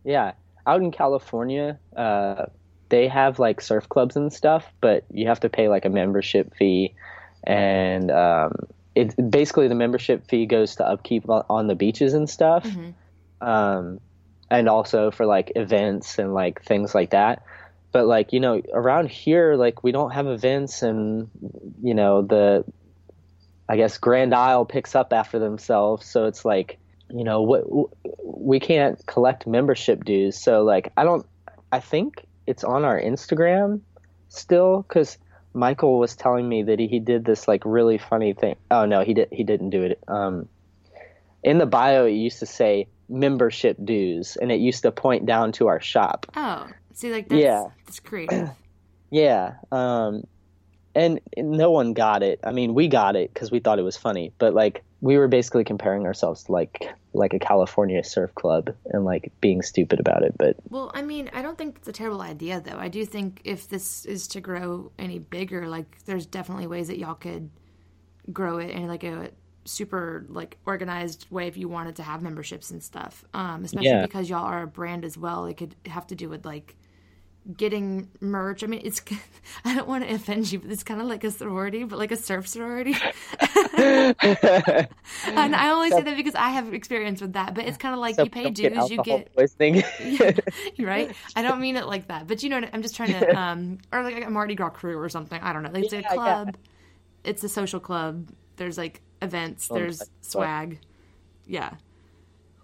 Yeah. 0.04 0.32
Out 0.66 0.80
in 0.80 0.90
California, 0.90 1.78
uh, 1.96 2.46
they 2.88 3.08
have 3.08 3.38
like 3.38 3.60
surf 3.60 3.88
clubs 3.88 4.16
and 4.16 4.32
stuff, 4.32 4.66
but 4.80 5.04
you 5.10 5.28
have 5.28 5.40
to 5.40 5.48
pay 5.48 5.68
like 5.68 5.84
a 5.84 5.90
membership 5.90 6.54
fee. 6.56 6.94
And 7.42 8.10
um, 8.10 8.52
it 8.94 9.14
basically 9.30 9.68
the 9.68 9.74
membership 9.74 10.28
fee 10.28 10.46
goes 10.46 10.76
to 10.76 10.86
upkeep 10.86 11.28
on, 11.28 11.66
the 11.66 11.74
beaches 11.74 12.14
and 12.14 12.28
stuff. 12.28 12.66
Um, 13.40 14.00
and 14.50 14.68
also 14.68 15.10
for 15.10 15.26
like 15.26 15.52
events 15.56 16.18
and 16.18 16.32
like 16.34 16.62
things 16.62 16.94
like 16.94 17.10
that. 17.10 17.42
But 17.92 18.06
like, 18.06 18.32
you 18.32 18.40
know, 18.40 18.60
around 18.72 19.10
here, 19.10 19.54
like 19.56 19.84
we 19.84 19.92
don't 19.92 20.10
have 20.10 20.26
events 20.26 20.82
and, 20.82 21.30
you 21.82 21.94
know, 21.94 22.22
the, 22.22 22.64
I 23.68 23.76
guess 23.76 23.98
Grand 23.98 24.34
Isle 24.34 24.64
picks 24.64 24.94
up 24.94 25.12
after 25.12 25.38
themselves. 25.38 26.06
So 26.06 26.26
it's 26.26 26.44
like, 26.44 26.78
you 27.10 27.24
know, 27.24 27.42
what 27.42 27.64
we 28.22 28.60
can't 28.60 29.04
collect 29.06 29.46
membership 29.46 30.04
dues. 30.04 30.38
So 30.38 30.62
like, 30.62 30.92
I 30.96 31.04
don't, 31.04 31.26
I 31.72 31.80
think 31.80 32.24
it's 32.46 32.64
on 32.64 32.84
our 32.84 33.00
Instagram 33.00 33.80
still 34.28 34.82
because 34.82 35.16
Michael 35.54 35.98
was 35.98 36.16
telling 36.16 36.48
me 36.48 36.64
that 36.64 36.78
he, 36.78 36.88
he 36.88 37.00
did 37.00 37.24
this 37.24 37.46
like 37.48 37.62
really 37.64 37.98
funny 37.98 38.32
thing. 38.34 38.56
Oh 38.70 38.84
no, 38.84 39.02
he 39.02 39.14
did. 39.14 39.28
He 39.32 39.44
didn't 39.44 39.70
do 39.70 39.82
it. 39.82 39.98
Um, 40.08 40.48
in 41.42 41.58
the 41.58 41.66
bio, 41.66 42.06
it 42.06 42.12
used 42.12 42.40
to 42.40 42.46
say 42.46 42.88
membership 43.08 43.76
dues, 43.84 44.36
and 44.36 44.50
it 44.50 44.60
used 44.60 44.82
to 44.82 44.90
point 44.90 45.26
down 45.26 45.52
to 45.52 45.68
our 45.68 45.80
shop. 45.80 46.26
Oh, 46.34 46.66
see, 46.94 47.12
like 47.12 47.28
that's, 47.28 47.40
Yeah. 47.42 47.64
that's 47.86 48.00
creative. 48.00 48.50
Yeah. 49.10 49.54
Um, 49.70 50.26
and 50.94 51.20
no 51.36 51.70
one 51.70 51.92
got 51.92 52.22
it. 52.22 52.40
I 52.44 52.52
mean, 52.52 52.74
we 52.74 52.88
got 52.88 53.16
it 53.16 53.32
because 53.32 53.50
we 53.50 53.60
thought 53.60 53.78
it 53.78 53.82
was 53.82 53.96
funny, 53.96 54.32
but 54.38 54.54
like 54.54 54.82
we 55.00 55.18
were 55.18 55.28
basically 55.28 55.64
comparing 55.64 56.06
ourselves 56.06 56.44
to 56.44 56.52
like 56.52 56.88
like 57.12 57.32
a 57.34 57.38
California 57.38 58.02
surf 58.02 58.34
club 58.34 58.74
and 58.86 59.04
like 59.04 59.30
being 59.40 59.62
stupid 59.62 60.00
about 60.00 60.22
it. 60.22 60.34
But 60.36 60.56
Well, 60.68 60.90
I 60.94 61.02
mean, 61.02 61.30
I 61.32 61.42
don't 61.42 61.56
think 61.56 61.76
it's 61.76 61.88
a 61.88 61.92
terrible 61.92 62.22
idea, 62.22 62.60
though. 62.60 62.78
I 62.78 62.88
do 62.88 63.04
think 63.04 63.40
if 63.44 63.68
this 63.68 64.04
is 64.04 64.26
to 64.28 64.40
grow 64.40 64.90
any 64.98 65.20
bigger, 65.20 65.68
like, 65.68 66.04
there's 66.06 66.26
definitely 66.26 66.66
ways 66.66 66.88
that 66.88 66.98
y'all 66.98 67.14
could 67.14 67.50
grow 68.32 68.58
it 68.58 68.70
in 68.70 68.88
like 68.88 69.04
a 69.04 69.30
super 69.66 70.26
like 70.28 70.58
organized 70.66 71.26
way 71.30 71.46
if 71.46 71.56
you 71.56 71.68
wanted 71.68 71.96
to 71.96 72.02
have 72.02 72.22
memberships 72.22 72.70
and 72.70 72.82
stuff. 72.82 73.24
Um, 73.34 73.64
especially 73.64 73.88
Yeah. 73.88 74.02
because 74.02 74.28
y'all 74.28 74.44
are 74.44 74.62
a 74.62 74.66
brand 74.66 75.04
as 75.04 75.16
well. 75.16 75.46
It 75.46 75.56
could 75.56 75.76
have 75.86 76.06
to 76.08 76.14
do 76.14 76.28
with 76.28 76.44
like 76.44 76.76
getting 77.56 78.08
merch. 78.20 78.64
I 78.64 78.66
mean, 78.66 78.80
it's 78.84 79.02
I 79.64 79.74
don't 79.74 79.88
want 79.88 80.04
to 80.04 80.14
offend 80.14 80.50
you, 80.50 80.58
but 80.58 80.70
it's 80.70 80.82
kind 80.82 81.00
of 81.00 81.06
like 81.06 81.24
a 81.24 81.30
sorority, 81.30 81.84
but 81.84 81.98
like 81.98 82.12
a 82.12 82.16
surf 82.16 82.48
sorority. 82.48 82.92
and 83.76 84.86
I 85.56 85.70
only 85.70 85.90
say 85.90 86.02
that 86.02 86.16
because 86.16 86.34
I 86.34 86.50
have 86.50 86.72
experience 86.72 87.20
with 87.20 87.34
that. 87.34 87.54
But 87.54 87.64
it's 87.66 87.76
kind 87.76 87.94
of 87.94 88.00
like 88.00 88.18
you 88.18 88.30
pay 88.30 88.50
dues, 88.50 88.90
you 88.90 89.02
get 89.02 89.34
poisoning. 89.34 89.82
You're 90.00 90.88
right. 90.88 91.14
I 91.36 91.42
don't 91.42 91.60
mean 91.60 91.76
it 91.76 91.86
like 91.86 92.08
that, 92.08 92.26
but 92.26 92.42
you 92.42 92.48
know, 92.48 92.60
what- 92.60 92.70
I'm 92.72 92.82
just 92.82 92.96
trying 92.96 93.12
to, 93.12 93.38
um, 93.38 93.78
or 93.92 94.02
like 94.02 94.24
a 94.24 94.30
Mardi 94.30 94.54
Gras 94.54 94.70
crew 94.70 94.98
or 94.98 95.08
something. 95.08 95.40
I 95.40 95.52
don't 95.52 95.62
know. 95.62 95.70
Like, 95.70 95.84
it's 95.84 95.92
Yeah, 95.92 95.98
a 95.98 96.02
yeah. 96.02 96.14
club. 96.14 96.56
It's 97.24 97.44
a 97.44 97.48
social 97.48 97.80
club. 97.80 98.28
There's 98.56 98.78
like 98.78 99.00
events. 99.22 99.68
Oh, 99.70 99.74
There's 99.74 100.02
swag. 100.20 100.78
Yeah. 101.46 101.74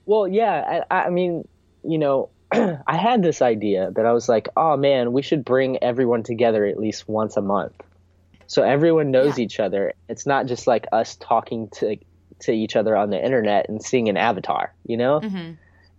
Well, 0.07 0.27
yeah, 0.27 0.83
I, 0.91 1.07
I 1.07 1.11
mean, 1.11 1.47
you 1.85 1.99
know, 1.99 2.31
I 2.87 2.97
had 2.97 3.23
this 3.23 3.43
idea 3.43 3.91
that 3.97 4.07
I 4.07 4.13
was 4.13 4.29
like, 4.29 4.49
oh 4.57 4.77
man, 4.77 5.13
we 5.13 5.23
should 5.23 5.45
bring 5.45 5.83
everyone 5.83 6.23
together 6.23 6.65
at 6.67 6.79
least 6.79 7.09
once 7.09 7.37
a 7.37 7.43
month, 7.43 7.75
so 8.47 8.63
everyone 8.63 9.11
knows 9.11 9.39
Yeah. 9.39 9.45
each 9.45 9.61
other. 9.61 9.95
It's 10.09 10.27
not 10.27 10.47
just 10.47 10.67
like 10.67 10.87
us 10.93 11.17
talking 11.17 11.69
to 11.77 11.97
to 12.43 12.53
each 12.53 12.77
other 12.77 12.97
on 12.97 13.11
the 13.11 13.23
internet 13.23 13.69
and 13.69 13.83
seeing 13.83 14.09
an 14.09 14.17
avatar. 14.17 14.75
You 14.85 14.97
know, 14.97 15.21
hmm 15.21 15.53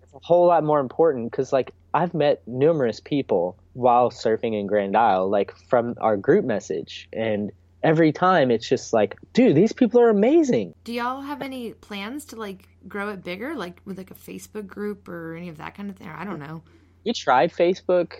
it's 0.04 0.14
a 0.14 0.20
whole 0.24 0.48
lot 0.48 0.64
more 0.64 0.80
important 0.80 1.32
because 1.32 1.54
like 1.54 1.74
I've 1.94 2.14
met 2.14 2.42
numerous 2.48 3.00
people 3.00 3.58
while 3.74 4.10
surfing 4.12 4.60
in 4.60 4.68
Grand 4.68 4.96
Isle, 4.98 5.30
like 5.30 5.54
from 5.70 5.96
our 6.02 6.18
group 6.18 6.46
message, 6.46 7.08
and 7.14 7.52
every 7.84 8.12
time 8.12 8.52
it's 8.52 8.68
just 8.68 8.94
like, 8.94 9.16
dude, 9.34 9.56
these 9.56 9.74
people 9.74 10.00
are 10.02 10.10
amazing. 10.10 10.74
Do 10.84 10.94
y'all 10.94 11.22
have 11.22 11.42
any 11.42 11.74
plans 11.74 12.26
to 12.26 12.36
like 12.36 12.68
grow 12.88 13.10
it 13.10 13.24
bigger, 13.24 13.56
like 13.56 13.82
with 13.86 13.98
like 13.98 14.12
a 14.12 14.16
Facebook 14.16 14.68
group 14.68 15.08
or 15.08 15.36
any 15.36 15.50
of 15.50 15.58
that 15.58 15.76
kind 15.76 15.90
of 15.90 15.96
thing? 15.96 16.08
Or 16.08 16.14
I 16.16 16.24
don't 16.26 16.40
know. 16.40 16.62
we 17.06 17.14
tried 17.14 17.52
Facebook. 17.52 18.14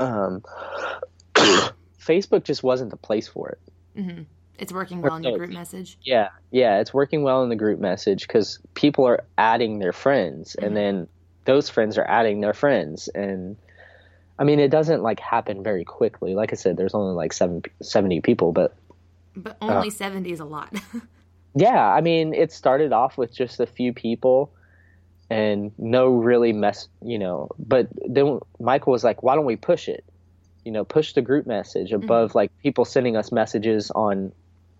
Um, 0.00 0.42
Facebook 1.98 2.44
just 2.44 2.62
wasn't 2.62 2.90
the 2.90 2.96
place 2.96 3.28
for 3.28 3.48
it. 3.50 3.58
hmm 4.00 4.22
It's 4.58 4.72
working 4.72 5.02
well 5.02 5.16
in 5.16 5.22
your 5.22 5.32
no, 5.32 5.38
group 5.38 5.50
message. 5.50 5.98
Yeah, 6.02 6.28
yeah, 6.50 6.80
it's 6.80 6.92
working 6.94 7.22
well 7.22 7.42
in 7.42 7.48
the 7.48 7.56
group 7.56 7.80
message 7.80 8.26
because 8.26 8.58
people 8.74 9.06
are 9.06 9.24
adding 9.38 9.78
their 9.78 9.92
friends, 9.92 10.56
Mhm. 10.58 10.66
and 10.66 10.76
then 10.76 11.08
those 11.44 11.68
friends 11.70 11.98
are 11.98 12.04
adding 12.08 12.40
their 12.40 12.54
friends, 12.54 13.08
and 13.08 13.56
I 14.38 14.44
mean, 14.44 14.60
it 14.60 14.68
doesn't 14.70 15.02
like 15.02 15.18
happen 15.20 15.62
very 15.62 15.84
quickly. 15.84 16.34
Like 16.34 16.52
I 16.52 16.56
said, 16.56 16.76
there's 16.76 16.94
only 16.94 17.14
like 17.14 17.32
seven, 17.32 17.62
70 17.80 18.20
people, 18.20 18.52
but 18.52 18.74
But 19.36 19.56
Uh. 19.60 19.66
only 19.66 19.90
70 19.90 20.32
is 20.32 20.40
a 20.40 20.44
lot. 20.44 20.72
yeah, 21.54 21.86
I 21.86 22.00
mean, 22.00 22.34
it 22.34 22.52
started 22.52 22.92
off 22.92 23.18
with 23.18 23.34
just 23.34 23.60
a 23.60 23.66
few 23.66 23.92
people 23.92 24.50
and 25.28 25.72
no 25.78 26.08
really 26.08 26.52
mess, 26.52 26.88
you 27.02 27.18
know. 27.18 27.48
But 27.58 27.88
then 28.06 28.40
Michael 28.60 28.92
was 28.92 29.02
like, 29.04 29.22
"Why 29.22 29.34
don't 29.34 29.44
we 29.44 29.56
push 29.56 29.88
it? 29.88 30.04
You 30.64 30.72
know, 30.72 30.84
push 30.84 31.14
the 31.14 31.22
group 31.22 31.46
message 31.46 31.92
above 31.92 32.34
like 32.34 32.50
people 32.62 32.84
sending 32.84 33.16
us 33.16 33.32
messages 33.32 33.90
on 33.90 34.32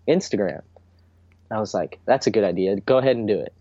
Instagram." 0.07 0.61
I 1.51 1.59
was 1.59 1.73
like, 1.73 1.99
"That's 2.05 2.27
a 2.27 2.31
good 2.31 2.43
idea. 2.43 2.77
Go 2.77 2.97
ahead 2.97 3.17
and 3.17 3.27
do 3.27 3.37
it." 3.37 3.53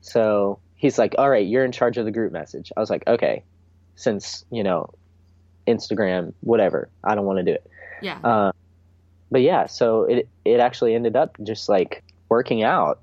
So 0.00 0.58
he's 0.74 0.98
like, 0.98 1.14
"All 1.18 1.30
right, 1.30 1.46
you're 1.46 1.64
in 1.64 1.72
charge 1.72 1.98
of 1.98 2.04
the 2.04 2.10
group 2.10 2.32
message." 2.32 2.72
I 2.76 2.80
was 2.80 2.90
like, 2.90 3.06
"Okay." 3.06 3.44
since 3.96 4.44
you 4.50 4.62
know 4.62 4.90
Instagram, 5.66 6.32
whatever. 6.40 6.88
I 7.02 7.14
don't 7.14 7.24
want 7.24 7.38
to 7.38 7.44
do 7.44 7.52
it. 7.52 7.70
Yeah. 8.02 8.18
Uh, 8.22 8.52
but 9.34 9.42
yeah, 9.42 9.66
so 9.66 10.04
it 10.04 10.28
it 10.44 10.60
actually 10.60 10.94
ended 10.94 11.16
up 11.16 11.36
just 11.42 11.68
like 11.68 12.04
working 12.28 12.62
out 12.62 13.00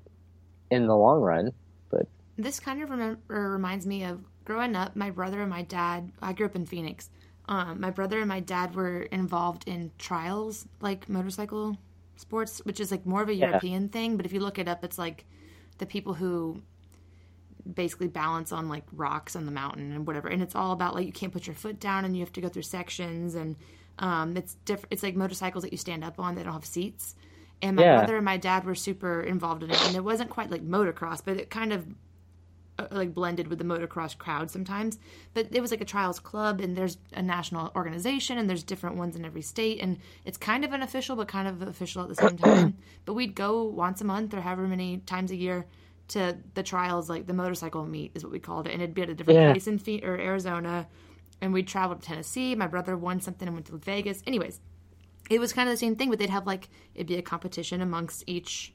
in 0.70 0.86
the 0.86 0.96
long 0.96 1.20
run. 1.20 1.52
But 1.90 2.08
this 2.38 2.58
kind 2.58 2.82
of 2.82 2.88
remember, 2.88 3.20
reminds 3.28 3.86
me 3.86 4.04
of 4.04 4.24
growing 4.46 4.74
up. 4.74 4.96
My 4.96 5.10
brother 5.10 5.42
and 5.42 5.50
my 5.50 5.60
dad. 5.60 6.10
I 6.22 6.32
grew 6.32 6.46
up 6.46 6.56
in 6.56 6.64
Phoenix. 6.64 7.10
Um, 7.48 7.82
my 7.82 7.90
brother 7.90 8.18
and 8.18 8.30
my 8.30 8.40
dad 8.40 8.74
were 8.74 9.02
involved 9.02 9.68
in 9.68 9.90
trials, 9.98 10.66
like 10.80 11.06
motorcycle 11.06 11.76
sports, 12.16 12.60
which 12.64 12.80
is 12.80 12.90
like 12.90 13.04
more 13.04 13.20
of 13.20 13.28
a 13.28 13.34
Yeah. 13.34 13.48
European 13.48 13.90
thing. 13.90 14.16
But 14.16 14.24
if 14.24 14.32
you 14.32 14.40
look 14.40 14.58
it 14.58 14.68
up, 14.68 14.82
it's 14.84 14.96
like 14.96 15.26
the 15.76 15.84
people 15.84 16.14
who 16.14 16.62
basically 17.74 18.08
balance 18.08 18.52
on 18.52 18.70
like 18.70 18.84
rocks 18.90 19.36
on 19.36 19.44
the 19.44 19.52
mountain 19.52 19.92
and 19.92 20.06
whatever. 20.06 20.28
And 20.28 20.42
it's 20.42 20.54
all 20.54 20.72
about 20.72 20.94
like 20.94 21.04
you 21.04 21.12
can't 21.12 21.30
put 21.30 21.46
your 21.46 21.56
foot 21.56 21.78
down 21.78 22.06
and 22.06 22.16
you 22.16 22.22
have 22.22 22.32
to 22.32 22.40
go 22.40 22.48
through 22.48 22.62
sections 22.62 23.34
and 23.34 23.54
um, 24.02 24.36
it's 24.36 24.54
different. 24.66 24.88
It's 24.92 25.02
like 25.02 25.16
motorcycles 25.16 25.62
that 25.64 25.72
you 25.72 25.78
stand 25.78 26.04
up 26.04 26.20
on. 26.20 26.34
They 26.34 26.42
don't 26.42 26.52
have 26.52 26.66
seats. 26.66 27.14
And 27.62 27.76
my 27.76 27.82
Yeah. 27.84 27.96
brother 27.98 28.16
and 28.16 28.24
my 28.24 28.36
dad 28.36 28.64
were 28.64 28.74
super 28.74 29.22
involved 29.22 29.62
in 29.62 29.70
it, 29.70 29.80
and 29.86 29.94
it 29.96 30.04
wasn't 30.04 30.28
quite 30.30 30.50
like 30.50 30.62
motocross, 30.66 31.22
but 31.24 31.36
it 31.38 31.48
kind 31.48 31.72
of 31.72 31.86
uh, 32.78 32.86
like 32.90 33.14
blended 33.14 33.46
with 33.48 33.58
the 33.58 33.64
motocross 33.64 34.16
crowd 34.16 34.50
sometimes. 34.50 34.98
But 35.34 35.48
it 35.54 35.60
was 35.60 35.70
like 35.70 35.80
a 35.82 35.84
trials 35.84 36.18
club, 36.18 36.60
and 36.60 36.74
there's 36.76 36.96
a 37.12 37.22
national 37.22 37.70
organization, 37.76 38.38
and 38.38 38.48
there's 38.50 38.62
different 38.64 38.96
ones 38.96 39.14
in 39.14 39.24
every 39.24 39.42
state, 39.42 39.78
and 39.80 39.98
it's 40.24 40.38
kind 40.38 40.64
of 40.64 40.72
unofficial, 40.72 41.14
but 41.14 41.28
kind 41.28 41.46
of 41.46 41.62
official 41.62 42.02
at 42.02 42.08
the 42.08 42.14
same 42.16 42.36
time. 42.48 42.76
but 43.04 43.12
we'd 43.14 43.34
go 43.34 43.62
once 43.64 44.00
a 44.00 44.04
month 44.04 44.34
or 44.34 44.40
however 44.40 44.66
many 44.66 44.98
times 44.98 45.30
a 45.30 45.36
year 45.36 45.66
to 46.08 46.36
the 46.54 46.62
trials, 46.62 47.08
like 47.08 47.26
the 47.26 47.34
motorcycle 47.34 47.84
meet 47.86 48.10
is 48.14 48.24
what 48.24 48.32
we 48.32 48.40
called 48.40 48.66
it, 48.66 48.72
and 48.72 48.82
it'd 48.82 48.94
be 48.94 49.02
at 49.02 49.10
a 49.10 49.14
different 49.14 49.38
Yeah. 49.38 49.52
place 49.52 49.66
in 49.68 49.78
Phe- 49.78 50.02
or 50.02 50.18
Arizona, 50.18 50.88
and 51.42 51.52
we 51.52 51.62
traveled 51.62 52.00
to 52.00 52.08
Tennessee. 52.08 52.54
My 52.54 52.68
brother 52.68 52.96
won 52.96 53.20
something 53.20 53.46
and 53.46 53.54
went 53.56 53.66
to 53.66 53.76
Vegas. 53.76 54.22
Anyways, 54.26 54.60
it 55.28 55.40
was 55.40 55.52
kind 55.52 55.68
of 55.68 55.72
the 55.72 55.78
same 55.78 55.96
thing, 55.96 56.08
but 56.08 56.18
they'd 56.18 56.30
have 56.30 56.46
like 56.46 56.70
it'd 56.94 57.08
be 57.08 57.16
a 57.16 57.22
competition 57.22 57.82
amongst 57.82 58.24
each 58.26 58.72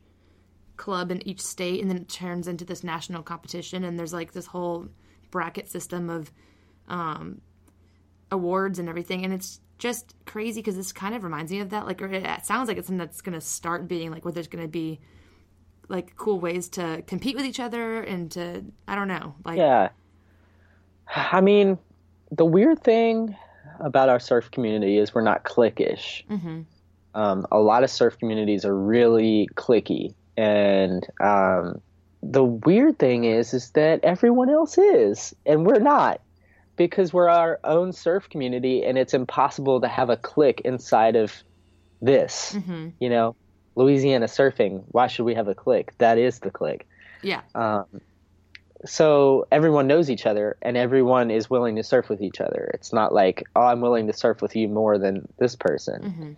club 0.75 1.09
in 1.09 1.27
each 1.27 1.41
state, 1.41 1.81
and 1.81 1.89
then 1.89 1.97
it 1.97 2.09
turns 2.09 2.47
into 2.47 2.65
this 2.65 2.83
national 2.83 3.23
competition, 3.23 3.83
and 3.83 3.97
there's 3.97 4.13
like 4.13 4.33
this 4.33 4.45
whole 4.45 4.89
bracket 5.31 5.69
system 5.69 6.09
of 6.09 6.31
um, 6.89 7.41
awards 8.31 8.77
and 8.77 8.89
everything, 8.89 9.23
and 9.23 9.33
it's 9.33 9.61
just 9.79 10.13
crazy 10.25 10.59
because 10.59 10.75
this 10.75 10.91
kind 10.91 11.15
of 11.15 11.23
reminds 11.23 11.51
me 11.51 11.59
of 11.59 11.69
that. 11.69 11.85
Like, 11.85 12.01
it 12.01 12.45
sounds 12.45 12.67
like 12.67 12.77
it's 12.77 12.87
something 12.87 12.97
that's 12.97 13.21
going 13.21 13.33
to 13.33 13.41
start 13.41 13.87
being 13.87 14.11
like 14.11 14.25
where 14.25 14.31
there's 14.31 14.47
going 14.47 14.63
to 14.63 14.69
be 14.69 14.99
like 15.87 16.15
cool 16.17 16.39
ways 16.39 16.67
to 16.67 17.01
compete 17.07 17.35
with 17.35 17.45
each 17.45 17.61
other 17.61 18.01
and 18.01 18.29
to 18.31 18.65
I 18.87 18.95
don't 18.95 19.07
know, 19.07 19.35
like 19.45 19.57
yeah, 19.57 19.89
I 21.15 21.41
mean, 21.41 21.77
the 22.31 22.45
weird 22.45 22.83
thing 22.83 23.35
about 23.79 24.09
our 24.09 24.19
surf 24.19 24.49
community 24.51 24.97
is 24.97 25.13
we're 25.13 25.21
not 25.21 25.43
cliquish. 25.43 26.23
hmm 26.27 26.61
Um, 27.13 27.47
a 27.51 27.59
lot 27.59 27.83
of 27.83 27.89
surf 27.89 28.17
communities 28.19 28.65
are 28.65 28.75
really 28.75 29.47
clicky, 29.55 30.13
and 30.35 31.05
um, 31.19 31.81
the 32.21 32.43
weird 32.43 32.99
thing 32.99 33.23
is, 33.23 33.53
is 33.53 33.71
that 33.71 34.03
everyone 34.03 34.49
else 34.49 34.77
is, 34.77 35.33
and 35.45 35.65
we're 35.65 35.79
not, 35.79 36.21
because 36.75 37.13
we're 37.13 37.29
our 37.29 37.59
own 37.63 37.91
surf 37.91 38.29
community, 38.29 38.83
and 38.83 38.97
it's 38.97 39.13
impossible 39.13 39.81
to 39.81 39.87
have 39.87 40.09
a 40.11 40.17
clique 40.17 40.61
inside 40.65 41.15
of 41.15 41.33
this. 42.01 42.53
hmm 42.53 42.89
You 42.99 43.09
know, 43.09 43.35
Louisiana 43.75 44.25
surfing. 44.27 44.83
Why 44.87 45.07
should 45.07 45.25
we 45.25 45.35
have 45.35 45.47
a 45.47 45.55
clique? 45.55 45.97
That 45.97 46.17
is 46.17 46.39
the 46.39 46.51
clique. 46.51 46.85
yeah, 47.23 47.41
Um, 47.55 47.85
so 48.85 49.47
everyone 49.51 49.87
knows 49.87 50.09
each 50.09 50.25
other 50.25 50.57
and 50.61 50.77
everyone 50.77 51.31
is 51.31 51.49
willing 51.49 51.75
to 51.75 51.83
surf 51.83 52.09
with 52.09 52.21
each 52.21 52.39
other. 52.39 52.69
It's 52.73 52.93
not 52.93 53.13
like, 53.13 53.43
oh, 53.55 53.61
I'm 53.61 53.81
willing 53.81 54.07
to 54.07 54.13
surf 54.13 54.41
with 54.41 54.55
you 54.55 54.67
more 54.67 54.97
than 54.97 55.27
this 55.39 55.55
person. 55.55 56.37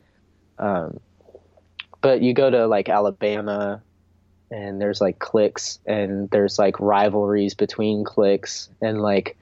hmm 0.57 0.65
Um, 0.65 0.99
but 2.01 2.21
you 2.21 2.33
go 2.33 2.49
to 2.49 2.67
like 2.67 2.89
Alabama 2.89 3.81
and 4.51 4.81
there's 4.81 5.01
like 5.01 5.19
cliques 5.19 5.79
and 5.85 6.29
there's 6.29 6.57
like 6.57 6.79
rivalries 6.79 7.55
between 7.55 8.03
cliques 8.03 8.69
and 8.81 9.01
like 9.01 9.37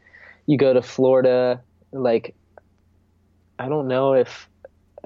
you 0.48 0.58
go 0.58 0.74
to 0.74 0.82
Florida, 0.82 1.62
like, 1.92 2.34
I 3.60 3.70
don't 3.70 3.88
know 3.88 4.14
if, 4.14 4.50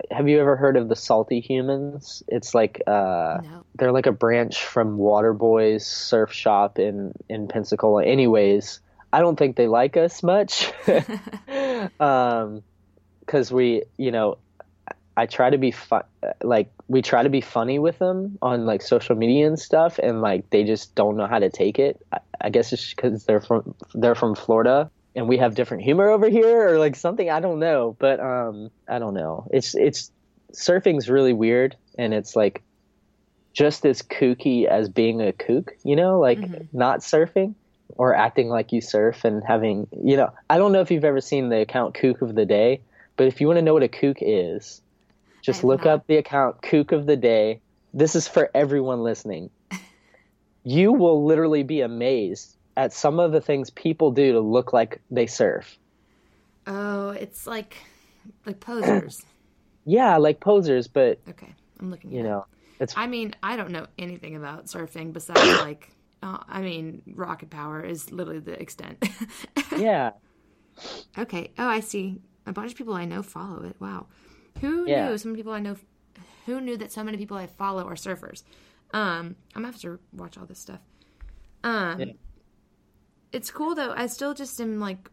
have 0.09 0.27
you 0.27 0.39
ever 0.39 0.55
heard 0.55 0.77
of 0.77 0.89
the 0.89 0.95
Salty 0.95 1.39
Humans? 1.39 2.23
It's 2.27 2.53
like, 2.53 2.81
uh, 2.87 3.39
no, 3.43 3.65
they're 3.75 3.91
like 3.91 4.05
a 4.05 4.11
branch 4.11 4.63
from 4.63 4.97
Waterboyz 4.97 5.81
surf 5.81 6.31
shop 6.31 6.79
in 6.79 7.13
in 7.29 7.47
Pensacola. 7.47 8.05
Anyways, 8.05 8.79
I 9.13 9.19
don't 9.19 9.37
think 9.37 9.55
they 9.55 9.67
like 9.67 9.97
us 9.97 10.23
much, 10.23 10.71
um, 11.99 12.63
because 13.19 13.51
we, 13.51 13.83
you 13.97 14.11
know, 14.11 14.37
I 15.17 15.25
try 15.25 15.49
to 15.49 15.57
be 15.57 15.71
fun, 15.71 16.03
like 16.41 16.71
we 16.87 17.01
try 17.01 17.23
to 17.23 17.29
be 17.29 17.41
funny 17.41 17.79
with 17.79 17.99
them 17.99 18.37
on 18.41 18.65
like 18.65 18.81
social 18.81 19.15
media 19.15 19.47
and 19.47 19.59
stuff, 19.59 19.99
and 19.99 20.21
like 20.21 20.49
they 20.49 20.63
just 20.63 20.95
don't 20.95 21.17
know 21.17 21.27
how 21.27 21.39
to 21.39 21.49
take 21.49 21.79
it. 21.79 22.01
I, 22.11 22.19
I 22.39 22.49
guess 22.49 22.71
it's 22.73 22.93
because 22.93 23.25
they're 23.25 23.41
from 23.41 23.75
they're 23.93 24.15
from 24.15 24.35
Florida. 24.35 24.89
And 25.15 25.27
we 25.27 25.37
have 25.37 25.55
different 25.55 25.83
humor 25.83 26.09
over 26.09 26.29
here, 26.29 26.69
or 26.69 26.79
like 26.79 26.95
something 26.95 27.29
I 27.29 27.41
don't 27.41 27.59
know, 27.59 27.97
but 27.99 28.19
um, 28.19 28.69
I 28.89 28.99
don't 28.99 29.13
know. 29.13 29.47
It's 29.51 29.75
it's 29.75 30.09
surfing's 30.53 31.09
really 31.09 31.33
weird, 31.33 31.75
and 31.97 32.13
it's 32.13 32.35
like 32.35 32.63
just 33.53 33.85
as 33.85 34.01
kooky 34.01 34.65
as 34.65 34.89
being 34.89 35.21
a 35.21 35.33
kook, 35.33 35.71
you 35.83 35.95
know, 35.95 36.19
like 36.19 36.39
Mhm. 36.39 36.67
not 36.71 36.99
surfing 36.99 37.55
or 37.97 38.15
acting 38.15 38.47
like 38.47 38.71
you 38.71 38.79
surf 38.79 39.25
and 39.25 39.43
having, 39.45 39.87
you 39.91 40.15
know, 40.15 40.29
I 40.49 40.57
don't 40.57 40.71
know 40.71 40.79
if 40.79 40.91
you've 40.91 41.03
ever 41.03 41.19
seen 41.19 41.49
the 41.49 41.59
account 41.59 41.93
Kook 41.93 42.21
of 42.21 42.35
the 42.35 42.45
Day, 42.45 42.83
but 43.17 43.27
if 43.27 43.41
you 43.41 43.47
want 43.47 43.57
to 43.57 43.61
know 43.61 43.73
what 43.73 43.83
a 43.83 43.89
kook 43.89 44.17
is, 44.21 44.81
just 45.43 45.65
look 45.65 45.85
up 45.85 46.07
the 46.07 46.15
account 46.15 46.61
Kook 46.61 46.93
of 46.93 47.05
the 47.05 47.17
Day. 47.17 47.61
This 47.93 48.15
is 48.15 48.27
for 48.29 48.49
everyone 48.55 49.03
listening. 49.03 49.49
you 50.63 50.93
will 50.93 51.25
literally 51.25 51.63
be 51.63 51.81
amazed 51.81 52.55
at 52.81 52.93
some 52.93 53.19
of 53.19 53.31
the 53.31 53.41
things 53.41 53.69
people 53.69 54.11
do 54.11 54.31
to 54.33 54.39
look 54.39 54.73
like 54.73 55.01
they 55.11 55.27
surf. 55.27 55.77
oh, 56.67 57.09
it's 57.11 57.45
like 57.47 57.77
like 58.45 58.59
posers. 58.59 59.23
Yeah, 59.83 60.17
like 60.17 60.39
posers, 60.39 60.87
but 60.87 61.19
okay, 61.27 61.55
I'm 61.79 61.89
looking. 61.89 62.11
you 62.11 62.19
at 62.19 62.25
it. 62.25 62.29
know, 62.29 62.45
it's 62.79 62.93
I 62.95 63.07
mean, 63.07 63.33
I 63.41 63.55
don't 63.55 63.71
know 63.71 63.87
anything 63.97 64.35
about 64.35 64.67
surfing 64.67 65.11
besides 65.11 65.39
like, 65.67 65.89
uh, 66.21 66.37
I 66.47 66.61
mean, 66.61 67.01
rocket 67.15 67.49
power 67.49 67.81
is 67.83 68.11
literally 68.11 68.39
the 68.41 68.61
extent. 68.61 69.03
yeah. 69.75 70.11
okay. 71.17 71.51
Oh, 71.57 71.67
I 71.67 71.79
see. 71.79 72.21
A 72.45 72.53
bunch 72.53 72.71
of 72.73 72.77
people 72.77 72.93
I 72.93 73.05
know 73.05 73.23
follow 73.23 73.63
it. 73.63 73.75
Wow. 73.79 74.05
Who 74.61 74.87
Yeah. 74.87 75.09
knew? 75.09 75.17
Some 75.17 75.35
people 75.35 75.51
I 75.53 75.59
know. 75.59 75.75
Who 76.45 76.61
knew 76.61 76.77
that 76.77 76.91
so 76.91 77.03
many 77.03 77.17
people 77.17 77.37
I 77.37 77.47
follow 77.47 77.83
are 77.87 77.95
surfers? 77.95 78.43
Um, 78.93 79.35
I'm 79.55 79.63
gonna 79.63 79.67
have 79.67 79.81
to 79.81 79.97
watch 80.13 80.37
all 80.37 80.45
this 80.45 80.59
stuff. 80.59 80.79
Um, 81.63 81.99
Yeah. 81.99 82.13
It's 83.31 83.51
cool 83.51 83.75
though. 83.75 83.93
I 83.95 84.07
still 84.07 84.33
just 84.33 84.59
am 84.59 84.79
like 84.79 85.09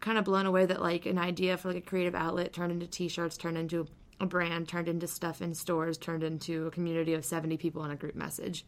kind 0.00 0.18
of 0.18 0.24
blown 0.24 0.46
away 0.46 0.66
that 0.66 0.80
like 0.80 1.06
an 1.06 1.18
idea 1.18 1.56
for 1.56 1.68
like 1.68 1.78
a 1.78 1.86
creative 1.86 2.14
outlet 2.14 2.52
turned 2.52 2.72
into 2.72 2.86
t-shirts, 2.86 3.36
turned 3.36 3.58
into 3.58 3.86
a 4.20 4.26
brand, 4.26 4.68
turned 4.68 4.88
into 4.88 5.06
stuff 5.06 5.42
in 5.42 5.54
stores, 5.54 5.98
turned 5.98 6.22
into 6.22 6.66
a 6.66 6.70
community 6.70 7.14
of 7.14 7.24
70 7.24 7.56
people 7.56 7.84
in 7.84 7.90
a 7.90 7.96
group 7.96 8.14
message. 8.14 8.64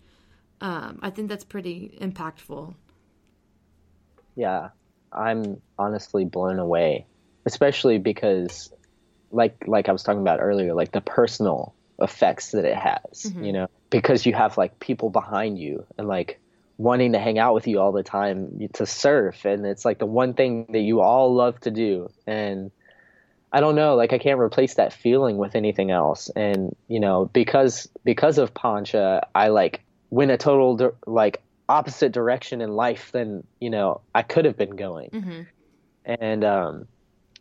Um, 0.60 0.98
I 1.02 1.10
think 1.10 1.28
that's 1.28 1.44
pretty 1.44 1.96
impactful. 2.00 2.74
Yeah, 4.34 4.70
I'm 5.12 5.60
honestly 5.78 6.24
blown 6.24 6.58
away, 6.58 7.06
especially 7.46 7.98
because, 7.98 8.72
like 9.30 9.64
like 9.66 9.88
I 9.88 9.92
was 9.92 10.02
talking 10.02 10.20
about 10.20 10.40
earlier, 10.40 10.74
like 10.74 10.92
the 10.92 11.00
personal 11.00 11.74
effects 12.00 12.52
that 12.52 12.64
it 12.64 12.76
has. 12.76 13.32
You 13.40 13.52
know, 13.52 13.68
because 13.90 14.26
you 14.26 14.34
have 14.34 14.58
like 14.58 14.78
people 14.80 15.10
behind 15.10 15.58
you 15.58 15.86
and 15.96 16.08
like 16.08 16.40
wanting 16.78 17.12
to 17.12 17.18
hang 17.20 17.38
out 17.38 17.54
with 17.54 17.66
you 17.68 17.80
all 17.80 17.92
the 17.92 18.02
time 18.04 18.68
to 18.74 18.86
surf, 18.86 19.44
and 19.44 19.66
it's 19.66 19.84
like 19.84 19.98
the 19.98 20.06
one 20.06 20.34
thing 20.34 20.66
that 20.72 20.80
you 20.80 21.00
all 21.00 21.34
love 21.34 21.60
to 21.60 21.70
do, 21.70 22.08
and 22.26 22.70
I 23.52 23.60
don't 23.60 23.76
know, 23.76 23.96
like 23.96 24.12
I 24.12 24.18
can't 24.18 24.40
replace 24.40 24.74
that 24.74 24.92
feeling 24.92 25.38
with 25.38 25.54
anything 25.54 25.90
else. 25.90 26.30
And 26.36 26.74
you 26.88 27.00
know, 27.00 27.26
because 27.32 27.88
because 28.04 28.38
of 28.38 28.54
Poncha, 28.54 29.22
I 29.34 29.48
like 29.48 29.84
went 30.10 30.30
a 30.30 30.36
total 30.36 30.76
di- 30.76 30.88
like 31.06 31.42
opposite 31.68 32.12
direction 32.12 32.60
in 32.60 32.70
life 32.70 33.10
than 33.12 33.46
you 33.60 33.70
know 33.70 34.02
I 34.14 34.22
could 34.22 34.44
have 34.44 34.56
been 34.56 34.76
going. 34.76 35.10
hmm 35.10 35.42
And 36.04 36.44
um, 36.44 36.88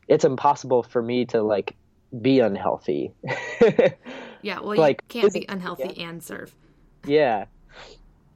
it's 0.07 0.25
impossible 0.25 0.83
for 0.83 1.01
me 1.01 1.25
to 1.27 1.41
like 1.41 1.75
be 2.21 2.39
unhealthy. 2.39 3.13
Yeah, 4.41 4.59
well, 4.61 4.75
Like, 4.77 5.01
you 5.13 5.21
can't 5.21 5.33
be 5.33 5.45
unhealthy 5.49 6.03
and 6.03 6.23
surf. 6.23 6.55
yeah. 7.05 7.45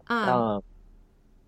Um, 0.08 0.30
Um, 0.30 0.62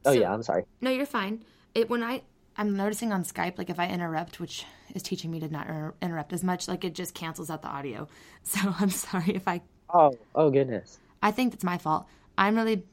oh 0.05 0.13
so- 0.13 0.19
yeah. 0.19 0.33
I'm 0.33 0.43
sorry. 0.43 0.65
No, 0.81 0.89
you're 0.89 1.05
fine. 1.05 1.43
It 1.75 1.89
when 1.89 2.03
I 2.03 2.21
I'm 2.55 2.75
noticing 2.75 3.11
on 3.11 3.23
Skype, 3.23 3.57
like 3.57 3.69
if 3.69 3.79
I 3.79 3.87
interrupt, 3.87 4.39
which 4.39 4.65
is 4.93 5.01
teaching 5.01 5.31
me 5.31 5.39
to 5.39 5.47
not 5.47 5.67
inter- 5.67 5.93
interrupt 6.01 6.33
as 6.33 6.43
much, 6.43 6.67
like 6.67 6.83
it 6.83 6.93
just 6.93 7.15
cancels 7.15 7.49
out 7.49 7.61
the 7.61 7.67
audio. 7.69 8.07
So 8.43 8.59
I'm 8.79 8.89
sorry 8.89 9.35
if 9.35 9.47
I. 9.47 9.61
Oh 9.89 10.11
oh 10.35 10.49
goodness. 10.51 10.99
I 11.21 11.31
think 11.31 11.53
that's 11.53 11.63
my 11.63 11.77
fault. 11.77 12.05
I'm 12.37 12.55
really 12.55 12.83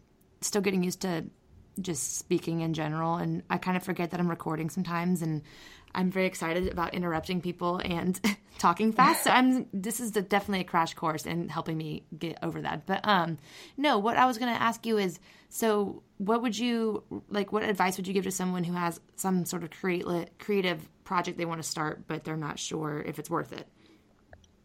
still 0.40 0.62
getting 0.62 0.84
used 0.84 1.00
to 1.02 1.24
just 1.80 2.16
speaking 2.16 2.60
in 2.60 2.74
general. 2.74 3.16
And 3.16 3.42
I 3.50 3.58
kind 3.58 3.76
of 3.76 3.82
forget 3.82 4.10
that 4.10 4.20
I'm 4.20 4.28
recording 4.28 4.70
sometimes, 4.70 5.22
and 5.22 5.42
I'm 5.94 6.10
very 6.10 6.26
excited 6.26 6.68
about 6.68 6.94
interrupting 6.94 7.40
people 7.40 7.80
and 7.84 8.20
talking 8.58 8.92
fast. 8.92 9.24
So 9.24 9.30
I'm 9.30 9.66
this 9.72 10.00
is 10.00 10.10
definitely 10.12 10.60
a 10.60 10.64
crash 10.64 10.94
course 10.94 11.26
in 11.26 11.48
helping 11.48 11.76
me 11.76 12.04
get 12.16 12.38
over 12.42 12.60
that. 12.62 12.86
But 12.86 13.00
um, 13.06 13.38
no, 13.76 13.98
what 13.98 14.16
I 14.16 14.26
was 14.26 14.38
going 14.38 14.52
to 14.54 14.60
ask 14.60 14.86
you 14.86 14.98
is, 14.98 15.18
so 15.48 16.02
what 16.18 16.42
would 16.42 16.58
you 16.58 17.02
like? 17.28 17.52
What 17.52 17.62
advice 17.62 17.96
would 17.96 18.06
you 18.06 18.14
give 18.14 18.24
to 18.24 18.30
someone 18.30 18.64
who 18.64 18.74
has 18.74 19.00
some 19.16 19.44
sort 19.44 19.64
of 19.64 19.70
create, 19.70 20.04
creative 20.38 20.88
project 21.04 21.38
they 21.38 21.44
want 21.44 21.62
to 21.62 21.68
start, 21.68 22.06
but 22.06 22.24
they're 22.24 22.36
not 22.36 22.58
sure 22.58 23.02
if 23.04 23.18
it's 23.18 23.30
worth 23.30 23.52
it? 23.52 23.66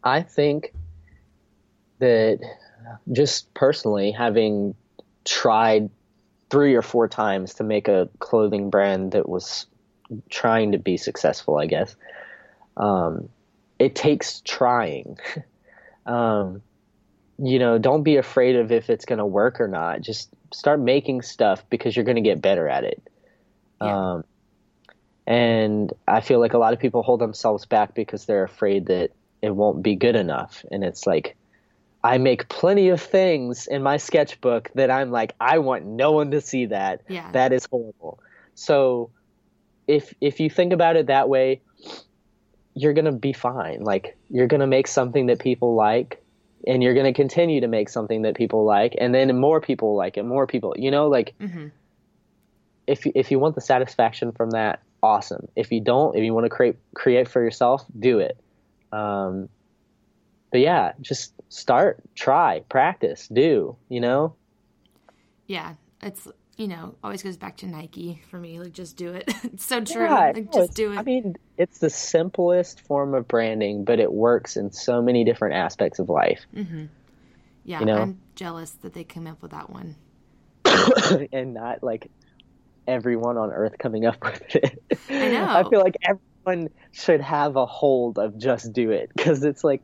I 0.04 0.22
think 0.22 0.72
that 1.98 2.38
just 3.10 3.52
personally 3.54 4.12
having 4.12 4.74
tried 5.24 5.90
three 6.50 6.74
or 6.74 6.82
four 6.82 7.08
times 7.08 7.54
to 7.54 7.64
make 7.64 7.88
a 7.88 8.08
clothing 8.18 8.70
brand 8.70 9.12
that 9.12 9.28
was 9.28 9.66
trying 10.30 10.72
to 10.72 10.78
be 10.78 10.96
successful, 10.96 11.58
I 11.58 11.66
guess. 11.66 11.96
Um, 12.76 13.28
it 13.78 13.94
takes 13.94 14.40
trying. 14.40 15.18
um, 16.06 16.62
you 17.38 17.58
know, 17.58 17.78
don't 17.78 18.02
be 18.02 18.16
afraid 18.16 18.56
of 18.56 18.72
if 18.72 18.88
it's 18.88 19.04
going 19.04 19.18
to 19.18 19.26
work 19.26 19.60
or 19.60 19.68
not. 19.68 20.00
Just 20.00 20.30
start 20.52 20.80
making 20.80 21.22
stuff 21.22 21.64
because 21.68 21.94
you're 21.94 22.04
going 22.04 22.16
to 22.16 22.22
get 22.22 22.40
better 22.40 22.68
at 22.68 22.84
it. 22.84 23.02
Yeah. 23.80 24.12
Um, 24.12 24.24
and 25.26 25.92
I 26.06 26.20
feel 26.20 26.40
like 26.40 26.54
a 26.54 26.58
lot 26.58 26.72
of 26.72 26.78
people 26.78 27.02
hold 27.02 27.20
themselves 27.20 27.66
back 27.66 27.94
because 27.94 28.24
they're 28.26 28.44
afraid 28.44 28.86
that 28.86 29.10
it 29.42 29.50
won't 29.50 29.82
be 29.82 29.96
good 29.96 30.16
enough. 30.16 30.64
And 30.70 30.84
it's 30.84 31.06
like, 31.06 31.36
I 32.06 32.18
make 32.18 32.48
plenty 32.48 32.90
of 32.90 33.00
things 33.00 33.66
in 33.66 33.82
my 33.82 33.96
sketchbook 33.96 34.70
that 34.76 34.92
I'm 34.92 35.10
like, 35.10 35.34
I 35.40 35.58
want 35.58 35.86
no 35.86 36.12
one 36.12 36.30
to 36.30 36.40
see 36.40 36.66
that. 36.66 37.02
Yeah. 37.08 37.28
That 37.32 37.52
is 37.52 37.66
horrible. 37.66 38.20
So 38.54 39.10
if 39.88 40.14
if 40.20 40.38
you 40.38 40.48
think 40.48 40.72
about 40.72 40.94
it 40.94 41.08
that 41.08 41.28
way, 41.28 41.62
you're 42.74 42.92
gonna 42.92 43.10
be 43.10 43.32
fine. 43.32 43.82
Like 43.82 44.16
you're 44.30 44.46
gonna 44.46 44.68
make 44.68 44.86
something 44.86 45.26
that 45.26 45.40
people 45.40 45.74
like, 45.74 46.22
and 46.64 46.80
you're 46.80 46.94
gonna 46.94 47.12
continue 47.12 47.60
to 47.62 47.68
make 47.68 47.88
something 47.88 48.22
that 48.22 48.36
people 48.36 48.64
like, 48.64 48.94
and 48.98 49.12
then 49.12 49.36
more 49.36 49.60
people 49.60 49.96
like 49.96 50.16
it, 50.16 50.22
more 50.22 50.46
people. 50.46 50.74
You 50.78 50.92
know, 50.92 51.08
like 51.08 51.34
mm-hmm. 51.40 51.68
if 52.86 53.04
if 53.16 53.32
you 53.32 53.40
want 53.40 53.56
the 53.56 53.60
satisfaction 53.60 54.30
from 54.30 54.50
that, 54.50 54.80
awesome. 55.02 55.48
If 55.56 55.72
you 55.72 55.80
don't, 55.80 56.16
if 56.16 56.22
you 56.22 56.32
want 56.32 56.44
to 56.44 56.50
create 56.50 56.76
create 56.94 57.26
for 57.26 57.42
yourself, 57.42 57.84
do 57.98 58.20
it. 58.20 58.38
Um, 58.92 59.48
but 60.50 60.60
yeah, 60.60 60.92
just 61.00 61.32
start, 61.48 62.02
try, 62.14 62.60
practice, 62.68 63.28
do. 63.28 63.76
You 63.88 64.00
know. 64.00 64.34
Yeah, 65.46 65.74
it's 66.02 66.28
you 66.56 66.68
know, 66.68 66.94
always 67.04 67.22
goes 67.22 67.36
back 67.36 67.58
to 67.58 67.66
Nike 67.66 68.22
for 68.30 68.38
me. 68.38 68.58
Like, 68.58 68.72
just 68.72 68.96
do 68.96 69.12
it. 69.12 69.24
it's 69.44 69.64
so 69.64 69.80
true. 69.80 70.04
Yeah, 70.04 70.32
like, 70.34 70.52
just 70.52 70.74
do 70.74 70.92
it. 70.92 70.98
I 70.98 71.02
mean, 71.02 71.36
it's 71.58 71.78
the 71.78 71.90
simplest 71.90 72.80
form 72.80 73.14
of 73.14 73.28
branding, 73.28 73.84
but 73.84 74.00
it 74.00 74.12
works 74.12 74.56
in 74.56 74.72
so 74.72 75.02
many 75.02 75.24
different 75.24 75.54
aspects 75.54 75.98
of 75.98 76.08
life. 76.08 76.40
Mm-hmm. 76.54 76.86
Yeah, 77.64 77.80
you 77.80 77.86
know? 77.86 77.98
I'm 77.98 78.20
jealous 78.34 78.70
that 78.82 78.94
they 78.94 79.04
came 79.04 79.26
up 79.26 79.42
with 79.42 79.50
that 79.50 79.68
one. 79.70 79.96
and 81.32 81.54
not 81.54 81.82
like 81.82 82.10
everyone 82.86 83.36
on 83.36 83.50
earth 83.50 83.76
coming 83.78 84.06
up 84.06 84.16
with 84.22 84.56
it. 84.56 84.82
I 85.10 85.28
know. 85.28 85.44
I 85.44 85.68
feel 85.68 85.80
like 85.80 85.96
everyone 86.02 86.70
should 86.92 87.20
have 87.20 87.56
a 87.56 87.66
hold 87.66 88.18
of 88.18 88.38
just 88.38 88.72
do 88.72 88.92
it 88.92 89.10
because 89.14 89.44
it's 89.44 89.62
like, 89.62 89.82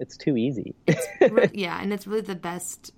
it's 0.00 0.16
too 0.16 0.36
easy. 0.36 0.74
it's, 0.86 1.52
yeah, 1.54 1.80
and 1.80 1.92
it's 1.92 2.06
really 2.06 2.22
the 2.22 2.34
best 2.34 2.92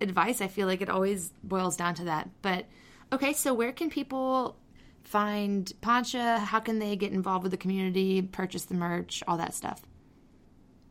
advice. 0.00 0.40
I 0.40 0.48
feel 0.48 0.66
like 0.66 0.82
it 0.82 0.90
always 0.90 1.32
boils 1.42 1.76
down 1.76 1.94
to 1.94 2.04
that. 2.04 2.28
But 2.42 2.66
okay, 3.12 3.32
so 3.32 3.54
where 3.54 3.72
can 3.72 3.88
people 3.88 4.56
find 5.04 5.72
Poncha? 5.80 6.38
How 6.38 6.60
can 6.60 6.78
they 6.78 6.96
get 6.96 7.12
involved 7.12 7.44
with 7.44 7.52
the 7.52 7.58
community, 7.58 8.20
purchase 8.20 8.64
the 8.64 8.74
merch, 8.74 9.22
all 9.26 9.36
that 9.38 9.54
stuff? 9.54 9.82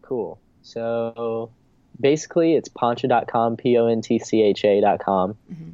Cool. 0.02 0.40
So 0.62 1.52
basically, 2.00 2.56
it's 2.56 2.70
poncha.com, 2.70 3.58
P 3.58 3.78
O 3.78 3.88
N 3.88 4.02
T 4.02 4.20
C 4.20 4.42
H 4.42 4.64
A.com. 4.64 5.36
Mm-hmm. 5.52 5.72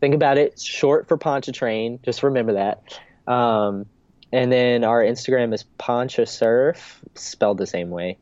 Think 0.00 0.14
about 0.14 0.38
it, 0.38 0.58
short 0.58 1.08
for 1.08 1.16
Pontchartrain. 1.16 2.00
Just 2.02 2.22
remember 2.22 2.54
that. 2.54 2.98
Um, 3.30 3.86
and 4.32 4.50
then 4.50 4.82
our 4.82 5.02
Instagram 5.02 5.52
is 5.52 5.64
Poncha 5.78 6.26
Surf, 6.26 7.00
spelled 7.14 7.58
the 7.58 7.66
same 7.66 7.90
way. 7.90 8.16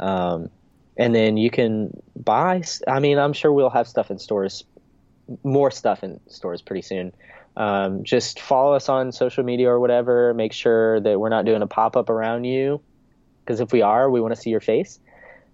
Um, 0.00 0.50
and 0.96 1.14
then 1.14 1.36
you 1.36 1.50
can 1.50 1.96
buy. 2.16 2.62
I 2.88 2.98
mean, 2.98 3.18
I'm 3.18 3.32
sure 3.32 3.52
we'll 3.52 3.70
have 3.70 3.86
stuff 3.86 4.10
in 4.10 4.18
stores, 4.18 4.64
more 5.44 5.70
stuff 5.70 6.02
in 6.02 6.18
stores 6.28 6.62
pretty 6.62 6.82
soon. 6.82 7.12
Um, 7.56 8.04
just 8.04 8.40
follow 8.40 8.74
us 8.74 8.88
on 8.88 9.12
social 9.12 9.44
media 9.44 9.70
or 9.70 9.78
whatever. 9.78 10.34
Make 10.34 10.52
sure 10.52 11.00
that 11.00 11.18
we're 11.18 11.28
not 11.28 11.44
doing 11.44 11.62
a 11.62 11.66
pop 11.66 11.96
up 11.96 12.10
around 12.10 12.44
you, 12.44 12.80
because 13.44 13.60
if 13.60 13.72
we 13.72 13.82
are, 13.82 14.10
we 14.10 14.20
want 14.20 14.34
to 14.34 14.40
see 14.40 14.50
your 14.50 14.60
face. 14.60 14.98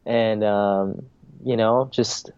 And 0.04 0.42
um, 0.44 1.06
you 1.44 1.56
know, 1.56 1.88
just 1.92 2.30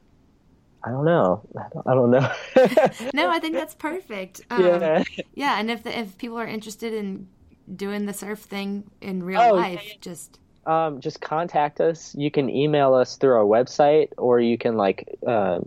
I 0.85 0.91
don't 0.91 1.05
know. 1.05 1.43
I 1.87 1.95
don't, 1.95 2.11
know. 2.11 2.33
no, 3.15 3.31
I 3.31 3.39
think 3.41 3.55
that's 3.55 3.75
perfect. 3.75 4.43
Um, 4.51 4.63
yeah. 4.63 5.05
Yeah, 5.35 5.61
and 5.61 5.71
if 5.71 5.83
the, 5.83 5.99
if 5.99 6.17
people 6.19 6.39
are 6.39 6.47
interested 6.47 6.95
in 6.95 7.29
doing 7.75 8.07
the 8.07 8.13
surf 8.13 8.39
thing 8.39 8.91
in 9.01 9.23
real 9.23 9.41
oh, 9.41 9.55
life, 9.55 9.83
yeah. 9.87 9.95
just 10.01 10.39
um, 10.69 11.01
just 11.01 11.21
contact 11.21 11.81
us. 11.81 12.15
You 12.15 12.31
can 12.31 12.51
email 12.51 12.93
us 12.93 13.17
through 13.17 13.35
our 13.35 13.45
website, 13.45 14.13
or 14.19 14.39
you 14.39 14.59
can 14.59 14.77
like, 14.77 15.19
uh, 15.27 15.61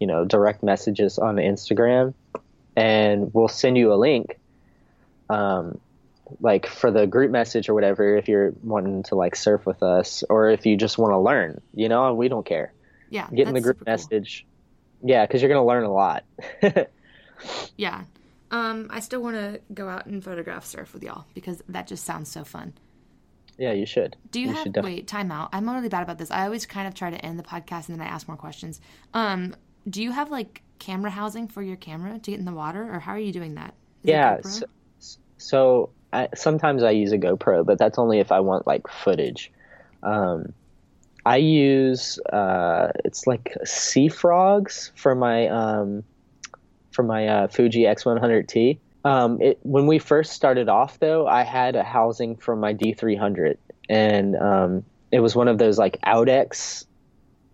you 0.00 0.06
know, 0.06 0.24
direct 0.24 0.62
messages 0.62 1.18
on 1.18 1.36
Instagram, 1.36 2.14
and 2.74 3.32
we'll 3.34 3.48
send 3.48 3.76
you 3.76 3.92
a 3.92 3.96
link. 3.96 4.38
Um, 5.28 5.78
like 6.40 6.66
for 6.66 6.90
the 6.90 7.06
group 7.06 7.30
message 7.30 7.68
or 7.68 7.74
whatever, 7.74 8.16
if 8.16 8.28
you're 8.28 8.52
wanting 8.62 9.02
to 9.04 9.14
like 9.14 9.36
surf 9.36 9.66
with 9.66 9.82
us, 9.82 10.24
or 10.28 10.48
if 10.48 10.64
you 10.64 10.76
just 10.76 10.96
want 10.96 11.12
to 11.12 11.18
learn, 11.18 11.60
you 11.74 11.90
know, 11.90 12.14
we 12.14 12.28
don't 12.28 12.46
care. 12.46 12.72
Yeah, 13.10 13.28
get 13.32 13.46
in 13.46 13.54
the 13.54 13.60
group 13.60 13.84
message. 13.84 14.46
Cool. 15.00 15.10
Yeah, 15.10 15.26
because 15.26 15.42
you're 15.42 15.50
gonna 15.50 15.66
learn 15.66 15.84
a 15.84 15.92
lot. 15.92 16.24
yeah. 17.76 18.04
Um, 18.50 18.88
I 18.90 19.00
still 19.00 19.20
want 19.20 19.36
to 19.36 19.60
go 19.74 19.88
out 19.88 20.06
and 20.06 20.22
photograph 20.24 20.64
surf 20.64 20.94
with 20.94 21.02
y'all 21.02 21.26
because 21.34 21.62
that 21.68 21.86
just 21.88 22.04
sounds 22.04 22.30
so 22.30 22.44
fun. 22.44 22.72
Yeah, 23.58 23.72
you 23.72 23.86
should. 23.86 24.16
Do 24.30 24.40
you, 24.40 24.48
you 24.48 24.52
have 24.54 24.84
wait, 24.84 25.06
time 25.06 25.32
out. 25.32 25.48
I'm 25.52 25.68
really 25.68 25.88
bad 25.88 26.02
about 26.02 26.18
this. 26.18 26.30
I 26.30 26.44
always 26.44 26.66
kind 26.66 26.86
of 26.86 26.94
try 26.94 27.10
to 27.10 27.24
end 27.24 27.38
the 27.38 27.42
podcast 27.42 27.88
and 27.88 27.98
then 27.98 28.06
I 28.06 28.10
ask 28.10 28.28
more 28.28 28.36
questions. 28.36 28.80
Um, 29.14 29.54
do 29.88 30.02
you 30.02 30.10
have 30.12 30.30
like 30.30 30.62
camera 30.78 31.10
housing 31.10 31.48
for 31.48 31.62
your 31.62 31.76
camera 31.76 32.18
to 32.18 32.30
get 32.30 32.38
in 32.38 32.44
the 32.44 32.52
water 32.52 32.92
or 32.92 33.00
how 33.00 33.12
are 33.12 33.18
you 33.18 33.32
doing 33.32 33.54
that? 33.54 33.74
Is 34.04 34.10
yeah. 34.10 34.40
So, 34.42 34.66
so 35.38 35.90
I, 36.12 36.28
sometimes 36.34 36.82
I 36.82 36.90
use 36.90 37.12
a 37.12 37.18
GoPro, 37.18 37.64
but 37.64 37.78
that's 37.78 37.98
only 37.98 38.18
if 38.18 38.30
I 38.30 38.40
want 38.40 38.66
like 38.66 38.88
footage. 38.88 39.52
Um, 40.02 40.52
I 41.24 41.38
use 41.38 42.18
uh, 42.32 42.92
it's 43.04 43.26
like 43.26 43.56
SeaFrogs 43.64 44.92
for 44.94 45.14
my 45.14 45.48
um, 45.48 46.04
for 46.92 47.02
my 47.02 47.26
uh, 47.26 47.48
Fuji 47.48 47.82
X100T. 47.82 48.78
Um, 49.06 49.40
it, 49.40 49.60
when 49.62 49.86
we 49.86 50.00
first 50.00 50.32
started 50.32 50.68
off, 50.68 50.98
though, 50.98 51.28
I 51.28 51.44
had 51.44 51.76
a 51.76 51.84
housing 51.84 52.34
for 52.34 52.56
my 52.56 52.74
D300, 52.74 53.56
and 53.88 54.34
um, 54.34 54.84
it 55.12 55.20
was 55.20 55.36
one 55.36 55.46
of 55.46 55.58
those 55.58 55.78
like 55.78 56.00
Outex, 56.04 56.86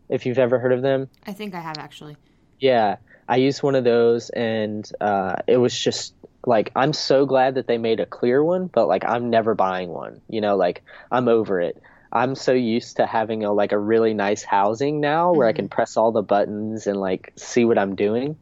if 0.09 0.25
you've 0.25 0.39
ever 0.39 0.59
heard 0.59 0.73
of 0.73 0.81
them. 0.81 1.11
I 1.27 1.35
think 1.35 1.55
I 1.55 1.61
have 1.61 1.77
actually. 1.77 2.17
Yeah, 2.59 2.97
I 3.29 3.37
used 3.37 3.63
one 3.63 3.75
of 3.75 3.85
those, 3.85 4.31
and 4.31 4.91
uh, 4.99 5.37
it 5.47 5.59
was 5.59 5.79
just 5.79 6.15
like 6.47 6.73
I'm 6.75 6.95
so 6.95 7.27
glad 7.27 7.57
that 7.57 7.67
they 7.67 7.77
made 7.77 8.01
a 8.01 8.07
clear 8.07 8.43
one, 8.43 8.69
but 8.69 8.89
like 8.89 9.05
I'm 9.05 9.29
never 9.29 9.55
buying 9.55 9.91
one. 9.91 10.23
You 10.31 10.41
know, 10.41 10.57
like 10.57 10.83
I'm 11.11 11.29
over 11.29 11.61
it. 11.61 11.83
I'm 12.11 12.35
so 12.35 12.53
used 12.53 12.97
to 12.97 13.05
having 13.05 13.45
a 13.45 13.53
like 13.53 13.73
a 13.73 13.79
really 13.79 14.15
nice 14.15 14.43
housing 14.43 15.01
now 15.01 15.35
where 15.35 15.47
mm-hmm. 15.47 15.55
I 15.55 15.61
can 15.61 15.69
press 15.69 15.99
all 15.99 16.13
the 16.13 16.23
buttons 16.23 16.87
and 16.87 16.99
like 16.99 17.35
see 17.37 17.67
what 17.67 17.77
I'm 17.77 17.95
doing. 17.95 18.39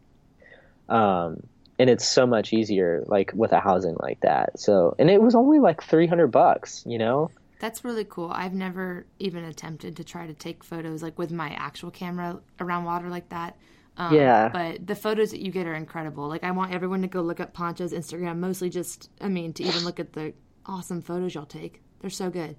Um, 0.88 1.42
and 1.80 1.88
it's 1.88 2.06
so 2.06 2.26
much 2.26 2.52
easier 2.52 3.02
like 3.06 3.32
with 3.34 3.52
a 3.52 3.58
housing 3.58 3.96
like 4.00 4.20
that. 4.20 4.60
So 4.60 4.94
and 4.98 5.08
it 5.08 5.22
was 5.22 5.34
only 5.34 5.58
like 5.58 5.82
300 5.82 6.28
bucks 6.28 6.84
you 6.86 6.98
know? 6.98 7.30
That's 7.58 7.84
really 7.84 8.04
cool. 8.04 8.30
I've 8.32 8.52
never 8.54 9.06
even 9.18 9.44
attempted 9.44 9.96
to 9.96 10.04
try 10.04 10.26
to 10.26 10.34
take 10.34 10.62
photos 10.62 11.02
like 11.02 11.18
with 11.18 11.30
my 11.32 11.48
actual 11.50 11.90
camera 11.90 12.40
around 12.60 12.84
water 12.84 13.08
like 13.08 13.30
that. 13.30 13.56
Um, 13.96 14.14
yeah. 14.14 14.48
but 14.48 14.86
the 14.86 14.94
photos 14.94 15.30
that 15.32 15.40
you 15.40 15.50
get 15.50 15.66
are 15.66 15.74
incredible. 15.74 16.28
Like 16.28 16.44
i 16.44 16.50
want 16.50 16.74
everyone 16.74 17.00
to 17.00 17.08
go 17.08 17.22
look 17.22 17.40
up 17.40 17.54
Poncha's 17.54 17.92
instagram 17.94 18.38
mostly 18.38 18.68
just 18.68 19.08
i 19.20 19.28
mean 19.28 19.54
to 19.54 19.64
even 19.64 19.84
look 19.84 19.98
at 19.98 20.12
the 20.12 20.34
awesome 20.66 21.00
photos 21.00 21.34
y'all 21.34 21.46
take. 21.46 21.80
They're 22.00 22.10
so 22.10 22.28
good. 22.28 22.56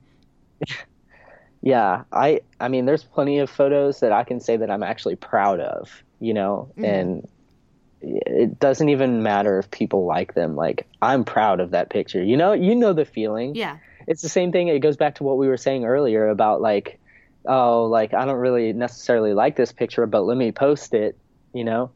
Yeah 1.64 2.06
i 2.12 2.42
i 2.60 2.70
mean 2.70 2.86
there's 2.86 3.04
plenty 3.04 3.38
of 3.38 3.48
photos 3.48 4.00
that 4.00 4.12
i 4.12 4.24
can 4.24 4.40
say 4.40 4.58
that 4.58 4.72
i'm 4.72 4.82
actually 4.82 5.16
proud 5.16 5.60
of 5.60 6.04
you 6.20 6.34
know? 6.34 6.72
Mm-hmm. 6.72 6.86
and 6.86 7.28
it 8.02 8.60
doesn't 8.60 8.90
even 8.90 9.24
matter 9.24 9.60
if 9.60 9.70
people 9.72 10.06
like 10.06 10.34
them. 10.34 10.56
Like 10.56 10.88
I'm 11.02 11.24
proud 11.24 11.60
of 11.60 11.72
that 11.72 11.90
picture. 11.90 12.24
You 12.24 12.38
know, 12.38 12.54
you 12.54 12.76
know 12.76 12.94
the 12.94 13.06
feeling. 13.06 13.56
Yeah. 13.56 13.78
It's 14.08 14.22
the 14.22 14.30
same 14.30 14.52
thing. 14.52 14.68
It 14.68 14.80
goes 14.80 14.98
back 14.98 15.16
to 15.16 15.24
what 15.24 15.38
we 15.38 15.48
were 15.48 15.58
saying 15.58 15.86
earlier 15.86 16.28
about 16.28 16.62
like, 16.62 17.00
oh, 17.46 17.86
like 17.86 18.14
I 18.14 18.26
don't 18.26 18.40
really 18.40 18.74
necessarily 18.74 19.34
like 19.34 19.56
this 19.56 19.72
picture, 19.72 20.06
but 20.06 20.22
let 20.22 20.38
me 20.38 20.52
post 20.52 20.94
it. 20.94 21.18
You 21.54 21.64
know. 21.64 21.92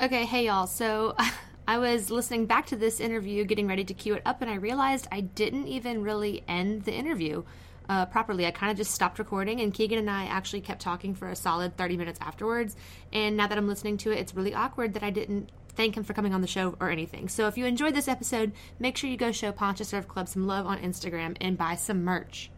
Okay, 0.00 0.24
hey 0.24 0.46
y'all. 0.46 0.66
So 0.66 1.16
I 1.68 1.78
was 1.78 2.10
listening 2.10 2.46
back 2.46 2.66
to 2.66 2.76
this 2.76 3.00
interview, 3.00 3.44
getting 3.44 3.66
ready 3.66 3.84
to 3.84 3.94
cue 3.94 4.14
it 4.14 4.22
up, 4.24 4.42
and 4.42 4.50
I 4.50 4.54
realized 4.54 5.08
I 5.10 5.20
didn't 5.22 5.66
even 5.66 6.02
really 6.02 6.42
end 6.48 6.84
the 6.84 6.92
interview 6.92 7.44
uh, 7.90 8.06
properly. 8.06 8.46
I 8.46 8.52
kind 8.52 8.70
of 8.70 8.78
just 8.78 8.92
stopped 8.92 9.18
recording, 9.18 9.60
and 9.60 9.74
Keegan 9.74 9.98
and 9.98 10.08
I 10.08 10.26
actually 10.26 10.60
kept 10.60 10.80
talking 10.80 11.12
for 11.12 11.28
a 11.28 11.34
solid 11.34 11.76
30 11.76 11.96
minutes 11.96 12.20
afterwards. 12.22 12.76
And 13.12 13.36
now 13.36 13.48
that 13.48 13.58
I'm 13.58 13.66
listening 13.66 13.96
to 13.98 14.12
it, 14.12 14.18
it's 14.18 14.32
really 14.32 14.54
awkward 14.54 14.94
that 14.94 15.02
I 15.02 15.10
didn't 15.10 15.50
thank 15.74 15.96
him 15.96 16.04
for 16.04 16.14
coming 16.14 16.32
on 16.32 16.40
the 16.40 16.46
show 16.46 16.76
or 16.78 16.88
anything. 16.88 17.28
So 17.28 17.48
if 17.48 17.58
you 17.58 17.66
enjoyed 17.66 17.94
this 17.94 18.06
episode, 18.06 18.52
make 18.78 18.96
sure 18.96 19.10
you 19.10 19.16
go 19.16 19.32
show 19.32 19.50
Poncha 19.50 19.84
Surf 19.84 20.06
Club 20.06 20.28
some 20.28 20.46
love 20.46 20.66
on 20.66 20.78
Instagram 20.78 21.36
and 21.40 21.58
buy 21.58 21.74
some 21.74 22.04
merch. 22.04 22.50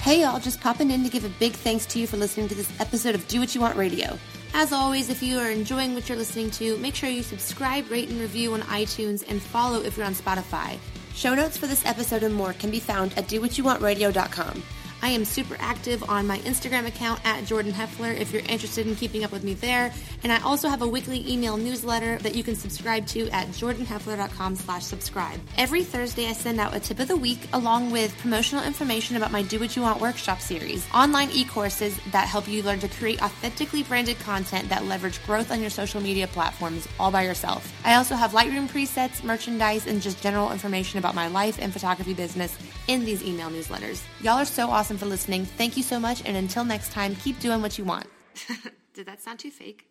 Hey 0.00 0.22
y'all, 0.22 0.40
just 0.40 0.60
popping 0.60 0.90
in 0.90 1.02
to 1.02 1.10
give 1.10 1.24
a 1.24 1.30
big 1.38 1.52
thanks 1.52 1.84
to 1.86 1.98
you 1.98 2.06
for 2.06 2.16
listening 2.16 2.48
to 2.48 2.54
this 2.54 2.70
episode 2.80 3.14
of 3.14 3.26
Do 3.28 3.40
What 3.40 3.54
You 3.54 3.60
Want 3.60 3.76
Radio. 3.76 4.18
As 4.54 4.72
always, 4.72 5.10
if 5.10 5.22
you 5.22 5.38
are 5.38 5.50
enjoying 5.50 5.94
what 5.94 6.08
you're 6.08 6.16
listening 6.18 6.50
to, 6.52 6.78
make 6.78 6.94
sure 6.94 7.10
you 7.10 7.22
subscribe, 7.22 7.90
rate, 7.90 8.08
and 8.08 8.20
review 8.20 8.54
on 8.54 8.60
iTunes 8.62 9.28
and 9.28 9.42
follow 9.42 9.82
if 9.82 9.96
you're 9.96 10.06
on 10.06 10.14
Spotify. 10.14 10.78
Show 11.14 11.34
notes 11.34 11.56
for 11.56 11.66
this 11.66 11.86
episode 11.86 12.22
and 12.24 12.34
more 12.34 12.52
can 12.52 12.70
be 12.70 12.80
found 12.80 13.16
at 13.16 13.28
dowhatyouwantradio.com. 13.28 14.62
I 15.04 15.08
am 15.08 15.26
super 15.26 15.54
active 15.58 16.02
on 16.08 16.26
my 16.26 16.38
Instagram 16.38 16.86
account 16.86 17.20
at 17.26 17.44
Jordan 17.44 17.72
Heffler 17.72 18.12
if 18.12 18.32
you're 18.32 18.40
interested 18.48 18.86
in 18.86 18.96
keeping 18.96 19.22
up 19.22 19.32
with 19.32 19.44
me 19.44 19.52
there. 19.52 19.92
And 20.22 20.32
I 20.32 20.40
also 20.40 20.66
have 20.66 20.80
a 20.80 20.86
weekly 20.86 21.30
email 21.30 21.58
newsletter 21.58 22.16
that 22.20 22.34
you 22.34 22.42
can 22.42 22.56
subscribe 22.56 23.06
to 23.08 23.28
at 23.28 23.48
jordanheffler.com 23.48 24.56
slash 24.56 24.82
subscribe. 24.82 25.38
Every 25.58 25.84
Thursday 25.84 26.26
I 26.26 26.32
send 26.32 26.58
out 26.58 26.74
a 26.74 26.80
tip 26.80 27.00
of 27.00 27.08
the 27.08 27.18
week 27.18 27.40
along 27.52 27.90
with 27.90 28.16
promotional 28.16 28.64
information 28.64 29.18
about 29.18 29.30
my 29.30 29.42
Do 29.42 29.60
What 29.60 29.76
You 29.76 29.82
Want 29.82 30.00
workshop 30.00 30.40
series, 30.40 30.86
online 30.94 31.28
e-courses 31.32 32.00
that 32.10 32.26
help 32.26 32.48
you 32.48 32.62
learn 32.62 32.78
to 32.78 32.88
create 32.88 33.22
authentically 33.22 33.82
branded 33.82 34.18
content 34.20 34.70
that 34.70 34.86
leverage 34.86 35.22
growth 35.26 35.50
on 35.50 35.60
your 35.60 35.68
social 35.68 36.00
media 36.00 36.26
platforms 36.28 36.88
all 36.98 37.10
by 37.10 37.24
yourself. 37.24 37.70
I 37.84 37.96
also 37.96 38.14
have 38.14 38.32
Lightroom 38.32 38.68
presets, 38.68 39.22
merchandise, 39.22 39.86
and 39.86 40.00
just 40.00 40.22
general 40.22 40.50
information 40.50 40.98
about 40.98 41.14
my 41.14 41.28
life 41.28 41.58
and 41.60 41.74
photography 41.74 42.14
business 42.14 42.56
in 42.88 43.04
these 43.04 43.22
email 43.22 43.50
newsletters. 43.50 44.02
Y'all 44.22 44.38
are 44.38 44.46
so 44.46 44.70
awesome 44.70 44.93
for 44.98 45.06
listening. 45.06 45.44
Thank 45.44 45.76
you 45.76 45.82
so 45.82 45.98
much, 45.98 46.22
and 46.24 46.36
until 46.36 46.64
next 46.64 46.92
time, 46.92 47.16
keep 47.16 47.38
doing 47.40 47.62
what 47.62 47.78
you 47.78 47.84
want. 47.84 48.06
Did 48.94 49.06
that 49.06 49.22
sound 49.22 49.38
too 49.38 49.50
fake? 49.50 49.86